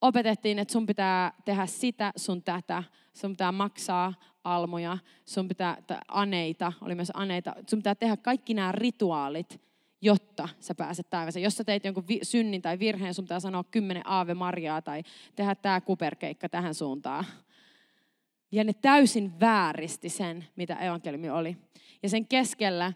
opetettiin, 0.00 0.58
että 0.58 0.72
sun 0.72 0.86
pitää 0.86 1.32
tehdä 1.44 1.66
sitä, 1.66 2.12
sun 2.16 2.42
tätä, 2.42 2.82
sun 3.12 3.30
pitää 3.30 3.52
maksaa 3.52 4.14
almoja, 4.44 4.98
sun 5.24 5.48
pitää, 5.48 5.76
aneita, 6.08 6.72
oli 6.80 6.94
myös 6.94 7.12
aneita, 7.14 7.54
sun 7.70 7.78
pitää 7.78 7.94
tehdä 7.94 8.16
kaikki 8.16 8.54
nämä 8.54 8.72
rituaalit, 8.72 9.60
jotta 10.00 10.48
sä 10.60 10.74
pääset 10.74 11.10
taivaseen. 11.10 11.42
Jos 11.42 11.56
sä 11.56 11.64
teit 11.64 11.84
jonkun 11.84 12.08
vi- 12.08 12.20
synnin 12.22 12.62
tai 12.62 12.78
virheen, 12.78 13.14
sun 13.14 13.24
pitää 13.24 13.40
sanoa 13.40 13.64
kymmenen 13.64 14.06
aave 14.06 14.34
marjaa 14.34 14.82
tai 14.82 15.02
tehdä 15.36 15.54
tämä 15.54 15.80
kuperkeikka 15.80 16.48
tähän 16.48 16.74
suuntaan. 16.74 17.24
Ja 18.52 18.64
ne 18.64 18.72
täysin 18.72 19.40
vääristi 19.40 20.08
sen, 20.08 20.44
mitä 20.56 20.76
evankeliumi 20.76 21.30
oli. 21.30 21.56
Ja 22.02 22.08
sen 22.08 22.26
keskellä 22.26 22.92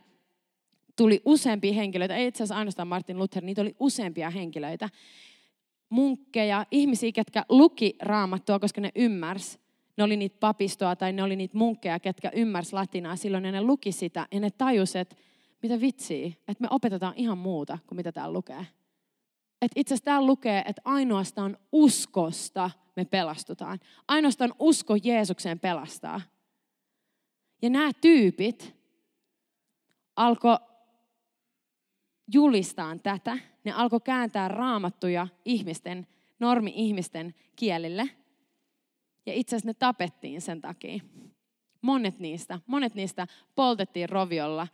tuli 0.97 1.23
useampia 1.25 1.73
henkilöitä, 1.73 2.17
ei 2.17 2.27
itse 2.27 2.43
asiassa 2.43 2.57
ainoastaan 2.57 2.89
Martin 2.89 3.19
Luther, 3.19 3.45
niitä 3.45 3.63
oli 3.63 3.77
useampia 3.81 4.31
henkilöitä, 4.31 4.89
munkkeja, 5.89 6.67
ihmisiä, 6.71 7.13
ketkä 7.13 7.45
luki 7.49 7.97
raamattua, 8.03 8.59
koska 8.59 8.81
ne 8.81 8.91
ymmärsi. 8.95 9.59
Ne 9.97 10.05
oli 10.05 10.17
niitä 10.17 10.37
papistoa 10.41 10.97
tai 10.97 11.13
ne 11.13 11.23
oli 11.23 11.37
niitä 11.37 11.59
munkkeja, 11.59 12.01
ketkä 12.01 12.31
ymmärsi 12.35 12.73
latinaa 12.73 13.17
silloin 13.17 13.45
ja 13.45 13.53
ne 13.53 13.63
luki 13.63 13.93
sitä 13.93 14.27
ja 14.33 14.41
ne 14.41 14.51
tajus, 14.51 14.97
että 14.97 15.17
mitä 15.63 15.81
vitsiä, 15.81 16.27
että 16.27 16.61
me 16.61 16.69
opetetaan 16.71 17.15
ihan 17.17 17.39
muuta 17.39 17.79
kuin 17.87 17.97
mitä 17.97 18.13
täällä 18.13 18.33
lukee. 18.33 18.67
Että 19.63 19.81
itse 19.81 19.95
asiassa 19.95 20.05
täällä 20.05 20.27
lukee, 20.27 20.63
että 20.67 20.83
ainoastaan 20.85 21.59
uskosta 21.73 22.71
me 22.97 23.05
pelastutaan. 23.05 23.79
Ainoastaan 24.09 24.55
usko 24.59 24.95
Jeesukseen 25.05 25.61
pelastaa. 25.61 26.21
Ja 27.63 27.71
nämä 27.71 27.91
tyypit 28.01 28.77
alkoi 30.17 30.59
julistaan 32.33 33.01
tätä. 33.01 33.39
Ne 33.65 33.73
alkoi 33.73 34.01
kääntää 34.01 34.49
raamattuja 34.49 35.29
ihmisten, 35.45 36.07
normi-ihmisten 36.39 37.35
kielille. 37.57 38.11
Ja 39.27 39.33
itse 39.33 39.57
asiassa 39.57 39.69
ne 39.69 39.75
tapettiin 39.75 40.41
sen 40.41 40.61
takia. 40.61 41.03
Monet 41.83 42.19
niistä, 42.19 42.61
monet 42.67 42.95
niistä 42.95 43.27
poltettiin 43.55 44.09
roviolla 44.09 44.69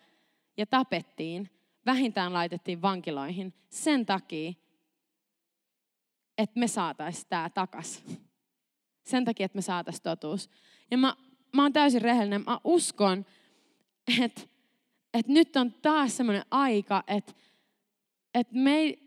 ja 0.57 0.67
tapettiin. 0.67 1.51
Vähintään 1.87 2.33
laitettiin 2.33 2.83
vankiloihin 2.83 3.55
sen 3.69 4.07
takia, 4.07 4.53
että 6.39 6.61
me 6.61 6.69
saataisiin 6.69 7.27
tämä 7.29 7.51
takas. 7.51 8.05
Sen 9.05 9.25
takia, 9.25 9.45
että 9.47 9.59
me 9.59 9.63
saataisiin 9.63 10.03
totuus. 10.03 10.51
Ja 10.91 10.99
mä, 10.99 11.17
mä 11.53 11.63
oon 11.63 11.73
täysin 11.73 12.03
rehellinen. 12.03 12.45
Mä 12.47 12.61
uskon, 12.65 13.27
että 14.21 14.43
että 15.15 15.33
nyt 15.33 15.57
on 15.57 15.73
taas 15.73 16.17
semmoinen 16.17 16.45
aika, 16.51 17.05
että, 17.07 17.33
että 18.35 18.55
me, 18.55 18.99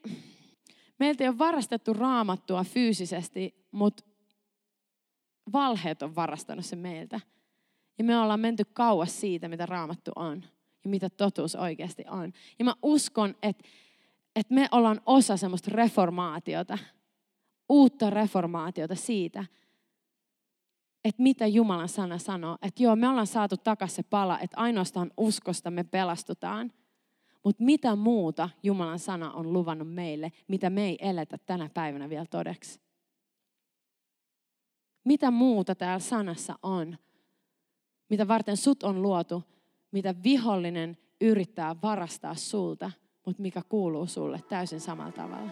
meiltä 0.99 1.23
ei 1.23 1.27
ole 1.27 1.37
varastettu 1.37 1.93
raamattua 1.93 2.63
fyysisesti, 2.63 3.65
mutta 3.71 4.03
valheet 5.53 6.01
on 6.01 6.15
varastanut 6.15 6.65
se 6.65 6.75
meiltä. 6.75 7.19
Ja 7.97 8.03
me 8.03 8.19
ollaan 8.19 8.39
menty 8.39 8.65
kauas 8.65 9.21
siitä, 9.21 9.47
mitä 9.47 9.65
raamattu 9.65 10.11
on 10.15 10.43
ja 10.83 10.89
mitä 10.89 11.09
totuus 11.09 11.55
oikeasti 11.55 12.05
on. 12.09 12.33
Ja 12.59 12.65
mä 12.65 12.73
uskon, 12.81 13.35
että, 13.43 13.63
että 14.35 14.53
me 14.53 14.67
ollaan 14.71 15.01
osa 15.05 15.37
semmoista 15.37 15.71
reformaatiota, 15.73 16.77
uutta 17.69 18.09
reformaatiota 18.09 18.95
siitä, 18.95 19.45
että 21.05 21.23
mitä 21.23 21.47
Jumalan 21.47 21.89
sana 21.89 22.17
sanoo. 22.17 22.57
Että 22.61 22.83
joo, 22.83 22.95
me 22.95 23.09
ollaan 23.09 23.27
saatu 23.27 23.57
takaisin 23.57 23.95
se 23.95 24.03
pala, 24.03 24.39
että 24.39 24.57
ainoastaan 24.57 25.11
uskosta 25.17 25.71
me 25.71 25.83
pelastutaan. 25.83 26.71
Mutta 27.43 27.63
mitä 27.63 27.95
muuta 27.95 28.49
Jumalan 28.63 28.99
sana 28.99 29.31
on 29.31 29.53
luvannut 29.53 29.93
meille, 29.93 30.31
mitä 30.47 30.69
me 30.69 30.85
ei 30.85 30.97
eletä 31.01 31.37
tänä 31.45 31.69
päivänä 31.73 32.09
vielä 32.09 32.25
todeksi? 32.25 32.81
Mitä 35.03 35.31
muuta 35.31 35.75
täällä 35.75 35.99
sanassa 35.99 36.59
on, 36.63 36.97
mitä 38.09 38.27
varten 38.27 38.57
sut 38.57 38.83
on 38.83 39.01
luotu, 39.01 39.43
mitä 39.91 40.15
vihollinen 40.23 40.97
yrittää 41.21 41.75
varastaa 41.81 42.35
sulta, 42.35 42.91
mutta 43.25 43.41
mikä 43.41 43.61
kuuluu 43.69 44.07
sulle 44.07 44.41
täysin 44.49 44.81
samalla 44.81 45.11
tavalla? 45.11 45.51